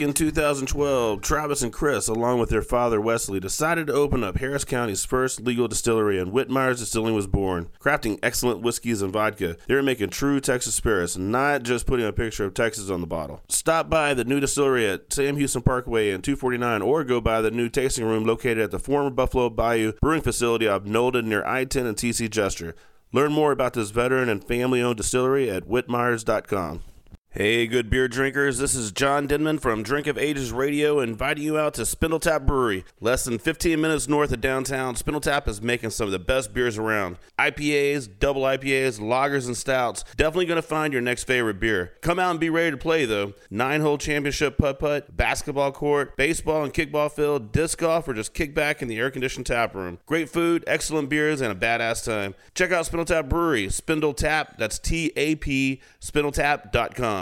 In 0.00 0.14
2012, 0.14 1.20
Travis 1.20 1.60
and 1.60 1.70
Chris, 1.70 2.08
along 2.08 2.38
with 2.40 2.48
their 2.48 2.62
father 2.62 2.98
Wesley, 2.98 3.38
decided 3.38 3.88
to 3.88 3.92
open 3.92 4.24
up 4.24 4.38
Harris 4.38 4.64
County's 4.64 5.04
first 5.04 5.42
legal 5.42 5.68
distillery, 5.68 6.18
and 6.18 6.32
Whitmeyer's 6.32 6.78
Distilling 6.78 7.14
was 7.14 7.26
born. 7.26 7.68
Crafting 7.78 8.18
excellent 8.22 8.62
whiskeys 8.62 9.02
and 9.02 9.12
vodka, 9.12 9.58
they 9.68 9.74
were 9.74 9.82
making 9.82 10.08
true 10.08 10.40
Texas 10.40 10.74
spirits, 10.74 11.18
not 11.18 11.64
just 11.64 11.84
putting 11.84 12.06
a 12.06 12.14
picture 12.14 12.46
of 12.46 12.54
Texas 12.54 12.88
on 12.88 13.02
the 13.02 13.06
bottle. 13.06 13.42
Stop 13.50 13.90
by 13.90 14.14
the 14.14 14.24
new 14.24 14.40
distillery 14.40 14.88
at 14.88 15.12
Sam 15.12 15.36
Houston 15.36 15.60
Parkway 15.60 16.12
and 16.12 16.24
249, 16.24 16.80
or 16.80 17.04
go 17.04 17.20
by 17.20 17.42
the 17.42 17.50
new 17.50 17.68
tasting 17.68 18.06
room 18.06 18.24
located 18.24 18.60
at 18.60 18.70
the 18.70 18.78
former 18.78 19.10
Buffalo 19.10 19.50
Bayou 19.50 19.92
Brewing 20.00 20.22
Facility 20.22 20.66
of 20.66 20.84
Nolda 20.84 21.22
near 21.22 21.44
I-10 21.44 21.86
and 21.86 21.96
TC 21.98 22.30
Jester. 22.30 22.74
Learn 23.12 23.32
more 23.32 23.52
about 23.52 23.74
this 23.74 23.90
veteran 23.90 24.30
and 24.30 24.42
family-owned 24.42 24.96
distillery 24.96 25.50
at 25.50 25.68
whitmeyers.com. 25.68 26.84
Hey, 27.32 27.68
good 27.68 27.90
beer 27.90 28.08
drinkers. 28.08 28.58
This 28.58 28.74
is 28.74 28.90
John 28.90 29.28
Denman 29.28 29.60
from 29.60 29.84
Drink 29.84 30.08
of 30.08 30.18
Ages 30.18 30.50
Radio 30.50 30.98
inviting 30.98 31.44
you 31.44 31.56
out 31.56 31.74
to 31.74 31.82
Spindletap 31.82 32.44
Brewery. 32.44 32.84
Less 33.00 33.22
than 33.22 33.38
15 33.38 33.80
minutes 33.80 34.08
north 34.08 34.32
of 34.32 34.40
downtown, 34.40 34.96
Spindletap 34.96 35.46
is 35.46 35.62
making 35.62 35.90
some 35.90 36.06
of 36.06 36.12
the 36.12 36.18
best 36.18 36.52
beers 36.52 36.76
around. 36.76 37.18
IPAs, 37.38 38.08
double 38.18 38.42
IPAs, 38.42 38.98
lagers, 38.98 39.46
and 39.46 39.56
stouts. 39.56 40.04
Definitely 40.16 40.46
going 40.46 40.60
to 40.60 40.66
find 40.66 40.92
your 40.92 41.02
next 41.02 41.22
favorite 41.22 41.60
beer. 41.60 41.92
Come 42.00 42.18
out 42.18 42.32
and 42.32 42.40
be 42.40 42.50
ready 42.50 42.72
to 42.72 42.76
play, 42.76 43.04
though. 43.04 43.34
Nine 43.48 43.80
hole 43.80 43.96
championship 43.96 44.58
putt 44.58 44.80
putt, 44.80 45.16
basketball 45.16 45.70
court, 45.70 46.16
baseball 46.16 46.64
and 46.64 46.74
kickball 46.74 47.12
field, 47.12 47.52
disc 47.52 47.78
golf, 47.78 48.08
or 48.08 48.14
just 48.14 48.34
kick 48.34 48.56
back 48.56 48.82
in 48.82 48.88
the 48.88 48.98
air 48.98 49.08
conditioned 49.12 49.46
tap 49.46 49.76
room. 49.76 50.00
Great 50.04 50.28
food, 50.28 50.64
excellent 50.66 51.08
beers, 51.08 51.40
and 51.40 51.52
a 51.52 51.54
badass 51.54 52.04
time. 52.04 52.34
Check 52.56 52.72
out 52.72 52.86
Spindletap 52.86 53.28
Brewery. 53.28 53.68
Spindletap, 53.68 54.56
that's 54.56 54.80
T 54.80 55.12
A 55.14 55.36
P, 55.36 55.80
spindletap.com. 56.00 57.19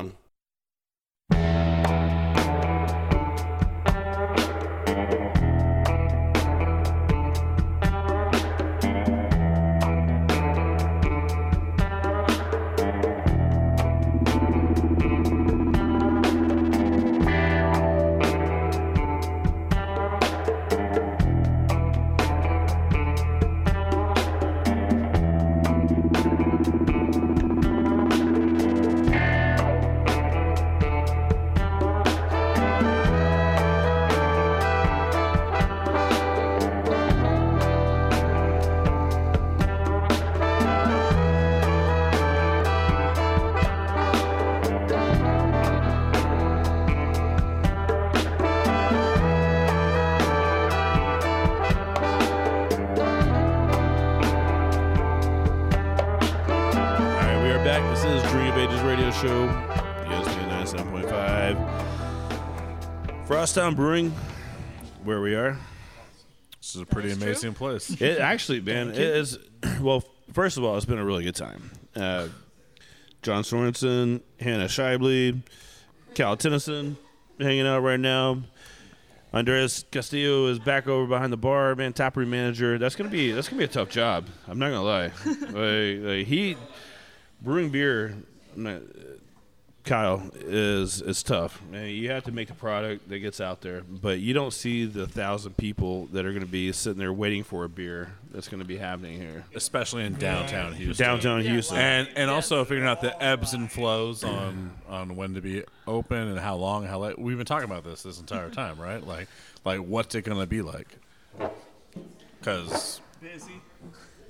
Frosttown 63.58 63.74
Brewing, 63.74 64.10
where 65.02 65.20
we 65.20 65.34
are. 65.34 65.58
This 66.60 66.76
is 66.76 66.80
a 66.80 66.86
pretty 66.86 67.08
is 67.08 67.18
true. 67.18 67.26
amazing 67.26 67.54
place. 67.54 67.90
It 68.00 68.20
actually, 68.20 68.60
man, 68.60 68.90
it 68.90 68.98
is. 68.98 69.36
Well, 69.80 70.04
first 70.32 70.58
of 70.58 70.62
all, 70.62 70.76
it's 70.76 70.86
been 70.86 70.98
a 70.98 71.04
really 71.04 71.24
good 71.24 71.34
time. 71.34 71.72
Uh, 71.96 72.28
John 73.22 73.42
Sorensen, 73.42 74.20
Hannah 74.38 74.68
Scheibly, 74.68 75.42
Kyle 76.14 76.36
Tennyson 76.36 76.96
hanging 77.40 77.66
out 77.66 77.80
right 77.80 77.98
now. 77.98 78.42
Andres 79.32 79.84
Castillo 79.90 80.46
is 80.46 80.60
back 80.60 80.86
over 80.86 81.08
behind 81.08 81.32
the 81.32 81.36
bar, 81.36 81.74
man. 81.74 81.92
Taproom 81.92 82.30
manager. 82.30 82.78
That's 82.78 82.94
gonna 82.94 83.10
be 83.10 83.32
that's 83.32 83.48
gonna 83.48 83.58
be 83.58 83.64
a 83.64 83.68
tough 83.68 83.88
job. 83.88 84.26
I'm 84.46 84.60
not 84.60 84.70
gonna 84.70 84.84
lie. 84.84 85.10
like, 85.26 86.04
like 86.06 86.26
he 86.28 86.56
brewing 87.42 87.70
beer. 87.70 88.14
I'm 88.54 88.62
not- 88.62 88.82
Kyle 89.88 90.30
is 90.34 91.00
is 91.00 91.22
tough. 91.22 91.62
Man, 91.70 91.88
you 91.88 92.10
have 92.10 92.24
to 92.24 92.32
make 92.32 92.48
the 92.48 92.54
product 92.54 93.08
that 93.08 93.18
gets 93.20 93.40
out 93.40 93.62
there, 93.62 93.80
but 93.82 94.20
you 94.20 94.34
don't 94.34 94.52
see 94.52 94.84
the 94.84 95.06
thousand 95.06 95.56
people 95.56 96.06
that 96.12 96.26
are 96.26 96.30
going 96.30 96.44
to 96.44 96.50
be 96.50 96.70
sitting 96.72 96.98
there 96.98 97.12
waiting 97.12 97.42
for 97.42 97.64
a 97.64 97.68
beer 97.70 98.12
that's 98.30 98.48
going 98.48 98.60
to 98.60 98.66
be 98.66 98.76
happening 98.76 99.18
here. 99.18 99.44
especially 99.54 100.04
in 100.04 100.14
downtown 100.14 100.74
Houston. 100.74 101.06
Downtown 101.06 101.40
Houston. 101.40 101.78
and 101.78 102.08
and 102.16 102.30
also 102.30 102.64
figuring 102.64 102.86
out 102.86 103.00
the 103.00 103.20
ebbs 103.22 103.54
and 103.54 103.72
flows 103.72 104.22
on 104.24 104.72
on 104.88 105.16
when 105.16 105.32
to 105.34 105.40
be 105.40 105.64
open 105.86 106.18
and 106.28 106.38
how 106.38 106.56
long, 106.56 106.84
how 106.84 106.98
late. 106.98 107.18
We've 107.18 107.38
been 107.38 107.46
talking 107.46 107.64
about 107.70 107.84
this 107.84 108.02
this 108.02 108.20
entire 108.20 108.50
time, 108.50 108.78
right? 108.78 109.02
Like 109.04 109.28
like 109.64 109.80
what's 109.80 110.14
it 110.14 110.22
gonna 110.22 110.46
be 110.46 110.60
like? 110.60 110.98
Because 112.38 113.00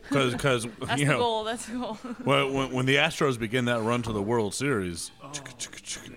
because 0.09 0.33
because 0.33 0.67
That's 0.81 1.01
you 1.01 1.07
the 1.07 1.13
know 1.13 1.19
goal. 1.19 1.45
That's 1.45 1.67
the 1.67 1.79
goal. 1.79 1.95
when, 2.25 2.53
when 2.53 2.73
when 2.73 2.87
the 2.87 2.97
Astros 2.97 3.39
begin 3.39 3.67
that 3.67 3.81
run 3.83 4.03
to 4.03 4.13
the 4.13 4.23
World 4.23 4.55
Series, 4.55 5.11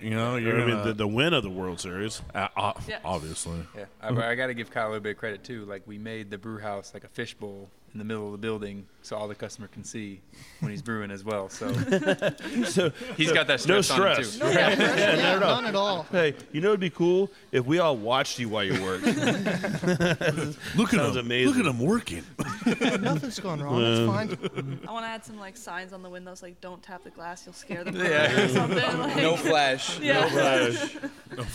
you 0.01 0.09
know 0.11 0.35
you're 0.37 0.55
I 0.61 0.65
mean, 0.65 0.69
gonna, 0.77 0.83
the, 0.85 0.93
the 0.93 1.07
win 1.07 1.33
of 1.33 1.43
the 1.43 1.49
World 1.49 1.79
Series. 1.79 2.21
uh, 2.33 2.47
uh, 2.55 2.73
Yeah. 2.87 2.99
obviously. 3.03 3.59
Yeah, 3.77 3.85
I, 4.01 4.09
I 4.09 4.35
got 4.35 4.47
to 4.47 4.53
give 4.53 4.71
Kyle 4.71 4.85
a 4.85 4.89
little 4.89 5.01
bit 5.01 5.11
of 5.11 5.17
credit 5.17 5.43
too. 5.43 5.65
Like 5.65 5.83
we 5.85 5.97
made 5.97 6.29
the 6.29 6.37
brew 6.37 6.59
house 6.59 6.93
like 6.93 7.03
a 7.03 7.09
fishbowl 7.09 7.69
in 7.93 7.97
the 7.99 8.05
middle 8.05 8.27
of 8.27 8.31
the 8.31 8.37
building, 8.37 8.85
so 9.01 9.17
all 9.17 9.27
the 9.27 9.35
customer 9.35 9.67
can 9.67 9.83
see 9.83 10.21
when 10.61 10.71
he's 10.71 10.81
brewing 10.81 11.11
as 11.11 11.25
well. 11.25 11.49
So 11.49 11.73
So 12.65 12.91
he's 13.17 13.33
got 13.33 13.47
that 13.47 13.67
no 13.67 13.81
stress, 13.81 13.91
on 13.91 14.15
him 14.17 14.23
stress. 14.23 14.37
too. 14.37 14.47
yeah, 14.47 15.15
not 15.15 15.25
at 15.25 15.43
all. 15.43 15.55
None 15.61 15.65
at 15.65 15.75
all. 15.75 16.03
Hey, 16.03 16.33
you 16.53 16.61
know 16.61 16.69
it'd 16.69 16.79
be 16.79 16.89
cool 16.89 17.29
if 17.51 17.65
we 17.65 17.79
all 17.79 17.97
watched 17.97 18.39
you 18.39 18.47
while 18.47 18.63
you 18.63 18.81
work. 18.81 19.01
Look 19.01 19.17
at 19.19 20.91
Sounds 20.91 21.17
him! 21.17 21.25
amazing. 21.25 21.47
Look 21.53 21.65
at 21.65 21.65
him 21.65 21.79
working. 21.85 22.23
Nothing's 23.01 23.39
gone 23.39 23.61
wrong. 23.61 23.81
It's 23.81 23.99
um, 24.01 24.07
fine. 24.07 24.79
I 24.87 24.91
want 24.91 25.05
to 25.05 25.09
add 25.09 25.25
some 25.25 25.39
like 25.39 25.57
signs 25.57 25.93
on 25.93 26.03
the 26.03 26.09
windows, 26.09 26.43
like 26.43 26.59
"Don't 26.61 26.81
tap 26.83 27.03
the 27.03 27.09
glass, 27.09 27.45
you'll 27.45 27.53
scare 27.53 27.83
them." 27.83 27.95
Yeah. 27.95 28.41
or 28.41 28.47
something. 28.49 28.97
Like, 28.99 29.15
No 29.17 29.35
flash. 29.35 29.99
Yeah. 30.11 30.27
Flash. 30.29 30.95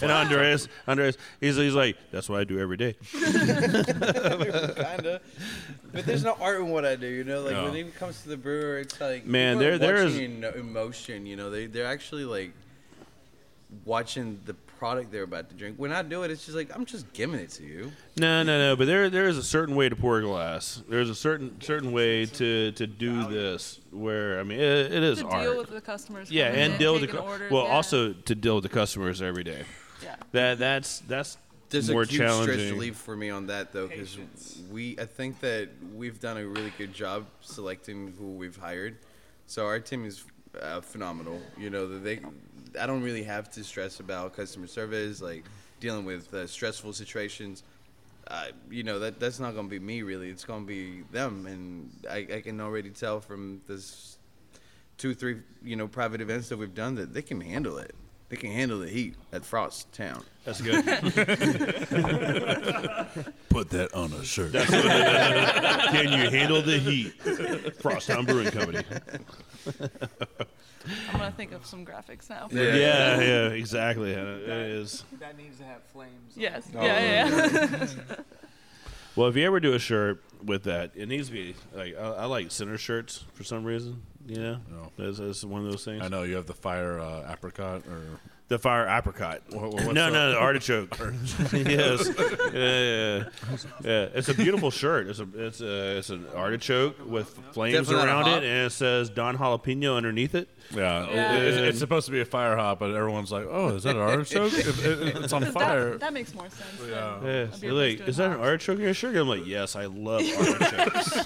and 0.03 0.11
Andres, 0.13 0.69
Andres, 0.87 1.17
he's, 1.41 1.57
he's 1.57 1.75
like, 1.75 1.97
that's 2.11 2.29
what 2.29 2.41
I 2.41 2.45
do 2.45 2.59
every 2.59 2.77
day. 2.77 2.97
Kinda. 3.13 5.21
But 5.93 6.07
there's 6.07 6.25
no 6.25 6.37
art 6.41 6.61
in 6.61 6.69
what 6.71 6.85
I 6.85 6.97
do, 6.97 7.07
you 7.07 7.25
know. 7.25 7.43
Like 7.43 7.53
No. 7.55 7.65
when 7.65 7.77
it 7.77 7.95
comes 7.97 8.23
to 8.23 8.29
the 8.29 8.37
brewer, 8.37 8.79
it's 8.79 9.01
like 9.01 9.27
Man, 9.27 9.57
people 9.59 9.75
are 9.75 9.79
there- 9.79 9.95
there 9.95 10.07
is- 10.07 10.13
watching 10.15 10.43
in 10.43 10.45
emotion. 10.45 11.27
You 11.27 11.37
know, 11.37 11.51
they 11.51 11.67
they're 11.67 11.87
actually 11.87 12.25
like 12.25 12.53
watching 13.85 14.41
the 14.45 14.55
product 14.79 15.11
they're 15.11 15.23
about 15.23 15.49
to 15.51 15.55
drink. 15.55 15.77
When 15.79 15.93
I 15.93 16.03
do 16.03 16.23
it, 16.23 16.31
it's 16.31 16.45
just 16.45 16.57
like 16.57 16.75
I'm 16.75 16.85
just 16.85 17.13
giving 17.13 17.41
it 17.41 17.51
to 17.51 17.65
you. 17.65 17.93
No, 18.19 18.43
no, 18.43 18.59
no. 18.59 18.77
But 18.77 18.87
there, 18.87 19.11
there 19.11 19.27
is 19.29 19.39
a 19.39 19.43
certain 19.43 19.75
way 19.75 19.89
to 19.89 19.97
pour 19.97 20.19
a 20.19 20.23
glass. 20.23 20.83
There's 20.89 21.11
a 21.11 21.15
certain, 21.15 21.61
certain 21.61 21.93
way 21.93 22.27
to 22.27 22.73
to 22.73 22.87
do 22.87 23.27
this. 23.29 23.81
Where 23.91 24.39
I 24.41 24.43
mean, 24.43 24.59
it, 24.61 24.93
it 24.93 25.03
is 25.03 25.19
to 25.21 25.27
art. 25.27 25.43
deal 25.43 25.57
with 25.57 25.71
the 25.71 25.81
customers. 25.81 26.31
yeah, 26.31 26.47
and 26.49 26.75
in, 26.75 26.79
deal 26.79 26.93
with 26.93 27.03
the 27.03 27.09
cu- 27.09 27.19
orders, 27.19 27.51
well, 27.51 27.65
yeah. 27.65 27.73
also 27.73 28.13
to 28.13 28.35
deal 28.35 28.55
with 28.55 28.65
the 28.65 28.69
customers 28.71 29.23
every 29.23 29.45
day. 29.45 29.65
Yeah. 30.03 30.17
That 30.33 30.59
that's 30.59 31.01
that's 31.01 31.39
There's 31.71 31.91
more 31.91 32.03
a 32.03 32.07
huge 32.07 32.17
stress 32.17 32.31
challenging. 32.33 32.73
relief 32.75 32.97
for 32.97 33.17
me 33.17 33.31
on 33.31 33.47
that 33.47 33.73
though, 33.73 33.89
because 33.89 34.19
we 34.71 34.99
I 34.99 35.07
think 35.07 35.41
that 35.41 35.69
we've 35.95 36.21
done 36.21 36.37
a 36.37 36.47
really 36.47 36.73
good 36.79 36.93
job 36.93 37.27
selecting 37.41 38.15
who 38.19 38.33
we've 38.33 38.57
hired. 38.57 38.99
So 39.47 39.67
our 39.67 39.81
team 39.81 40.05
is 40.05 40.25
uh, 40.61 40.81
phenomenal. 40.81 41.41
You 41.57 41.71
know, 41.71 41.89
that 41.89 42.05
they 42.05 42.21
I 42.81 42.87
don't 42.87 43.03
really 43.03 43.23
have 43.25 43.51
to 43.53 43.65
stress 43.65 44.01
about 44.01 44.35
customer 44.35 44.67
service, 44.67 45.21
like 45.21 45.45
dealing 45.81 46.05
with 46.05 46.33
uh, 46.35 46.47
stressful 46.47 46.93
situations. 46.93 47.63
Uh, 48.29 48.47
you 48.71 48.83
know 48.83 48.99
that 48.99 49.21
that's 49.21 49.39
not 49.39 49.55
gonna 49.55 49.69
be 49.69 49.79
me 49.79 50.03
really. 50.03 50.31
It's 50.31 50.45
gonna 50.45 50.65
be 50.65 51.03
them, 51.13 51.47
and 51.47 51.91
I, 52.11 52.27
I 52.37 52.41
can 52.41 52.61
already 52.61 52.91
tell 52.91 53.21
from 53.21 53.61
this 53.69 54.19
two, 54.99 55.15
three, 55.15 55.39
you 55.63 55.77
know, 55.77 55.87
private 55.87 56.21
events 56.21 56.49
that 56.49 56.59
we've 56.59 56.75
done 56.75 56.97
that 56.97 57.15
they 57.15 57.23
can 57.23 57.41
handle 57.41 57.79
it. 57.79 57.95
They 58.29 58.37
can 58.37 58.51
handle 58.51 58.81
the 58.81 58.89
heat 58.89 59.15
at 59.33 59.45
Frost 59.45 59.93
Town. 59.93 60.25
That's 60.45 60.61
good. 60.61 60.85
Put 63.49 63.71
that 63.71 63.95
on 63.95 64.13
a 64.13 64.25
shirt. 64.25 64.53
Can 64.53 66.09
you 66.09 66.29
handle 66.31 66.61
the 66.61 66.79
heat? 66.79 67.13
Frost 67.81 68.09
Town 68.09 68.25
Brewing 68.25 68.51
Company. 68.51 68.83
I'm 71.13 71.19
gonna 71.19 71.31
think 71.33 71.53
of 71.53 71.67
some 71.67 71.85
graphics 71.85 72.29
now. 72.31 72.49
Yeah. 72.51 72.63
Yeah, 72.75 73.21
yeah, 73.21 73.49
exactly. 73.49 74.13
It 74.13 74.19
is. 74.19 75.05
That 75.21 75.37
needs 75.37 75.59
to 75.59 75.65
have 75.65 75.83
flames. 75.93 76.35
Yes. 76.37 76.69
Oh, 76.75 76.83
yeah, 76.85 77.27
yeah. 77.27 77.69
yeah. 77.71 78.17
Well, 79.17 79.29
if 79.29 79.37
you 79.37 79.47
ever 79.47 79.61
do 79.61 79.73
a 79.73 79.79
shirt 79.79 80.23
with 80.45 80.65
that, 80.65 80.91
it 80.95 81.09
needs 81.09 81.29
to 81.29 81.33
be 81.33 81.55
like 81.75 81.97
I, 81.97 82.03
I 82.03 82.25
like 82.27 82.51
center 82.51 82.77
shirts 82.77 83.25
for 83.33 83.45
some 83.45 83.65
reason. 83.65 84.03
You 84.27 84.37
know, 84.37 84.59
No. 84.71 84.93
that's, 84.99 85.17
that's 85.17 85.43
one 85.43 85.65
of 85.65 85.71
those 85.71 85.87
things. 85.87 86.03
I 86.03 86.09
know 86.09 86.23
you 86.25 86.37
have 86.37 86.45
the 86.45 86.53
fire 86.53 87.01
uh, 87.01 87.33
apricot 87.33 87.85
or 87.89 88.21
The 88.49 88.61
fire 88.61 88.87
apricot. 88.89 89.43
Wha- 89.51 89.59
wha- 89.63 89.69
what's 89.71 89.87
no, 89.93 90.09
no, 90.09 90.31
the 90.31 90.39
artichoke. 90.39 90.97
yes, 91.53 92.09
yeah, 92.53 92.55
yeah, 92.55 93.25
yeah. 93.83 94.09
It's 94.15 94.29
a 94.29 94.35
beautiful 94.35 94.71
shirt. 94.71 95.09
It's 95.09 95.19
a 95.19 95.27
it's 95.35 95.61
a 95.61 95.97
it's 95.99 96.11
an 96.11 96.27
artichoke 96.33 96.95
with 97.05 97.29
flames 97.51 97.89
Definitely 97.89 98.07
around 98.07 98.29
it, 98.29 98.45
and 98.45 98.67
it 98.67 98.71
says 98.71 99.11
Don 99.11 99.37
Jalapeno 99.37 99.97
underneath 99.97 100.37
it. 100.37 100.49
yeah. 100.73 101.09
Yeah. 101.11 101.37
It's, 101.39 101.57
it's 101.57 101.79
supposed 101.81 102.07
to 102.07 102.13
be 102.13 102.21
a 102.21 102.25
fire 102.25 102.57
hop, 102.57 102.79
but 102.79 102.95
everyone's 102.95 103.33
like, 103.33 103.47
"Oh, 103.51 103.75
is 103.75 103.83
that 103.83 103.97
an 103.97 104.03
artichoke? 104.03 104.53
It- 104.57 104.67
it- 104.79 105.17
it's 105.25 105.33
on 105.33 105.45
fire." 105.47 105.91
That, 105.93 106.01
that 106.01 106.13
makes 106.13 106.33
more 106.33 106.49
sense. 106.49 106.71
than 106.79 106.91
Yeah. 106.91 106.97
a 106.97 107.15
Yeah, 107.17 107.21
beer 107.23 107.47
they're 107.61 107.73
like, 107.73 107.97
doing 107.99 108.09
is 108.11 108.17
that 108.19 108.31
an 108.31 108.39
artichoke 108.41 108.77
in 108.79 108.85
your 108.85 108.95
shirt? 108.95 109.17
I'm 109.17 109.27
like, 109.29 109.45
yes, 109.47 109.75
I 109.75 109.87
love 109.87 110.23
artichokes. 110.23 111.17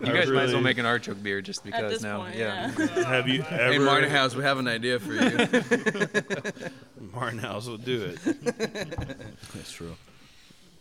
You 0.00 0.12
guys 0.12 0.30
might 0.30 0.44
as 0.44 0.52
well 0.54 0.62
make 0.62 0.78
an 0.78 0.86
artichoke 0.86 1.22
beer 1.22 1.42
just 1.42 1.60
At 1.60 1.64
because 1.66 1.92
this 1.92 2.02
now. 2.02 2.20
point, 2.20 2.36
yeah. 2.36 2.72
yeah. 2.78 3.04
Have 3.04 3.28
you 3.28 3.42
ever? 3.42 3.72
Hey, 3.72 3.78
Martin 3.78 4.08
House, 4.10 4.34
we 4.34 4.42
have 4.42 4.58
an 4.58 4.68
idea 4.68 4.98
for 4.98 5.12
you. 5.12 6.08
Martin 7.12 7.38
House 7.38 7.66
will 7.66 7.78
do 7.78 8.02
it. 8.04 8.18
That's 9.54 9.72
true. 9.72 9.96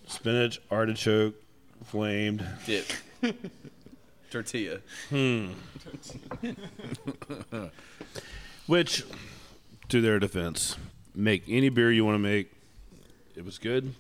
Spinach, 0.07 0.59
artichoke, 0.69 1.36
flamed. 1.86 2.45
Dip. 2.65 2.86
Tortilla. 4.31 4.79
Hmm. 5.09 5.51
Which, 8.65 9.03
to 9.89 10.01
their 10.01 10.19
defense, 10.19 10.77
make 11.13 11.43
any 11.47 11.69
beer 11.69 11.91
you 11.91 12.03
want 12.05 12.15
to 12.15 12.19
make. 12.19 12.51
It 13.36 13.45
was 13.45 13.57
good. 13.57 13.93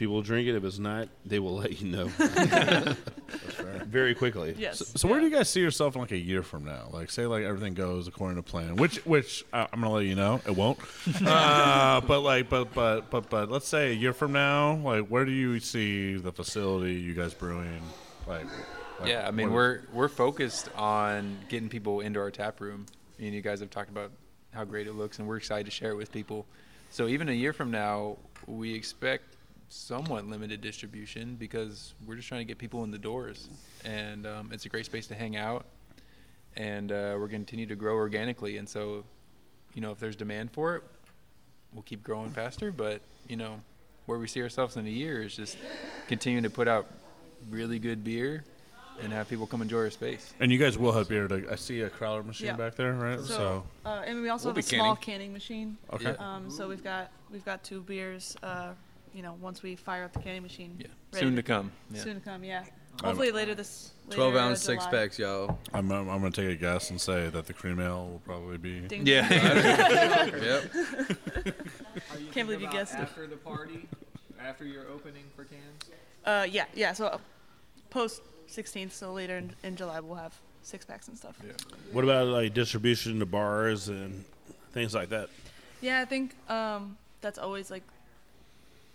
People 0.00 0.14
will 0.14 0.22
drink 0.22 0.48
it. 0.48 0.54
If 0.56 0.64
it's 0.64 0.78
not, 0.78 1.08
they 1.26 1.38
will 1.38 1.56
let 1.56 1.78
you 1.78 1.88
know. 1.88 2.06
Very 3.84 4.14
quickly. 4.14 4.54
Yes. 4.56 4.82
So 4.96 5.06
where 5.06 5.20
do 5.20 5.26
you 5.26 5.30
guys 5.30 5.50
see 5.50 5.60
yourself 5.60 5.94
in 5.94 6.00
like 6.00 6.12
a 6.12 6.16
year 6.16 6.42
from 6.42 6.64
now? 6.64 6.88
Like, 6.90 7.10
say 7.10 7.26
like 7.26 7.44
everything 7.44 7.74
goes 7.74 8.08
according 8.08 8.36
to 8.36 8.42
plan, 8.42 8.76
which 8.76 9.04
which 9.04 9.44
uh, 9.52 9.66
I'm 9.70 9.82
gonna 9.82 9.92
let 9.92 10.06
you 10.06 10.14
know 10.14 10.40
it 10.46 10.56
won't. 10.56 10.78
uh, 11.26 12.00
but 12.00 12.20
like, 12.20 12.48
but 12.48 12.72
but 12.72 13.10
but 13.10 13.28
but 13.28 13.50
let's 13.50 13.68
say 13.68 13.90
a 13.90 13.92
year 13.92 14.14
from 14.14 14.32
now, 14.32 14.76
like, 14.76 15.08
where 15.08 15.26
do 15.26 15.32
you 15.32 15.60
see 15.60 16.16
the 16.16 16.32
facility 16.32 16.94
you 16.94 17.12
guys 17.12 17.34
brewing? 17.34 17.82
Like, 18.26 18.46
like 19.00 19.06
Yeah, 19.10 19.28
I 19.28 19.32
mean 19.32 19.52
we're 19.52 19.82
we're 19.92 20.08
focused 20.08 20.70
on 20.76 21.36
getting 21.50 21.68
people 21.68 22.00
into 22.00 22.20
our 22.20 22.30
tap 22.30 22.62
room. 22.62 22.86
And 23.18 23.34
you 23.34 23.42
guys 23.42 23.60
have 23.60 23.68
talked 23.68 23.90
about 23.90 24.12
how 24.54 24.64
great 24.64 24.86
it 24.86 24.94
looks, 24.94 25.18
and 25.18 25.28
we're 25.28 25.36
excited 25.36 25.66
to 25.66 25.70
share 25.70 25.90
it 25.90 25.96
with 25.96 26.10
people. 26.10 26.46
So 26.88 27.06
even 27.06 27.28
a 27.28 27.32
year 27.32 27.52
from 27.52 27.70
now, 27.70 28.16
we 28.46 28.72
expect 28.74 29.36
somewhat 29.80 30.26
limited 30.26 30.60
distribution 30.60 31.36
because 31.36 31.94
we're 32.06 32.16
just 32.16 32.28
trying 32.28 32.40
to 32.40 32.44
get 32.44 32.58
people 32.58 32.84
in 32.84 32.90
the 32.90 32.98
doors, 32.98 33.48
and 33.84 34.26
um, 34.26 34.50
it's 34.52 34.66
a 34.66 34.68
great 34.68 34.84
space 34.84 35.06
to 35.06 35.14
hang 35.14 35.36
out, 35.36 35.64
and 36.56 36.90
uh, 36.92 37.14
we're 37.14 37.28
going 37.28 37.44
to 37.44 37.50
continue 37.50 37.66
to 37.66 37.76
grow 37.76 37.94
organically. 37.94 38.56
And 38.58 38.68
so, 38.68 39.04
you 39.74 39.80
know, 39.80 39.92
if 39.92 39.98
there's 39.98 40.16
demand 40.16 40.50
for 40.50 40.76
it, 40.76 40.82
we'll 41.72 41.84
keep 41.84 42.02
growing 42.02 42.30
faster. 42.30 42.72
But 42.72 43.00
you 43.28 43.36
know, 43.36 43.60
where 44.06 44.18
we 44.18 44.26
see 44.26 44.42
ourselves 44.42 44.76
in 44.76 44.86
a 44.86 44.90
year 44.90 45.22
is 45.22 45.36
just 45.36 45.56
continuing 46.08 46.42
to 46.42 46.50
put 46.50 46.66
out 46.68 46.86
really 47.48 47.78
good 47.78 48.02
beer 48.04 48.44
and 49.02 49.12
have 49.12 49.28
people 49.30 49.46
come 49.46 49.62
enjoy 49.62 49.78
our 49.78 49.90
space. 49.90 50.34
And 50.40 50.52
you 50.52 50.58
guys 50.58 50.76
will 50.76 50.92
have 50.92 51.08
beer. 51.08 51.26
To, 51.26 51.46
I 51.50 51.54
see 51.54 51.80
a 51.82 51.88
crowler 51.88 52.22
machine 52.26 52.48
Yeah. 52.48 52.56
back 52.56 52.74
there, 52.74 52.92
right? 52.92 53.18
So, 53.20 53.64
uh, 53.86 54.02
and 54.04 54.20
we 54.20 54.28
also 54.28 54.48
We'll 54.48 54.56
have 54.56 54.64
a 54.64 54.68
be 54.68 54.76
small 54.76 54.96
canning. 54.96 55.30
canning 55.30 55.32
machine. 55.32 55.78
Okay. 55.92 56.16
Um, 56.18 56.50
so 56.50 56.68
we've 56.68 56.84
got 56.84 57.10
we've 57.30 57.44
got 57.44 57.62
two 57.62 57.80
beers. 57.82 58.36
Uh, 58.42 58.72
you 59.14 59.22
know, 59.22 59.36
once 59.40 59.62
we 59.62 59.76
fire 59.76 60.04
up 60.04 60.12
the 60.12 60.18
canning 60.20 60.42
machine. 60.42 60.76
Yeah, 60.78 60.86
ready 61.12 61.26
soon 61.26 61.36
to 61.36 61.42
come. 61.42 61.72
Yeah. 61.90 62.00
Soon 62.02 62.14
to 62.16 62.20
come, 62.20 62.44
yeah. 62.44 62.64
Hopefully 63.02 63.30
later 63.30 63.54
this. 63.54 63.92
Later, 64.08 64.16
12 64.16 64.34
uh, 64.34 64.38
ounce 64.38 64.62
six 64.62 64.86
packs, 64.86 65.18
y'all. 65.18 65.58
I'm, 65.72 65.90
I'm, 65.90 66.08
I'm 66.08 66.20
going 66.20 66.32
to 66.32 66.42
take 66.42 66.50
a 66.50 66.60
guess 66.60 66.90
and 66.90 67.00
say 67.00 67.28
that 67.30 67.46
the 67.46 67.52
cream 67.52 67.80
ale 67.80 68.06
will 68.06 68.22
probably 68.24 68.58
be. 68.58 68.80
Ding, 68.80 69.06
Yeah. 69.06 69.28
ding. 69.28 70.42
yep. 70.42 70.72
Can't 72.32 72.48
believe 72.48 72.60
you 72.60 72.70
guessed 72.70 72.94
it. 72.94 73.00
After 73.00 73.26
the 73.26 73.36
party, 73.36 73.88
after 74.40 74.64
your 74.64 74.86
opening 74.88 75.24
for 75.34 75.44
cans. 75.44 75.90
Uh, 76.24 76.46
yeah, 76.50 76.66
yeah. 76.74 76.92
So 76.92 77.06
uh, 77.06 77.18
post 77.88 78.22
16th, 78.48 78.92
so 78.92 79.12
later 79.12 79.38
in, 79.38 79.52
in 79.62 79.76
July 79.76 80.00
we'll 80.00 80.16
have 80.16 80.34
six 80.62 80.84
packs 80.84 81.08
and 81.08 81.16
stuff. 81.16 81.36
Yeah. 81.44 81.52
What 81.92 82.04
about 82.04 82.26
like 82.28 82.52
distribution 82.52 83.18
to 83.20 83.26
bars 83.26 83.88
and 83.88 84.24
things 84.72 84.94
like 84.94 85.08
that? 85.10 85.30
Yeah, 85.80 86.00
I 86.00 86.04
think 86.04 86.34
um, 86.50 86.98
that's 87.20 87.38
always 87.38 87.70
like 87.70 87.84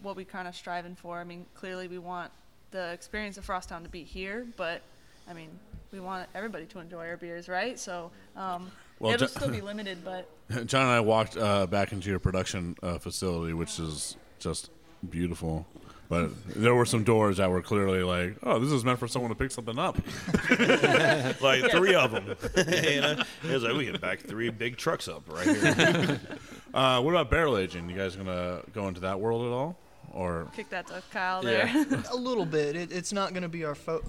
what 0.02 0.16
we 0.16 0.26
kind 0.26 0.48
of 0.48 0.56
striving 0.56 0.96
for. 0.96 1.20
I 1.20 1.24
mean, 1.24 1.46
clearly 1.56 1.88
we 1.88 1.98
want 1.98 2.32
the 2.72 2.92
experience 2.92 3.38
of 3.38 3.46
Frosttown 3.46 3.84
to 3.84 3.90
be 3.90 4.04
here, 4.04 4.46
but 4.58 4.82
I 5.30 5.34
mean, 5.34 5.50
we 5.92 6.00
want 6.00 6.28
everybody 6.36 6.66
to 6.66 6.80
enjoy 6.80 7.08
our 7.08 7.18
beers, 7.18 7.48
right? 7.48 7.80
So 7.80 8.12
um, 8.36 8.70
Well, 9.00 9.14
it'll 9.14 9.28
ju- 9.28 9.34
still 9.34 9.50
be 9.50 9.62
limited, 9.72 10.00
but 10.04 10.30
John 10.68 10.84
and 10.84 10.92
I 10.92 11.00
walked 11.00 11.38
uh, 11.38 11.66
back 11.68 11.92
into 11.92 12.10
your 12.10 12.20
production 12.20 12.76
uh, 12.84 12.98
facility, 12.98 13.54
which 13.54 13.80
is 13.80 14.16
just 14.40 14.70
beautiful. 15.10 15.66
But 16.08 16.30
there 16.56 16.76
were 16.76 16.86
some 16.86 17.04
doors 17.04 17.38
that 17.38 17.50
were 17.50 17.64
clearly 17.64 18.04
like, 18.04 18.36
"Oh, 18.44 18.60
this 18.60 18.72
is 18.72 18.86
meant 18.86 19.00
for 19.00 19.08
someone 19.08 19.30
to 19.30 19.36
pick 19.36 19.50
something 19.50 19.80
up." 19.80 19.98
like 21.42 21.72
three 21.72 21.96
of 21.96 22.12
them. 22.12 22.28
you 22.56 23.02
know? 23.02 23.24
It 23.44 23.52
was 23.52 23.64
like 23.64 23.74
we 23.76 23.86
can 23.88 24.00
back 24.00 24.20
three 24.20 24.52
big 24.52 24.78
trucks 24.78 25.08
up 25.08 25.24
right 25.28 25.48
here. 25.48 26.20
uh, 26.76 27.02
what 27.02 27.10
about 27.10 27.32
barrel 27.32 27.58
aging? 27.58 27.90
You 27.90 27.96
guys 27.96 28.16
gonna 28.16 28.62
go 28.72 28.88
into 28.88 29.02
that 29.02 29.20
world 29.20 29.48
at 29.48 29.52
all, 29.52 29.78
or 30.16 30.48
kick 30.56 30.70
that 30.70 30.88
to 30.88 31.04
Kyle 31.12 31.42
there. 31.44 31.70
a 32.12 32.16
little 32.16 32.46
bit. 32.46 32.76
It, 32.76 32.92
it's 32.92 33.14
not 33.14 33.32
going 33.32 33.44
to 33.44 33.50
be 33.50 33.64
our 33.66 33.76
fo- 33.76 34.02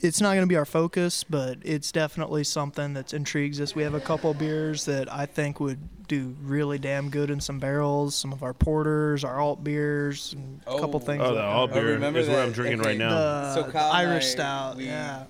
It's 0.00 0.20
not 0.20 0.30
going 0.30 0.40
to 0.42 0.46
be 0.48 0.56
our 0.56 0.64
focus, 0.64 1.22
but 1.22 1.58
it's 1.62 1.92
definitely 1.92 2.42
something 2.44 2.94
that 2.94 3.12
intrigues 3.14 3.60
us. 3.60 3.74
We 3.74 3.82
have 3.82 3.94
a 3.94 4.00
couple 4.00 4.32
beers 4.34 4.86
that 4.86 5.12
I 5.12 5.26
think 5.26 5.60
would 5.60 5.78
do 6.08 6.34
really 6.42 6.78
damn 6.78 7.10
good 7.10 7.30
in 7.30 7.40
some 7.40 7.60
barrels. 7.60 8.14
Some 8.16 8.32
of 8.32 8.42
our 8.42 8.54
porters, 8.54 9.22
our 9.22 9.38
alt 9.38 9.62
beers, 9.62 10.32
and 10.32 10.60
a 10.66 10.78
couple 10.80 10.96
Oh. 10.96 10.98
things. 10.98 11.22
Oh, 11.22 11.26
like 11.26 11.34
the 11.34 11.42
alt 11.44 11.72
beer 11.72 11.92
remember 11.92 12.18
is 12.20 12.28
what 12.28 12.38
I'm 12.38 12.52
drinking 12.52 12.80
okay. 12.80 12.88
right 12.90 12.98
now. 12.98 13.10
The, 13.10 13.54
So 13.54 13.62
the 13.64 13.72
Kyle 13.72 13.92
and 13.92 14.08
Irish 14.10 14.24
I, 14.24 14.28
stout. 14.28 14.76
we- 14.78 14.86
yeah. 14.86 15.24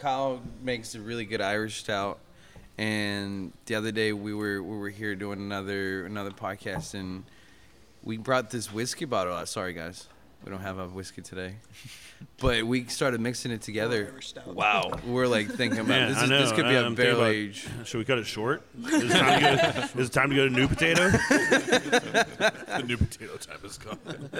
Kyle 0.00 0.40
makes 0.62 0.94
a 0.94 1.00
really 1.00 1.24
good 1.26 1.40
Irish 1.42 1.80
stout, 1.80 2.18
and 2.78 3.52
the 3.66 3.74
other 3.74 3.92
day 3.92 4.12
we 4.12 4.32
were 4.34 4.62
we 4.62 4.76
were 4.78 4.88
here 4.88 5.14
doing 5.14 5.38
another 5.38 6.06
another 6.06 6.30
podcast, 6.30 6.94
and 6.94 7.24
we 8.02 8.16
brought 8.16 8.50
this 8.50 8.72
whiskey 8.72 9.04
bottle 9.04 9.34
out. 9.34 9.48
Sorry 9.48 9.72
guys, 9.72 10.06
we 10.44 10.50
don't 10.50 10.60
have 10.62 10.78
a 10.78 10.86
whiskey 10.88 11.22
today, 11.22 11.54
but 12.38 12.62
we 12.64 12.84
started 12.86 13.20
mixing 13.20 13.50
it 13.52 13.62
together. 13.62 14.12
Wow. 14.46 14.90
We're 15.06 15.26
like 15.26 15.48
thinking 15.48 15.78
about 15.80 15.88
Man, 15.88 16.08
this. 16.10 16.18
I 16.18 16.24
Is, 16.24 16.30
know, 16.30 16.40
this 16.40 16.52
could 16.52 16.64
be 16.64 16.70
I- 16.70 16.72
a 16.74 16.84
I'm 16.84 16.96
thinking 16.96 17.04
barrel 17.14 17.20
about- 17.20 17.34
age. 17.34 17.66
Should 17.84 17.98
we 17.98 18.04
cut 18.04 18.18
it 18.18 18.26
short? 18.26 18.62
Is 18.84 19.04
it 19.04 19.08
time 19.10 19.40
to 19.40 19.90
go, 19.94 20.00
is 20.00 20.08
it 20.08 20.12
time 20.12 20.30
to, 20.30 20.36
go 20.36 20.48
to 20.48 20.54
new 20.54 20.68
potato? 20.68 21.08
the 21.10 22.84
new 22.86 22.96
potato 22.96 23.36
time 23.36 23.58
is 23.64 23.78
coming? 23.78 24.30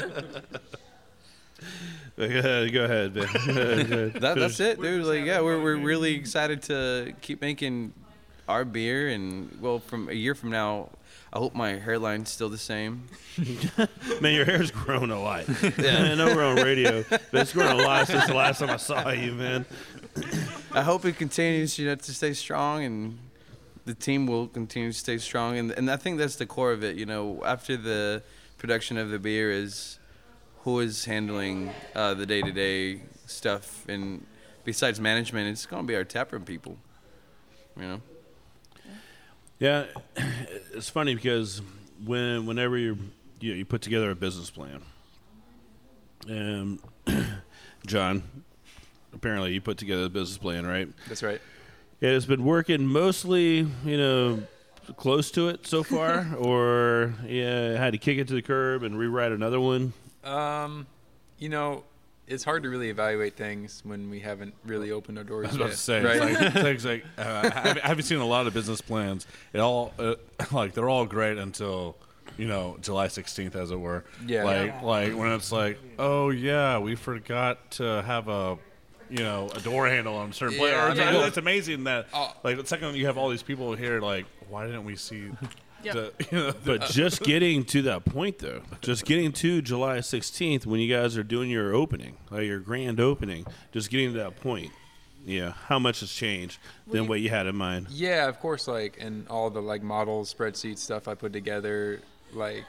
go 2.16 2.24
ahead, 2.24 2.72
go 2.72 2.84
ahead, 2.84 3.14
Ben. 3.14 3.26
Go 3.26 3.38
ahead, 3.52 3.88
go 3.90 3.96
ahead. 3.96 4.12
That, 4.14 4.36
that's 4.38 4.60
it, 4.60 4.80
dude. 4.80 5.04
Like, 5.04 5.24
yeah, 5.24 5.40
we're 5.40 5.60
we're 5.62 5.76
really 5.76 6.14
excited 6.14 6.62
to 6.64 7.12
keep 7.20 7.40
making 7.40 7.92
our 8.48 8.64
beer, 8.64 9.08
and 9.08 9.56
well, 9.60 9.78
from 9.78 10.08
a 10.08 10.12
year 10.14 10.34
from 10.34 10.50
now, 10.50 10.88
I 11.32 11.38
hope 11.38 11.54
my 11.54 11.74
hairline's 11.74 12.28
still 12.28 12.48
the 12.48 12.58
same. 12.58 13.06
Man, 14.20 14.34
your 14.34 14.44
hair's 14.44 14.72
grown 14.72 15.10
a 15.12 15.20
lot. 15.20 15.44
I 15.78 16.14
know 16.16 16.34
we're 16.34 16.44
on 16.44 16.56
radio, 16.56 17.04
but 17.08 17.22
it's 17.32 17.52
grown 17.52 17.78
a 17.78 17.82
lot 17.82 18.08
since 18.08 18.26
the 18.26 18.34
last 18.34 18.58
time 18.58 18.70
I 18.70 18.76
saw 18.76 19.10
you, 19.10 19.32
man. 19.32 19.64
I 20.72 20.82
hope 20.82 21.04
it 21.04 21.16
continues, 21.16 21.78
you 21.78 21.86
know, 21.86 21.94
to 21.94 22.14
stay 22.14 22.32
strong, 22.32 22.82
and 22.82 23.18
the 23.84 23.94
team 23.94 24.26
will 24.26 24.48
continue 24.48 24.90
to 24.90 24.98
stay 24.98 25.18
strong. 25.18 25.56
And 25.56 25.70
and 25.70 25.88
I 25.88 25.96
think 25.96 26.18
that's 26.18 26.34
the 26.34 26.46
core 26.46 26.72
of 26.72 26.82
it. 26.82 26.96
You 26.96 27.06
know, 27.06 27.42
after 27.44 27.76
the 27.76 28.24
production 28.58 28.98
of 28.98 29.10
the 29.10 29.20
beer 29.20 29.52
is 29.52 30.00
who 30.64 30.80
is 30.80 31.04
handling 31.04 31.70
uh, 31.94 32.14
the 32.14 32.26
day 32.26 32.42
to 32.42 32.50
day 32.50 33.02
stuff, 33.26 33.84
and 33.88 34.26
besides 34.64 35.00
management, 35.00 35.48
it's 35.48 35.64
gonna 35.64 35.84
be 35.84 35.94
our 35.94 36.04
taproom 36.04 36.44
people. 36.44 36.76
You 37.76 37.82
know. 37.82 38.02
Yeah, 39.60 39.84
it's 40.74 40.88
funny 40.88 41.14
because 41.14 41.60
when 42.04 42.46
whenever 42.46 42.76
you 42.78 42.98
you, 43.40 43.52
you 43.52 43.64
put 43.64 43.82
together 43.82 44.10
a 44.10 44.16
business 44.16 44.50
plan, 44.50 44.80
and 46.26 46.80
John, 47.86 48.22
apparently 49.12 49.52
you 49.52 49.60
put 49.60 49.76
together 49.76 50.04
a 50.04 50.08
business 50.08 50.38
plan, 50.38 50.66
right? 50.66 50.88
That's 51.08 51.22
right. 51.22 51.40
It 52.00 52.08
has 52.08 52.24
been 52.24 52.44
working 52.44 52.86
mostly, 52.86 53.68
you 53.84 53.96
know, 53.98 54.42
close 54.96 55.30
to 55.32 55.50
it 55.50 55.66
so 55.66 55.82
far, 55.82 56.34
or 56.38 57.14
yeah, 57.26 57.76
had 57.76 57.92
to 57.92 57.98
kick 57.98 58.16
it 58.16 58.28
to 58.28 58.34
the 58.34 58.42
curb 58.42 58.82
and 58.82 58.98
rewrite 58.98 59.30
another 59.30 59.60
one. 59.60 59.92
Um, 60.24 60.86
you 61.38 61.50
know, 61.50 61.84
it's 62.30 62.44
hard 62.44 62.62
to 62.62 62.70
really 62.70 62.88
evaluate 62.88 63.36
things 63.36 63.82
when 63.84 64.08
we 64.08 64.20
haven't 64.20 64.54
really 64.64 64.90
opened 64.90 65.18
our 65.18 65.24
doors 65.24 65.46
I 65.46 65.48
was 65.48 65.56
yet. 65.58 65.60
about 65.62 65.70
to 65.72 65.76
say, 65.76 66.02
right? 66.02 66.30
it's 66.32 66.54
like, 66.54 66.64
it's 66.74 66.84
like 66.84 67.04
uh, 67.18 67.50
I 67.54 67.86
haven't- 67.88 68.04
seen 68.04 68.18
a 68.18 68.26
lot 68.26 68.46
of 68.46 68.54
business 68.54 68.80
plans. 68.80 69.26
It 69.52 69.58
all 69.58 69.92
uh, 69.98 70.14
like 70.52 70.72
they're 70.74 70.88
all 70.88 71.04
great 71.06 71.36
until 71.38 71.96
you 72.38 72.46
know 72.48 72.78
July 72.80 73.08
16th, 73.08 73.54
as 73.56 73.70
it 73.70 73.78
were. 73.80 74.04
Yeah. 74.26 74.44
Like 74.44 74.66
Yeah. 74.68 74.80
like 74.82 75.16
when 75.16 75.32
it's 75.32 75.52
like, 75.52 75.78
oh 75.98 76.30
yeah, 76.30 76.78
we 76.78 76.94
forgot 76.94 77.70
to 77.72 78.02
have 78.02 78.28
a 78.28 78.56
you 79.10 79.18
know 79.24 79.50
a 79.54 79.60
door 79.60 79.88
handle 79.88 80.14
on 80.16 80.30
a 80.30 80.32
certain 80.32 80.56
place. 80.56 80.70
Yeah, 80.70 80.84
Or 80.84 80.88
I 80.88 80.90
it's, 80.92 80.98
mean, 81.00 81.24
it's 81.26 81.36
amazing 81.36 81.84
that 81.84 82.06
like 82.44 82.56
the 82.56 82.64
second 82.66 82.94
you 82.96 83.06
have 83.06 83.18
all 83.18 83.28
these 83.28 83.42
people 83.42 83.74
here, 83.74 84.00
like 84.00 84.26
why 84.48 84.66
didn't 84.66 84.84
we 84.84 84.96
see? 84.96 85.30
Yep. 85.82 85.94
The, 85.94 86.12
you 86.30 86.38
know, 86.38 86.52
But 86.64 86.82
just 86.90 87.22
getting 87.22 87.64
to 87.66 87.82
that 87.82 88.04
point, 88.04 88.38
though, 88.38 88.62
just 88.80 89.04
getting 89.04 89.32
to 89.32 89.62
July 89.62 89.98
16th 89.98 90.66
when 90.66 90.80
you 90.80 90.94
guys 90.94 91.16
are 91.16 91.22
doing 91.22 91.50
your 91.50 91.74
opening, 91.74 92.16
like 92.30 92.44
your 92.46 92.60
grand 92.60 93.00
opening, 93.00 93.46
just 93.72 93.90
getting 93.90 94.12
to 94.12 94.18
that 94.18 94.36
point, 94.40 94.70
yeah, 95.24 95.52
how 95.66 95.78
much 95.78 96.00
has 96.00 96.10
changed 96.12 96.58
than 96.86 97.06
what 97.06 97.20
you 97.20 97.28
had 97.28 97.46
in 97.46 97.54
mind? 97.56 97.88
Yeah, 97.90 98.26
of 98.28 98.40
course. 98.40 98.66
Like, 98.66 98.96
and 99.00 99.26
all 99.28 99.50
the 99.50 99.60
like 99.62 99.82
models, 99.82 100.32
spreadsheet 100.32 100.78
stuff 100.78 101.08
I 101.08 101.14
put 101.14 101.32
together, 101.32 102.00
like 102.32 102.64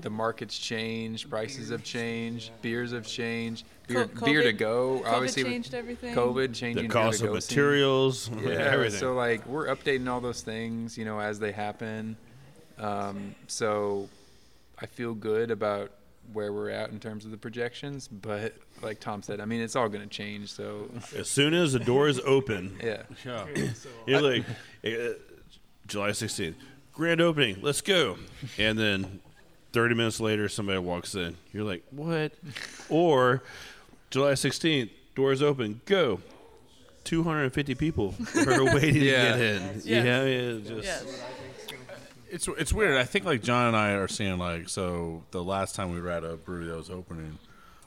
the 0.00 0.10
market's 0.10 0.58
changed, 0.58 1.30
prices 1.30 1.70
have 1.70 1.82
changed, 1.82 2.50
beers 2.62 2.92
have 2.92 3.06
changed, 3.06 3.64
beer, 3.88 4.06
Co- 4.06 4.26
beer 4.26 4.42
to 4.42 4.52
go. 4.52 5.00
COVID 5.04 5.12
obviously, 5.12 5.44
changed 5.44 5.74
everything. 5.74 6.14
COVID 6.14 6.54
changing 6.54 6.88
The 6.88 6.92
cost 6.92 7.20
of 7.20 7.28
to 7.28 7.32
go 7.34 7.40
scene. 7.40 7.56
materials, 7.56 8.30
Yeah, 8.42 8.50
everything. 8.52 8.98
So 9.00 9.14
like 9.14 9.46
we're 9.46 9.66
updating 9.66 10.08
all 10.08 10.20
those 10.20 10.42
things, 10.42 10.96
you 10.98 11.04
know, 11.04 11.18
as 11.20 11.38
they 11.38 11.52
happen. 11.52 12.16
Um, 12.78 13.34
so 13.46 14.08
I 14.78 14.86
feel 14.86 15.14
good 15.14 15.50
about 15.50 15.90
where 16.32 16.52
we're 16.52 16.70
at 16.70 16.90
in 16.90 16.98
terms 16.98 17.24
of 17.24 17.30
the 17.30 17.36
projections, 17.36 18.08
but 18.08 18.54
like 18.82 19.00
Tom 19.00 19.22
said, 19.22 19.40
I 19.40 19.44
mean, 19.44 19.60
it's 19.60 19.76
all 19.76 19.88
going 19.88 20.02
to 20.02 20.08
change. 20.08 20.52
So 20.52 20.90
As 21.16 21.28
soon 21.28 21.54
as 21.54 21.72
the 21.72 21.78
doors 21.78 22.18
is 22.18 22.24
open, 22.26 22.78
yeah, 22.84 23.02
you're 24.06 24.20
like, 24.20 24.44
eh, 24.84 25.10
July 25.86 26.10
16th, 26.10 26.54
grand 26.92 27.20
opening, 27.20 27.58
let's 27.62 27.80
go. 27.80 28.16
And 28.58 28.76
then 28.78 29.20
30 29.72 29.94
minutes 29.94 30.18
later, 30.20 30.48
somebody 30.48 30.78
walks 30.78 31.14
in. 31.14 31.36
You're 31.52 31.64
like, 31.64 31.84
what? 31.90 32.32
or 32.88 33.42
July 34.10 34.32
16th, 34.32 34.90
doors 35.14 35.42
open, 35.42 35.80
go. 35.86 36.20
250 37.04 37.74
people 37.76 38.14
are 38.36 38.64
waiting 38.74 39.00
Yeah. 39.02 39.32
to 39.32 39.38
get 39.38 39.40
in. 39.40 39.62
Yes. 39.62 39.86
Yeah, 39.86 40.20
I 40.20 40.24
mean, 40.24 40.64
just. 40.66 40.84
Yes. 40.84 41.22
It's 42.36 42.46
it's 42.48 42.70
weird. 42.70 42.98
I 42.98 43.04
think 43.04 43.24
like 43.24 43.42
John 43.42 43.68
and 43.68 43.74
I 43.74 43.92
are 43.92 44.08
seeing 44.08 44.36
like 44.36 44.68
so 44.68 45.24
the 45.30 45.42
last 45.42 45.74
time 45.74 45.90
we 45.90 46.02
were 46.02 46.10
at 46.10 46.22
a 46.22 46.36
brewery 46.36 46.66
that 46.66 46.76
was 46.76 46.90
opening 46.90 47.38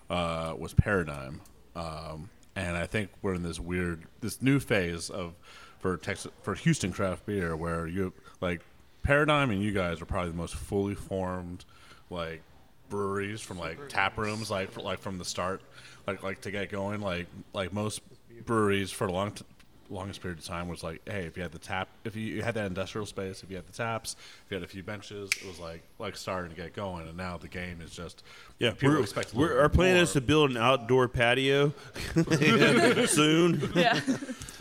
uh, 0.10 0.56
was 0.58 0.74
Paradigm, 0.74 1.42
um, 1.76 2.32
and 2.56 2.76
I 2.76 2.88
think 2.88 3.12
we're 3.22 3.36
in 3.36 3.44
this 3.44 3.60
weird 3.60 4.06
this 4.22 4.42
new 4.42 4.60
phase 4.60 5.12
of 5.12 5.36
for 5.78 5.98
Texas 5.98 6.32
for 6.42 6.56
Houston 6.56 6.92
craft 6.92 7.28
beer 7.28 7.56
where 7.56 7.86
you 7.86 8.12
like 8.42 8.62
Paradigm 9.04 9.52
and 9.52 9.62
you 9.62 9.72
guys 9.72 10.02
are 10.02 10.06
probably 10.06 10.32
the 10.32 10.38
most 10.38 10.56
fully 10.56 10.96
formed 10.96 11.64
like 12.10 12.42
breweries 12.90 13.42
from 13.42 13.60
like 13.60 13.78
tap 13.88 14.18
rooms 14.18 14.50
like 14.50 14.72
for, 14.72 14.82
like 14.82 14.98
from 14.98 15.20
the 15.20 15.26
start 15.26 15.62
like 16.08 16.24
like 16.24 16.42
to 16.42 16.50
get 16.50 16.72
going 16.72 17.02
like 17.02 17.28
like 17.54 17.72
most 17.72 18.02
breweries 18.48 18.90
for 18.90 19.06
a 19.06 19.12
long 19.12 19.32
t- 19.32 19.46
longest 19.90 20.22
period 20.22 20.38
of 20.40 20.46
time 20.46 20.68
was 20.68 20.84
like 20.84 21.02
hey 21.10 21.26
if 21.26 21.36
you 21.36 21.44
had 21.44 21.52
the 21.52 21.58
tap 21.60 21.88
if 22.06 22.16
you, 22.16 22.36
you 22.36 22.42
had 22.44 22.54
that 22.54 22.68
industrial 22.68 23.06
space 23.06 23.42
if 23.44 23.50
you 23.50 23.56
had 23.56 23.66
the 23.66 23.72
taps 23.74 24.16
if 24.46 24.52
you 24.52 24.56
had 24.56 24.64
a 24.64 24.68
few 24.68 24.84
benches 24.84 25.30
it 25.42 25.48
was 25.48 25.60
like 25.60 25.82
like 25.98 26.16
starting 26.16 26.50
to 26.50 26.56
get 26.56 26.74
going 26.74 27.08
and 27.08 27.18
now 27.18 27.38
the 27.38 27.48
game 27.48 27.82
is 27.82 27.92
just 27.92 28.24
Yeah, 28.60 28.72
people 28.72 28.90
we're, 28.92 29.02
expect 29.02 29.34
a 29.34 29.38
we're, 29.38 29.60
our 29.60 29.70
plan 29.70 29.96
more. 29.96 30.04
is 30.04 30.14
to 30.14 30.22
build 30.22 30.52
an 30.52 30.58
outdoor 30.58 31.08
patio 31.08 31.74
soon. 33.08 33.72
Yeah. 33.76 34.00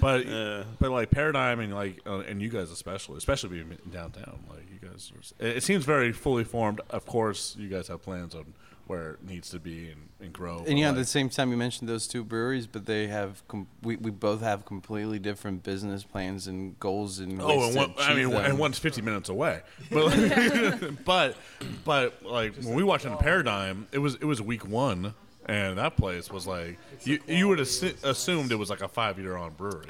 but 0.01 0.27
Uh, 0.27 0.65
but 0.79 0.91
like 0.91 1.11
paradigm 1.11 1.61
and 1.61 1.75
like 1.75 2.01
uh, 2.07 2.19
and 2.21 2.41
you 2.41 2.49
guys 2.49 2.71
especially 2.71 3.17
especially 3.19 3.51
being 3.51 3.79
in 3.85 3.91
downtown 3.91 4.39
like 4.49 4.65
you 4.71 4.89
guys 4.89 5.13
are, 5.15 5.47
it, 5.47 5.59
it 5.59 5.63
seems 5.63 5.85
very 5.85 6.13
fully 6.13 6.45
formed 6.45 6.81
of 6.91 7.05
course 7.07 7.57
you 7.59 7.69
guys 7.69 7.89
have 7.89 8.03
plans 8.03 8.35
on 8.35 8.45
where 8.89 9.13
it 9.13 9.23
needs 9.25 9.51
to 9.51 9.61
be 9.61 9.91
and, 9.91 10.09
and 10.21 10.33
grow. 10.33 10.65
And 10.67 10.79
yeah, 10.79 10.89
at 10.89 10.97
the 10.97 11.05
same 11.05 11.29
time, 11.29 11.51
you 11.51 11.57
mentioned 11.57 11.89
those 11.89 12.07
two 12.09 12.25
breweries, 12.25 12.67
but 12.67 12.87
they 12.87 13.07
have 13.07 13.47
com- 13.47 13.69
we, 13.83 13.97
we 13.97 14.11
both 14.11 14.41
have 14.41 14.65
completely 14.65 15.19
different 15.19 15.63
business 15.63 16.03
plans 16.03 16.47
and 16.49 16.79
goals 16.81 17.19
and 17.21 17.41
Oh, 17.41 17.67
and 17.69 17.77
one, 17.77 17.95
I 17.99 18.15
mean, 18.15 18.31
them. 18.31 18.45
and 18.45 18.59
one's 18.59 18.79
50 18.79 19.03
minutes 19.03 19.29
away. 19.29 19.61
But, 19.91 21.05
but, 21.05 21.37
but, 21.85 22.25
like 22.25 22.57
when 22.57 22.75
we 22.75 22.83
watched 22.83 23.05
in 23.05 23.17
Paradigm, 23.19 23.87
it 23.93 23.99
was 23.99 24.15
it 24.17 24.25
was 24.25 24.41
week 24.43 24.67
one, 24.67 25.15
and 25.47 25.79
that 25.79 25.97
place 25.97 26.31
was 26.31 26.47
like 26.47 26.79
you 27.05 27.21
you 27.27 27.47
would 27.49 27.59
have 27.59 27.69
assumed 28.05 28.53
it 28.53 28.57
was 28.57 28.71
like 28.71 28.81
a 28.81 28.89
five 28.89 29.19
year 29.19 29.37
on 29.37 29.53
brewery. 29.53 29.87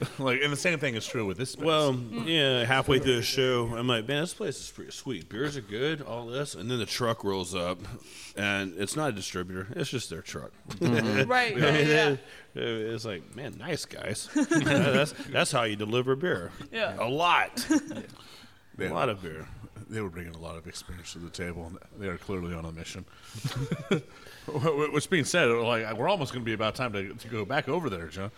like, 0.18 0.40
and 0.42 0.52
the 0.52 0.56
same 0.56 0.78
thing 0.78 0.94
is 0.94 1.06
true 1.06 1.26
with 1.26 1.36
this. 1.36 1.50
Space. 1.50 1.64
Well, 1.64 1.94
yeah, 2.24 2.64
halfway 2.64 2.98
through 2.98 3.16
the 3.16 3.22
show, 3.22 3.74
I'm 3.76 3.86
like, 3.86 4.08
man, 4.08 4.22
this 4.22 4.34
place 4.34 4.58
is 4.60 4.70
pretty 4.70 4.92
sweet. 4.92 5.28
Beers 5.28 5.56
are 5.56 5.60
good, 5.60 6.00
all 6.02 6.26
this, 6.26 6.54
and 6.54 6.70
then 6.70 6.78
the 6.78 6.86
truck 6.86 7.22
rolls 7.24 7.54
up, 7.54 7.78
and 8.36 8.74
it's 8.78 8.96
not 8.96 9.10
a 9.10 9.12
distributor; 9.12 9.68
it's 9.76 9.90
just 9.90 10.08
their 10.10 10.22
truck. 10.22 10.52
Mhm. 10.80 11.28
Right, 11.28 11.56
yeah, 11.56 11.78
yeah. 11.78 12.16
It's 12.54 13.04
like, 13.04 13.34
man, 13.36 13.56
nice 13.58 13.84
guys. 13.84 14.28
that's 14.34 15.12
that's 15.30 15.52
how 15.52 15.62
you 15.64 15.76
deliver 15.76 16.16
beer. 16.16 16.50
Yeah. 16.72 16.96
a 16.98 17.08
lot, 17.08 17.66
They- 18.76 18.86
a 18.86 18.94
lot 18.94 19.08
of 19.08 19.22
beer. 19.22 19.46
They 19.88 20.00
were 20.00 20.08
bringing 20.08 20.34
a 20.36 20.38
lot 20.38 20.56
of 20.56 20.68
experience 20.68 21.12
to 21.14 21.18
the 21.18 21.30
table, 21.30 21.66
and 21.66 21.78
they 22.00 22.06
are 22.06 22.16
clearly 22.16 22.54
on 22.54 22.64
a 22.64 22.70
mission. 22.70 23.04
Wh- 24.46 24.92
Which 24.92 25.10
being 25.10 25.24
said, 25.24 25.46
like 25.50 25.96
we're 25.96 26.08
almost 26.08 26.32
going 26.32 26.42
to 26.44 26.46
be 26.46 26.52
about 26.52 26.74
time 26.76 26.92
to, 26.92 27.12
to 27.12 27.28
go 27.28 27.44
back 27.44 27.68
over 27.68 27.90
there, 27.90 28.06
John. 28.06 28.30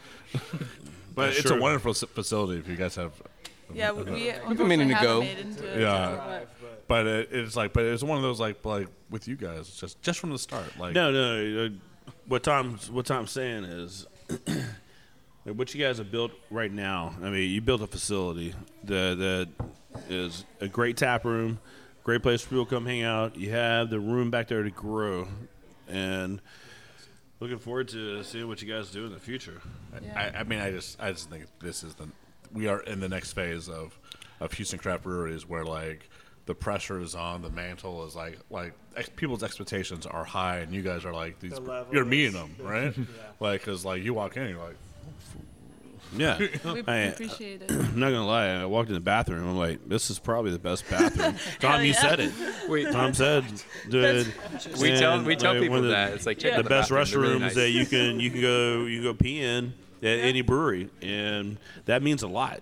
But 1.14 1.32
Yeah, 1.32 1.38
it's 1.38 1.48
sure. 1.48 1.58
a 1.58 1.60
wonderful 1.60 1.94
facility. 1.94 2.58
If 2.60 2.68
you 2.68 2.76
guys 2.76 2.94
have, 2.96 3.12
Yeah, 3.72 3.92
we, 3.92 4.02
we 4.04 4.32
We've 4.48 4.58
been 4.58 4.68
meaning 4.68 4.88
to 4.88 4.94
go. 5.00 5.22
into 5.22 5.64
yeah, 5.80 6.38
yet, 6.40 6.48
but 6.88 7.06
it, 7.06 7.28
it's 7.32 7.56
like, 7.56 7.72
but 7.72 7.84
it's 7.84 8.02
one 8.02 8.16
of 8.18 8.22
those 8.22 8.40
like 8.40 8.64
like 8.64 8.88
with 9.10 9.28
you 9.28 9.36
guys, 9.36 9.68
just 9.76 10.00
just 10.02 10.18
from 10.18 10.30
the 10.30 10.38
start. 10.38 10.78
Like 10.78 10.94
no, 10.94 11.10
no. 11.10 11.66
Uh, 11.66 11.68
what 12.26 12.42
Tom's 12.42 12.90
what 12.90 13.06
Tom's 13.06 13.30
saying 13.30 13.64
is, 13.64 14.06
like, 14.28 14.40
what 15.56 15.74
you 15.74 15.84
guys 15.84 15.98
have 15.98 16.10
built 16.10 16.32
right 16.50 16.72
now. 16.72 17.14
I 17.22 17.30
mean, 17.30 17.50
you 17.50 17.60
built 17.60 17.80
a 17.82 17.86
facility 17.86 18.54
that 18.84 19.18
that 19.18 19.48
is 20.08 20.44
a 20.60 20.68
great 20.68 20.96
tap 20.96 21.24
room, 21.24 21.58
great 22.04 22.22
place 22.22 22.42
for 22.42 22.50
people 22.50 22.66
to 22.66 22.74
come 22.74 22.86
hang 22.86 23.02
out. 23.02 23.36
You 23.36 23.50
have 23.50 23.90
the 23.90 24.00
room 24.00 24.30
back 24.30 24.48
there 24.48 24.62
to 24.62 24.70
grow, 24.70 25.28
and 25.88 26.40
looking 27.43 27.59
forward 27.59 27.88
to 27.88 28.22
seeing 28.22 28.47
what 28.47 28.62
you 28.62 28.72
guys 28.72 28.90
do 28.90 29.05
in 29.05 29.12
the 29.12 29.18
future. 29.18 29.61
I, 30.14 30.28
I 30.38 30.43
mean, 30.45 30.61
I 30.61 30.70
just 30.70 31.01
I 31.03 31.11
just 31.11 31.28
think 31.28 31.47
this 31.61 31.82
is 31.82 31.95
the 31.95 32.09
we 32.53 32.68
are 32.68 32.80
in 32.80 33.01
the 33.01 33.09
next 33.09 33.32
phase 33.32 33.68
of 33.68 33.99
of 34.40 34.53
Houston 34.53 34.78
craft 34.78 35.03
breweries 35.03 35.47
where 35.49 35.64
like 35.64 36.09
the 36.47 36.55
pressure 36.55 37.01
is 37.01 37.14
on, 37.14 37.43
the 37.43 37.51
mantle 37.51 38.07
is 38.07 38.14
like 38.14 38.38
like 38.49 38.74
ex- 38.97 39.11
people's 39.16 39.43
expectations 39.43 40.07
are 40.07 40.24
high, 40.24 40.59
and 40.59 40.72
you 40.72 40.82
guys 40.82 41.05
are 41.05 41.12
like 41.12 41.40
these. 41.40 41.53
The 41.53 41.86
You're 41.93 42.05
meeting 42.05 42.28
is- 42.28 42.32
them, 42.34 42.55
right? 42.61 42.97
Yeah. 42.97 43.05
Like, 43.40 43.62
cause 43.64 43.84
like 43.84 44.03
you 44.03 44.14
walk 44.14 44.36
in, 44.36 44.49
you're 44.49 44.59
like, 44.64 44.76
Yeah, 46.16 46.38
We 46.38 46.82
I- 46.86 46.96
appreciate 46.98 47.62
it. 47.62 47.70
I'm 47.70 47.78
not 47.98 48.10
gonna 48.10 48.26
lie. 48.26 48.48
I 48.48 48.64
walked 48.66 48.88
in 48.88 48.94
the 48.94 49.00
bathroom. 49.00 49.48
I'm 49.48 49.56
like, 49.56 49.88
this 49.88 50.10
is 50.10 50.18
probably 50.18 50.50
the 50.50 50.58
best 50.58 50.88
bathroom. 50.90 51.36
Tom, 51.60 51.80
you 51.82 51.88
yeah. 51.92 52.00
said 52.00 52.20
it. 52.20 52.32
Wait. 52.68 52.90
Tom 52.92 53.14
said, 53.14 53.44
dude. 53.88 54.32
We 54.80 54.96
tell- 54.96 55.14
and, 55.14 55.26
we 55.26 55.36
tell 55.36 55.52
like, 55.54 55.62
people 55.62 55.82
the, 55.82 55.88
that. 55.88 56.12
It's 56.12 56.26
like, 56.26 56.38
check 56.38 56.56
the 56.56 56.62
the 56.62 56.68
best 56.68 56.90
restrooms 56.90 57.22
really 57.22 57.38
nice. 57.38 57.54
that 57.54 57.70
you 57.70 57.86
can 57.86 58.20
you 58.20 58.30
can 58.30 58.40
go 58.40 58.84
you 58.84 58.98
can 59.00 59.12
go 59.12 59.14
pee 59.14 59.42
in 59.42 59.74
at 60.02 60.18
any 60.18 60.42
brewery, 60.42 60.90
and 61.00 61.58
that 61.86 62.02
means 62.02 62.22
a 62.22 62.28
lot. 62.28 62.60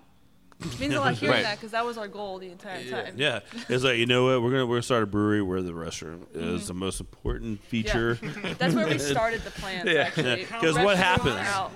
It 0.63 0.81
means 0.81 0.95
a 0.95 1.01
lot 1.01 1.15
hearing 1.15 1.35
Right. 1.37 1.43
that 1.45 1.57
because 1.59 1.71
that 1.73 1.85
was 1.87 1.97
our 1.99 2.09
goal 2.09 2.39
the 2.39 2.51
entire 2.51 2.83
time. 2.89 3.15
Yeah, 3.17 3.41
it's 3.69 3.83
like 3.85 3.99
you 3.99 4.07
know 4.07 4.25
what 4.27 4.43
we're 4.43 4.51
gonna 4.51 4.67
we're 4.67 4.77
gonna 4.77 4.83
start 4.83 5.03
a 5.03 5.07
brewery 5.07 5.43
where 5.43 5.63
the 5.63 5.73
restroom 5.73 6.21
is 6.35 6.67
the 6.69 6.75
most 6.75 7.01
important 7.01 7.63
feature. 7.65 8.17
Mm-hmm. 8.17 8.53
That's 8.59 8.75
where 8.75 8.87
we 8.87 8.99
started 9.15 9.43
the 9.43 9.51
plans, 9.51 9.89
actually. 9.89 10.47
Because 10.51 10.75
what 10.77 10.97
Restaurant 10.97 10.99
happens? 10.99 11.49
out. 11.49 11.73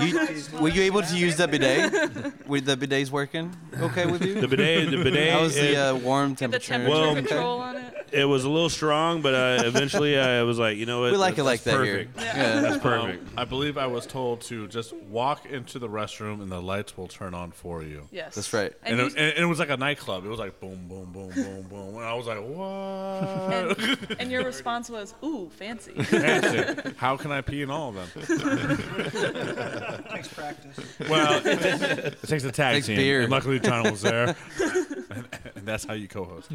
You, 0.00 0.60
were 0.60 0.68
you 0.70 0.82
able 0.82 1.02
to 1.02 1.16
use 1.16 1.36
the 1.36 1.46
bidet? 1.48 2.46
Were 2.48 2.60
the 2.60 2.76
bidets 2.76 3.10
working 3.10 3.54
okay 3.78 4.06
with 4.06 4.22
you? 4.24 4.40
The 4.40 4.48
bidet, 4.48 4.90
the 4.90 4.96
bidet. 5.02 5.32
How 5.32 5.42
was 5.42 5.54
the 5.54 5.76
uh, 5.76 5.94
warm 5.96 6.30
Get 6.34 6.50
the 6.50 6.58
temperature? 6.58 6.72
temperature 6.72 6.90
Well, 7.02 7.14
control 7.14 7.58
on 7.60 7.76
it. 7.76 7.92
It 8.12 8.24
was 8.24 8.44
a 8.44 8.48
little 8.48 8.70
strong, 8.70 9.20
but 9.20 9.34
uh, 9.34 9.64
eventually 9.66 10.18
I 10.18 10.42
was 10.44 10.58
like, 10.58 10.76
you 10.78 10.86
know 10.86 11.00
what? 11.00 11.10
We 11.10 11.18
like 11.18 11.34
it 11.34 11.36
that's 11.38 11.44
like 11.46 11.62
that 11.64 11.84
here. 11.84 11.96
perfect. 12.06 12.20
Yeah. 12.20 12.60
That's 12.60 12.74
Um, 12.76 12.80
perfect. 12.80 13.28
I 13.36 13.44
believe 13.44 13.76
I 13.76 13.86
was 13.86 14.06
told 14.06 14.40
to 14.42 14.68
just 14.68 14.92
walk 14.94 15.44
into 15.46 15.78
the 15.78 15.88
restroom 15.88 16.40
and 16.40 16.50
the 16.50 16.62
lights 16.62 16.96
will 16.96 17.08
turn 17.08 17.34
on 17.34 17.50
for 17.50 17.82
you. 17.82 18.08
Yes. 18.26 18.34
That's 18.34 18.52
right. 18.52 18.72
And, 18.82 19.00
And 19.00 19.10
it, 19.12 19.16
and 19.18 19.38
it 19.44 19.46
was 19.46 19.58
like 19.60 19.70
a 19.70 19.76
nightclub. 19.76 20.24
It 20.24 20.28
was 20.28 20.38
like 20.40 20.58
boom, 20.58 20.88
boom, 20.88 21.12
boom, 21.12 21.30
boom, 21.30 21.62
boom. 21.68 21.94
And 21.96 22.04
I 22.04 22.12
was 22.14 22.26
like, 22.26 22.38
what? 22.38 23.78
And, 23.78 24.16
and 24.20 24.30
your 24.32 24.44
response 24.44 24.90
was, 24.90 25.14
"Ooh, 25.22 25.48
fancy." 25.54 25.92
Fancy. 26.02 26.92
How 26.96 27.16
can 27.16 27.30
I 27.30 27.40
pee 27.40 27.62
in 27.62 27.70
all 27.70 27.90
of 27.90 27.94
them? 27.94 28.26
Takes 30.10 30.28
practice. 30.28 30.78
Well, 31.08 31.40
it, 31.46 32.20
takes 32.26 32.44
a 32.44 32.52
tag 32.52 32.74
Takes 32.76 32.86
team. 32.88 32.96
beer. 32.96 33.22
And 33.22 33.30
luckily, 33.30 33.60
John 33.60 33.90
was 33.90 34.02
there. 34.02 34.34
and, 35.10 35.28
and 35.54 35.64
that's 35.66 35.84
how 35.84 35.94
you 35.94 36.08
co-host. 36.08 36.50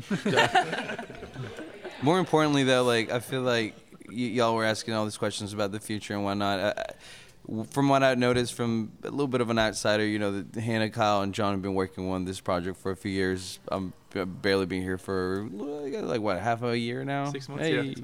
More 2.01 2.19
importantly, 2.19 2.63
though, 2.63 2.83
like 2.83 3.11
I 3.11 3.19
feel 3.19 3.41
like 3.41 3.75
y- 4.07 4.13
y'all 4.15 4.55
were 4.55 4.65
asking 4.65 4.93
all 4.93 5.05
these 5.05 5.17
questions 5.17 5.53
about 5.53 5.71
the 5.71 5.79
future 5.79 6.13
and 6.15 6.23
whatnot. 6.23 6.59
I, 6.59 6.69
I- 6.69 6.73
w- 6.73 6.95
from 7.71 7.89
what 7.89 8.03
I've 8.03 8.17
noticed, 8.17 8.53
from 8.53 8.91
a 9.03 9.09
little 9.09 9.27
bit 9.27 9.41
of 9.41 9.49
an 9.49 9.59
outsider, 9.59 10.05
you 10.05 10.19
know, 10.19 10.41
that 10.41 10.59
Hannah, 10.59 10.89
Kyle, 10.89 11.21
and 11.21 11.33
John 11.33 11.53
have 11.53 11.61
been 11.61 11.73
working 11.73 12.09
on 12.09 12.25
this 12.25 12.39
project 12.39 12.77
for 12.77 12.91
a 12.91 12.95
few 12.95 13.11
years. 13.11 13.59
I'm 13.67 13.93
barely 14.13 14.65
been 14.65 14.81
here 14.81 14.97
for 14.97 15.47
like, 15.51 15.93
like 16.01 16.21
what 16.21 16.39
half 16.39 16.63
a 16.63 16.77
year 16.77 17.03
now. 17.03 17.31
Six 17.31 17.49
months, 17.49 17.63
Hey, 17.63 17.75
yeah. 17.75 17.81
Six 17.81 18.01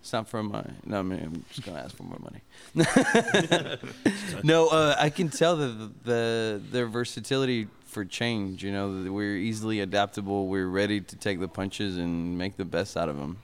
It's 0.00 0.12
not 0.12 0.28
for 0.28 0.42
my. 0.42 0.64
No, 0.84 1.00
I 1.00 1.02
mean, 1.02 1.20
I'm 1.20 1.44
just 1.50 1.64
gonna 1.64 1.78
ask 1.78 1.96
for 1.96 2.02
more 2.02 2.18
money. 2.18 2.42
no, 4.42 4.68
uh, 4.68 4.96
I 4.98 5.10
can 5.10 5.28
tell 5.30 5.56
that 5.56 5.66
the, 5.66 5.90
the 6.04 6.62
their 6.70 6.86
versatility 6.86 7.68
for 7.86 8.04
change. 8.04 8.62
You 8.62 8.72
know, 8.72 9.10
we're 9.10 9.36
easily 9.36 9.80
adaptable. 9.80 10.48
We're 10.48 10.68
ready 10.68 11.00
to 11.00 11.16
take 11.16 11.40
the 11.40 11.48
punches 11.48 11.96
and 11.96 12.36
make 12.36 12.56
the 12.56 12.64
best 12.64 12.96
out 12.96 13.08
of 13.08 13.16
them, 13.16 13.38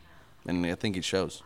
and 0.46 0.66
I 0.66 0.74
think 0.74 0.96
it 0.96 1.04
shows. 1.04 1.42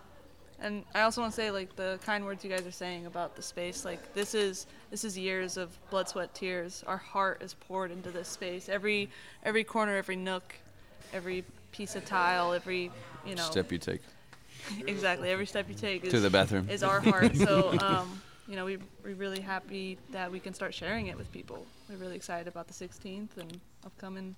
And 0.60 0.84
I 0.94 1.02
also 1.02 1.20
want 1.20 1.32
to 1.32 1.36
say, 1.36 1.50
like 1.50 1.76
the 1.76 1.98
kind 2.04 2.24
words 2.24 2.42
you 2.42 2.50
guys 2.50 2.66
are 2.66 2.70
saying 2.70 3.06
about 3.06 3.36
the 3.36 3.42
space. 3.42 3.84
Like 3.84 4.14
this 4.14 4.34
is 4.34 4.66
this 4.90 5.04
is 5.04 5.16
years 5.18 5.56
of 5.56 5.76
blood, 5.90 6.08
sweat, 6.08 6.34
tears. 6.34 6.82
Our 6.86 6.96
heart 6.96 7.42
is 7.42 7.54
poured 7.54 7.90
into 7.90 8.10
this 8.10 8.28
space. 8.28 8.68
Every 8.68 9.10
every 9.42 9.64
corner, 9.64 9.96
every 9.96 10.16
nook, 10.16 10.54
every 11.12 11.44
piece 11.72 11.94
of 11.94 12.04
tile, 12.06 12.52
every 12.52 12.90
you 13.26 13.34
know 13.34 13.42
Step 13.42 13.70
you 13.70 13.78
take. 13.78 14.00
exactly 14.86 15.30
every 15.30 15.46
step 15.46 15.68
you 15.68 15.74
take 15.74 16.04
is, 16.04 16.10
To 16.10 16.20
the 16.20 16.30
bathroom. 16.30 16.68
is 16.70 16.82
our 16.82 17.00
heart. 17.00 17.36
So 17.36 17.78
um, 17.80 18.20
you 18.48 18.56
know 18.56 18.64
we 18.64 18.78
we're 19.04 19.14
really 19.14 19.40
happy 19.40 19.98
that 20.10 20.32
we 20.32 20.40
can 20.40 20.54
start 20.54 20.72
sharing 20.72 21.08
it 21.08 21.18
with 21.18 21.30
people. 21.32 21.66
We're 21.88 21.96
really 21.96 22.16
excited 22.16 22.48
about 22.48 22.66
the 22.66 22.74
16th 22.74 23.36
and 23.36 23.60
upcoming 23.84 24.34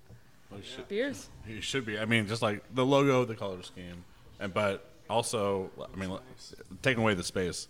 beers. 0.87 1.29
You 1.47 1.61
should 1.61 1.85
be. 1.85 1.97
I 1.97 2.05
mean, 2.05 2.27
just 2.27 2.41
like 2.41 2.63
the 2.73 2.85
logo, 2.85 3.25
the 3.25 3.35
color 3.35 3.61
scheme, 3.63 4.03
and 4.39 4.53
but 4.53 4.85
also, 5.09 5.69
I 5.93 5.97
mean, 5.97 6.17
taking 6.81 7.01
away 7.03 7.13
the 7.13 7.23
space, 7.23 7.67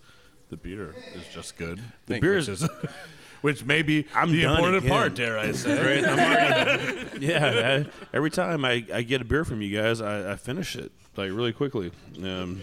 the 0.50 0.58
beer 0.58 0.94
is 1.16 1.24
just 1.34 1.58
good. 1.58 1.80
The 2.08 2.16
Which 2.16 2.22
beer 2.22 2.38
is- 2.38 2.50
is, 2.50 2.68
which 3.42 3.64
may 3.66 3.82
be 3.82 4.06
I'm 4.14 4.32
the 4.32 4.44
important 4.44 4.78
again. 4.78 4.90
part. 4.90 5.14
Dare 5.16 5.40
I 5.40 5.52
say? 5.54 5.78
Right? 6.02 6.06
I'm 6.06 6.20
already- 6.20 7.20
yeah. 7.26 7.86
I, 7.86 7.90
every 8.16 8.30
time 8.32 8.66
I, 8.66 8.86
I 8.94 9.02
get 9.04 9.22
a 9.22 9.26
beer 9.26 9.46
from 9.46 9.62
you 9.62 9.76
guys, 9.80 10.02
I, 10.02 10.34
I 10.34 10.36
finish 10.36 10.76
it 10.76 10.92
like 11.16 11.30
really 11.32 11.54
quickly. 11.54 11.92
Um, 12.22 12.62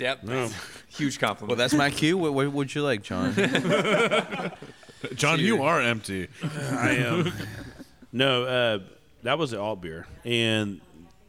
Yep. 0.00 0.24
no. 0.24 0.50
Huge 0.88 1.18
compliment. 1.20 1.50
Well, 1.50 1.56
that's 1.56 1.72
my 1.74 1.88
cue. 1.90 2.18
What, 2.18 2.34
what 2.34 2.52
would 2.52 2.74
you 2.74 2.82
like, 2.82 3.02
John? 3.02 3.32
John, 5.14 5.38
you 5.38 5.62
are 5.62 5.80
empty. 5.80 6.28
I 6.42 6.90
am. 6.96 7.32
no, 8.12 8.44
uh, 8.44 8.78
that 9.22 9.38
was 9.38 9.50
the 9.52 9.60
alt 9.60 9.80
beer, 9.82 10.06
and 10.24 10.80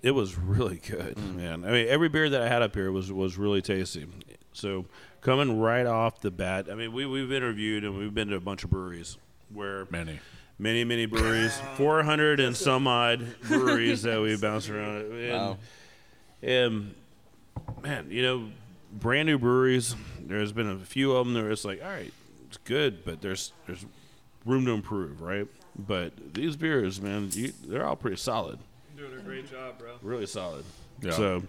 it 0.06 0.12
was 0.12 0.38
really 0.38 0.78
good, 0.78 1.16
mm. 1.16 1.36
man. 1.36 1.66
I 1.66 1.72
mean, 1.72 1.88
every 1.88 2.10
beer 2.10 2.30
that 2.30 2.42
I 2.44 2.48
had 2.48 2.62
up 2.62 2.76
here 2.76 2.92
was 2.92 3.12
was 3.12 3.38
really 3.38 3.64
tasty. 3.64 4.06
So 4.54 4.86
coming 5.22 5.60
right 5.60 5.88
off 5.88 6.22
the 6.22 6.30
bat, 6.30 6.68
I 6.72 6.76
mean, 6.76 6.94
we 6.94 7.08
we've 7.08 7.32
interviewed 7.32 7.84
and 7.84 7.98
we've 7.98 8.14
been 8.14 8.28
to 8.28 8.36
a 8.36 8.40
bunch 8.40 8.64
of 8.64 8.70
breweries 8.70 9.18
where 9.52 9.88
Many. 9.90 10.20
many 10.60 10.84
many 10.84 11.08
breweries, 11.08 11.60
four 11.76 12.04
hundred 12.04 12.40
and 12.40 12.56
some 12.56 12.86
odd 12.86 13.26
breweries 13.48 14.04
that 14.04 14.22
we 14.22 14.38
bounced 14.38 14.70
around. 14.70 15.12
And, 15.12 15.32
Wow. 15.34 15.58
and 16.44 16.96
man, 17.82 18.08
you 18.12 18.22
know, 18.22 18.50
brand 18.92 19.26
new 19.26 19.40
breweries. 19.40 19.96
There's 20.20 20.52
been 20.52 20.70
a 20.70 20.78
few 20.78 21.14
of 21.14 21.26
them. 21.26 21.34
There 21.34 21.50
it's 21.50 21.66
like, 21.66 21.84
all 21.84 21.90
right, 21.90 22.14
it's 22.48 22.58
good, 22.58 23.04
but 23.04 23.22
there's 23.22 23.54
there's 23.66 23.84
room 24.46 24.66
to 24.66 24.72
improve, 24.72 25.22
right? 25.22 25.48
But 25.76 26.36
these 26.36 26.56
beers, 26.56 27.02
man, 27.02 27.30
you, 27.34 27.54
they're 27.68 27.86
all 27.88 27.96
pretty 27.96 28.18
solid, 28.18 28.60
Doing 28.96 29.14
a 29.14 29.22
great 29.22 29.50
job, 29.50 29.78
bro. 29.78 29.96
really 30.02 30.26
solid. 30.26 30.64
Yeah. 31.02 31.12
So 31.12 31.44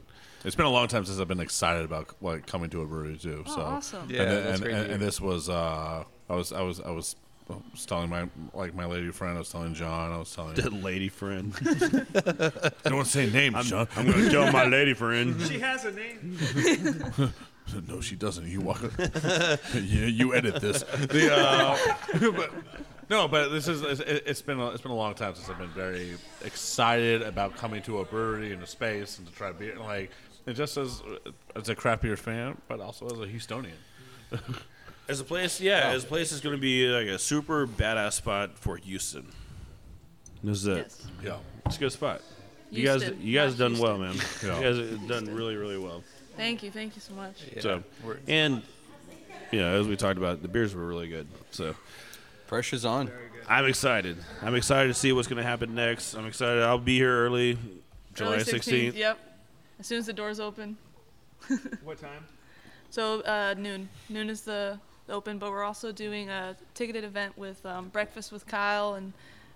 It's 0.45 0.57
been 0.57 0.67
a 0.67 0.71
long 0.71 0.89
time 0.89 1.05
since 1.05 1.21
I've 1.21 1.29
been 1.29 1.41
excited 1.41 1.85
about 1.85 2.15
like 2.21 2.47
coming 2.47 2.71
to 2.71 2.83
a 2.83 2.87
brewery 2.87 3.17
too. 3.17 3.45
Oh, 3.47 3.55
so 3.55 3.61
awesome. 3.61 4.11
Yeah, 4.11 4.23
and, 4.23 4.31
that's 4.31 4.49
and, 4.49 4.63
great 4.63 4.73
to 4.73 4.79
and, 4.79 4.93
and 4.93 5.03
this 5.03 5.21
was 5.21 5.49
uh, 5.49 6.05
I 6.29 6.35
was 6.35 6.53
I 6.53 6.63
was 6.63 6.81
I 6.81 6.91
was 6.91 7.17
I 7.49 7.55
was 7.73 7.87
telling 7.87 8.11
my 8.11 8.29
like 8.53 8.75
my 8.75 8.87
lady 8.87 9.11
friend. 9.13 9.37
I 9.37 9.39
was 9.39 9.51
telling 9.51 9.75
John. 9.75 10.13
I 10.13 10.19
was 10.19 10.35
telling 10.35 10.55
That 10.55 10.73
lady 10.73 11.09
friend. 11.09 11.53
Don't 12.85 13.07
say 13.07 13.31
names, 13.31 13.55
I'm, 13.55 13.65
John. 13.65 13.89
I'm 13.97 14.11
going 14.11 14.25
to 14.25 14.31
tell 14.31 14.51
my 14.51 14.65
lady 14.65 14.95
friend. 14.95 15.41
She 15.47 15.61
has 15.61 15.85
a 15.85 15.93
name. 15.93 16.39
no, 17.89 18.01
she 18.01 18.17
doesn't. 18.17 18.49
You 18.49 18.63
walk. 18.63 18.83
you, 19.75 20.07
you 20.07 20.35
edit 20.35 20.61
this. 20.61 20.83
The, 20.83 21.33
uh, 21.33 22.33
but, 22.33 22.51
no, 23.09 23.29
but 23.29 23.49
this 23.49 23.69
is 23.69 23.83
it's, 23.83 24.01
it's 24.01 24.43
been 24.43 24.61
a, 24.61 24.71
it's 24.71 24.83
been 24.83 24.93
a 24.93 24.97
long 24.97 25.15
time 25.15 25.35
since 25.35 25.49
I've 25.49 25.59
been 25.59 25.69
very 25.69 26.17
excited 26.45 27.23
about 27.23 27.57
coming 27.57 27.83
to 27.83 28.01
a 28.01 28.05
brewery 28.05 28.53
in 28.53 28.63
a 28.63 28.67
space 28.67 29.19
and 29.19 29.27
to 29.27 29.33
try 29.33 29.53
beer. 29.53 29.79
Like 29.79 30.11
it 30.47 30.55
just 30.55 30.77
as 30.77 31.03
uh, 31.03 31.31
as 31.55 31.69
a 31.69 31.75
craft 31.75 32.03
beer 32.03 32.17
fan, 32.17 32.57
but 32.69 32.81
also 32.81 33.07
as 33.07 33.13
a 33.13 33.27
Houstonian. 33.27 33.73
As 35.09 35.21
a 35.21 35.25
place, 35.25 35.61
yeah, 35.61 35.91
as 35.91 36.03
a 36.03 36.07
place 36.09 36.33
is 36.33 36.41
going 36.41 36.57
to 36.57 36.61
be 36.61 36.89
like 36.89 37.07
a 37.07 37.17
super 37.17 37.65
badass 37.65 38.15
spot 38.15 38.59
for 38.59 38.77
Houston. 38.77 39.25
This 40.43 40.59
is 40.59 40.67
it. 40.67 40.77
Yes. 40.79 41.07
Yeah. 41.23 41.37
It's 41.65 41.77
a 41.77 41.79
good 41.79 41.93
spot. 41.93 42.23
You 42.73 42.85
guys, 42.85 43.09
you 43.21 43.33
guys 43.33 43.57
not 43.57 43.71
done 43.71 43.79
well, 43.79 43.99
man. 43.99 44.17
Yeah. 44.45 44.59
You 44.59 44.65
guys 44.65 44.91
have 44.91 45.07
done 45.07 45.33
really, 45.33 45.55
really 45.55 45.79
well. 45.79 46.03
Thank 46.37 46.65
you, 46.65 46.73
thank 46.73 46.97
you 46.97 47.01
so 47.01 47.15
much. 47.15 47.37
So, 47.61 47.85
and 48.27 48.63
you 49.53 49.61
know, 49.61 49.81
as 49.81 49.87
we 49.87 49.95
talked 49.97 50.19
about, 50.19 50.43
the 50.43 50.49
beers 50.49 50.75
were 50.75 50.85
really 50.85 51.09
good. 51.09 51.29
So, 51.53 51.77
Pressure's 52.47 52.85
on. 52.85 53.11
I'm 53.49 53.67
excited. 53.67 54.17
I'm 54.43 54.55
excited 54.55 54.89
to 54.89 54.95
see 54.95 55.13
what's 55.13 55.29
going 55.29 55.43
to 55.43 55.49
happen 55.49 55.75
next. 55.75 56.15
I'm 56.15 56.27
excited. 56.27 56.63
I'll 56.63 56.79
be 56.79 56.97
here 56.97 57.25
early, 57.25 57.59
July 58.15 58.35
Early 58.35 58.45
16th. 58.45 58.95
Yep. 58.95 59.19
As 59.79 59.87
soon 59.87 59.99
as 59.99 60.07
the 60.07 60.13
doors 60.13 60.41
open. 60.41 60.77
What 61.85 62.01
time? 62.01 62.25
So 62.91 63.21
uh, 63.21 63.55
noon. 63.57 63.89
Noon 64.09 64.31
is 64.31 64.41
the 64.43 64.79
the 65.07 65.13
open, 65.13 65.39
but 65.39 65.51
we're 65.51 65.63
also 65.63 65.93
doing 65.93 66.29
a 66.29 66.57
ticketed 66.75 67.05
event 67.05 67.37
with 67.39 67.65
um, 67.65 67.89
breakfast 67.89 68.33
with 68.33 68.47
Kyle, 68.47 68.95
and 68.95 69.13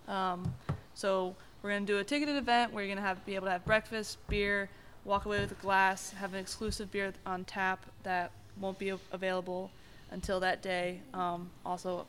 um, 0.07 0.55
so 0.95 1.35
we're 1.63 1.71
gonna 1.71 1.87
do 1.87 1.99
a 1.99 2.05
ticketed 2.05 2.37
event 2.37 2.73
where 2.73 2.85
you're 2.85 2.95
gonna 2.95 3.07
have 3.07 3.25
be 3.27 3.35
able 3.35 3.47
to 3.47 3.53
have 3.53 3.65
breakfast, 3.65 4.19
beer, 4.29 4.69
walk 5.05 5.25
away 5.25 5.41
with 5.41 5.53
a 5.53 5.63
glass, 5.63 6.11
have 6.11 6.35
an 6.35 6.41
exclusive 6.41 6.91
beer 6.93 7.13
on 7.27 7.45
tap 7.45 7.85
that 8.05 8.31
won't 8.61 8.79
be 8.79 8.91
a- 8.91 8.99
available 9.11 9.71
until 10.13 10.39
that 10.41 10.63
day. 10.63 11.01
Um, 11.15 11.51
also, 11.65 12.07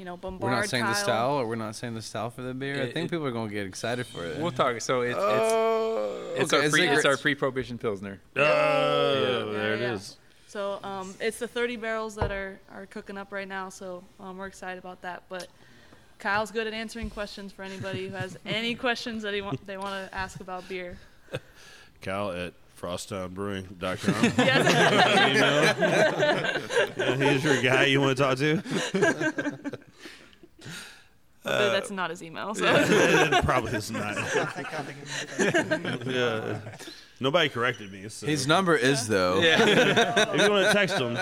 you 0.00 0.06
know, 0.06 0.16
bombard 0.16 0.50
We're 0.50 0.56
not 0.56 0.66
saying 0.66 0.84
Kyle. 0.84 0.92
the 0.94 0.98
style, 0.98 1.30
or 1.32 1.46
we're 1.46 1.56
not 1.56 1.76
saying 1.76 1.92
the 1.94 2.00
style 2.00 2.30
for 2.30 2.40
the 2.40 2.54
beer. 2.54 2.76
I 2.82 2.90
think 2.90 3.04
it- 3.06 3.10
people 3.10 3.26
are 3.26 3.30
gonna 3.32 3.50
get 3.52 3.66
excited 3.66 4.06
for 4.06 4.24
it. 4.24 4.38
We'll 4.38 4.50
talk. 4.50 4.80
So 4.80 5.02
it's 5.02 5.14
Oh, 5.20 6.32
it's, 6.36 6.44
it's 6.44 6.52
okay, 6.54 6.60
our 6.62 6.66
is 6.68 6.72
pre, 6.72 6.88
it's, 6.88 7.04
our 7.04 7.16
pre, 7.18 7.34
prohibition 7.34 7.76
pilsner. 7.76 8.18
Oh, 8.34 9.52
there 9.52 9.74
it 9.74 9.80
Yeah, 9.80 9.92
is. 9.92 10.16
So 10.48 10.80
um, 10.82 11.14
it's 11.20 11.38
the 11.38 11.46
30 11.46 11.76
barrels 11.76 12.14
that 12.14 12.32
are, 12.32 12.58
are 12.72 12.86
cooking 12.86 13.18
up 13.18 13.30
right 13.30 13.46
now. 13.46 13.68
So 13.68 14.02
um, 14.18 14.38
we're 14.38 14.46
excited 14.46 14.78
about 14.78 15.02
that. 15.02 15.24
But 15.28 15.48
Kyle's 16.18 16.50
good 16.50 16.66
at 16.66 16.72
answering 16.72 17.10
questions 17.10 17.52
for 17.52 17.62
anybody 17.62 18.08
who 18.08 18.14
has 18.16 18.38
any 18.46 18.74
questions 18.74 19.22
that 19.22 19.34
he 19.34 19.42
want, 19.42 19.64
they 19.66 19.76
want 19.76 20.08
to 20.10 20.16
ask 20.16 20.40
about 20.40 20.66
beer. 20.66 20.96
Kyle 22.00 22.32
at 22.32 22.54
frosttownbrewing.com. 22.80 24.32
Yes. 24.38 25.76
Email. 26.96 27.16
Yeah, 27.20 27.32
he's 27.32 27.44
your 27.44 27.60
guy 27.62 27.84
you 27.84 28.00
want 28.00 28.16
to 28.16 28.22
talk 28.22 28.38
to. 28.38 28.62
But 31.42 31.72
that's 31.72 31.90
not 31.90 32.10
his 32.10 32.22
email. 32.22 32.54
So. 32.54 32.64
it 32.66 33.44
probably 33.44 33.72
is 33.72 33.90
not. 33.90 34.18
I 34.18 34.44
think 34.44 34.74
I 34.74 34.82
think 34.82 36.06
yeah. 36.06 36.60
Nobody 37.18 37.48
corrected 37.48 37.90
me. 37.90 38.08
So. 38.08 38.26
His 38.26 38.46
number 38.46 38.76
is 38.76 39.08
though. 39.08 39.40
if 39.42 40.42
you 40.42 40.50
want 40.50 40.66
to 40.66 40.72
text 40.72 40.98
him. 40.98 41.14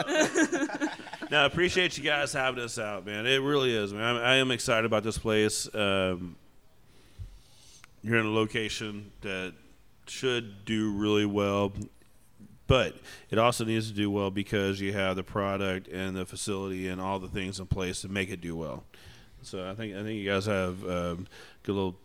Now, 1.31 1.43
I 1.43 1.47
appreciate 1.47 1.99
you 1.99 2.05
guys 2.05 2.33
having 2.33 2.63
us 2.63 2.79
out, 2.79 3.05
man. 3.05 3.27
It 3.27 3.43
really 3.43 3.75
is, 3.75 3.93
man. 3.93 4.03
I'm, 4.03 4.17
I 4.17 4.35
am 4.37 4.51
excited 4.51 4.87
about 4.87 5.03
this 5.03 5.19
place. 5.19 5.73
Um, 5.75 6.37
you're 8.03 8.19
in 8.19 8.27
a 8.27 8.31
location 8.31 9.13
that 9.21 9.53
should 10.07 10.65
do 10.65 10.93
really 10.93 11.27
well, 11.27 11.73
but 12.67 12.97
it 13.31 13.39
also 13.39 13.65
needs 13.65 13.89
to 13.91 13.95
do 13.95 14.11
well 14.11 14.31
because 14.31 14.81
you 14.81 14.95
have 14.95 15.17
the 15.17 15.23
product 15.23 15.89
and 15.89 16.17
the 16.17 16.25
facility 16.25 16.89
and 16.89 17.01
all 17.01 17.19
the 17.19 17.29
things 17.29 17.61
in 17.61 17.67
place 17.67 18.01
to 18.03 18.09
make 18.09 18.31
it 18.31 18.41
do 18.41 18.57
well. 18.57 18.85
So 19.49 19.69
I 19.69 19.75
think 19.75 19.95
I 19.95 20.03
think 20.03 20.21
you 20.21 20.31
guys 20.31 20.47
have 20.47 20.83
um, 20.85 20.89
a 20.91 21.67
good 21.67 21.75
little 21.75 21.97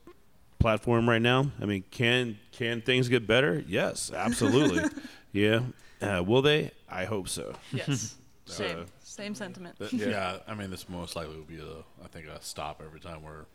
platform 0.60 1.10
right 1.10 1.22
now. 1.22 1.52
I 1.62 1.66
mean, 1.66 1.84
can 1.92 2.38
can 2.52 2.82
things 2.82 3.10
get 3.10 3.28
better? 3.28 3.64
Yes, 3.68 4.12
absolutely. 4.16 4.84
yeah. 5.34 5.62
Uh, 6.02 6.24
will 6.26 6.42
they? 6.42 6.72
I 6.90 7.06
hope 7.06 7.28
so. 7.30 7.54
yes. 7.72 8.16
Same. 8.46 8.80
Uh, 8.80 8.84
Same 9.00 9.36
sentiment. 9.36 9.78
Th- 9.80 9.94
yeah. 9.94 10.38
I 10.48 10.54
mean, 10.54 10.70
this 10.70 10.90
most 10.90 11.16
likely 11.16 11.36
will 11.38 11.44
be 11.44 11.60
a 11.60 12.04
I 12.04 12.08
think 12.10 12.28
a 12.28 12.42
stop 12.42 12.82
every 12.86 13.00
time 13.00 13.24
we're 13.24 13.46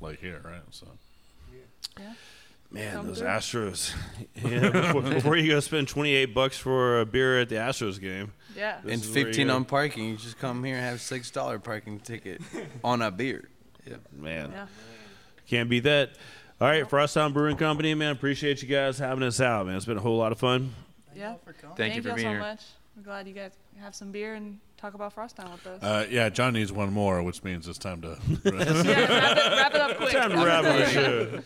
like 0.00 0.20
here, 0.20 0.40
right? 0.44 0.62
So 0.70 0.86
Yeah. 1.98 2.12
Man, 2.70 2.92
Come 2.92 3.06
those 3.06 3.18
through. 3.18 3.28
Astros. 3.28 3.94
yeah, 4.44 4.70
before, 4.70 5.02
before 5.02 5.36
you 5.36 5.52
go 5.52 5.60
spend 5.60 5.86
28 5.88 6.34
bucks 6.34 6.58
for 6.58 7.00
a 7.00 7.06
beer 7.06 7.40
at 7.40 7.48
the 7.48 7.54
Astros 7.56 8.00
game. 8.00 8.32
Yeah. 8.56 8.78
And 8.88 9.04
15 9.04 9.48
on 9.50 9.64
parking. 9.64 10.08
You 10.08 10.16
just 10.16 10.38
come 10.38 10.62
here 10.64 10.74
and 10.76 10.84
have 10.84 11.00
six 11.00 11.30
dollar 11.30 11.58
parking 11.58 12.00
ticket 12.00 12.40
on 12.84 13.00
a 13.02 13.10
beer. 13.10 13.48
Yeah. 13.86 13.96
Man, 14.16 14.50
Yeah. 14.52 14.66
can't 15.48 15.68
beat 15.70 15.80
that. 15.84 16.10
All 16.60 16.68
right, 16.68 16.84
Frosttown 16.88 17.32
Brewing 17.32 17.56
Company, 17.56 17.94
man, 17.94 18.12
appreciate 18.12 18.62
you 18.62 18.68
guys 18.68 18.98
having 18.98 19.24
us 19.24 19.40
out, 19.40 19.66
man. 19.66 19.76
It's 19.76 19.84
been 19.84 19.96
a 19.98 20.00
whole 20.00 20.16
lot 20.16 20.32
of 20.32 20.38
fun. 20.38 20.72
Yeah. 21.14 21.34
Thank 21.76 21.96
you 21.96 22.02
for 22.02 22.08
y'all 22.08 22.16
being 22.16 22.26
so 22.26 22.30
here. 22.30 22.38
much. 22.38 22.62
We're 22.96 23.02
glad 23.02 23.26
you 23.28 23.34
guys 23.34 23.52
have 23.80 23.94
some 23.94 24.12
beer 24.12 24.34
and 24.34 24.58
talk 24.76 24.94
about 24.94 25.14
Frosttown 25.14 25.50
with 25.52 25.66
us. 25.66 25.82
uh, 25.82 26.06
yeah, 26.08 26.28
John 26.28 26.52
needs 26.54 26.70
one 26.72 26.92
more, 26.92 27.22
which 27.24 27.42
means 27.42 27.66
it's 27.68 27.78
time 27.78 28.00
to. 28.02 28.16
yeah, 28.44 28.50
wrap 28.52 28.56
it, 28.86 29.52
wrap 29.56 29.74
it 29.74 29.80
up 29.80 29.96
quick. 29.96 30.12
Time 30.12 30.30
to 30.30 30.36
wrap 30.44 30.64
up 30.64 30.76
the 30.76 30.90
show. 30.90 31.40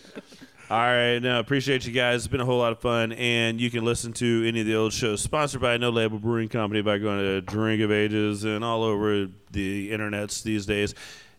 All 0.71 0.77
right, 0.79 1.19
no, 1.19 1.41
appreciate 1.41 1.87
you 1.87 1.93
guys. 1.93 2.17
It's 2.17 2.27
been 2.27 2.43
a 2.43 2.45
whole 2.45 2.59
lot 2.59 2.73
of 2.73 2.81
fun, 2.81 3.13
and 3.13 3.59
you 3.59 3.71
can 3.71 3.87
listen 3.87 4.13
to 4.15 4.45
any 4.47 4.61
of 4.61 4.67
the 4.67 4.77
old 4.77 4.93
shows 4.93 5.23
sponsored 5.23 5.63
by 5.63 5.79
No 5.79 5.89
Label 5.89 6.19
Brewing 6.19 6.51
Company 6.51 6.83
by 6.83 6.99
going 6.99 7.21
to 7.21 7.41
Drink 7.41 7.81
of 7.81 7.91
Ages 7.91 8.45
and 8.45 8.63
all 8.63 8.83
over 8.83 9.29
the 9.51 9.91
internets 9.91 10.43
these 10.43 10.67
days. 10.67 10.95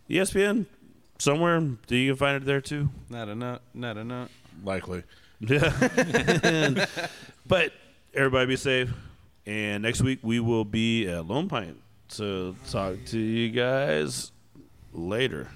ESPN, 0.08 0.66
somewhere, 1.20 1.60
do 1.86 1.94
you 1.94 2.16
find 2.16 2.42
it 2.42 2.44
there 2.44 2.60
too? 2.60 2.88
Not 3.08 3.28
enough. 3.28 3.60
Not 3.72 3.98
enough. 3.98 4.30
Likely. 4.64 5.04
Yeah. 5.38 6.86
but 7.46 7.72
everybody 8.12 8.46
be 8.46 8.56
safe. 8.56 8.90
And 9.46 9.84
next 9.84 10.02
week 10.02 10.18
we 10.22 10.40
will 10.40 10.64
be 10.64 11.06
at 11.06 11.24
Lone 11.26 11.48
Pint. 11.48 11.76
So 12.08 12.56
talk 12.68 12.96
to 13.06 13.18
you 13.20 13.50
guys 13.50 14.32
later. 14.92 15.48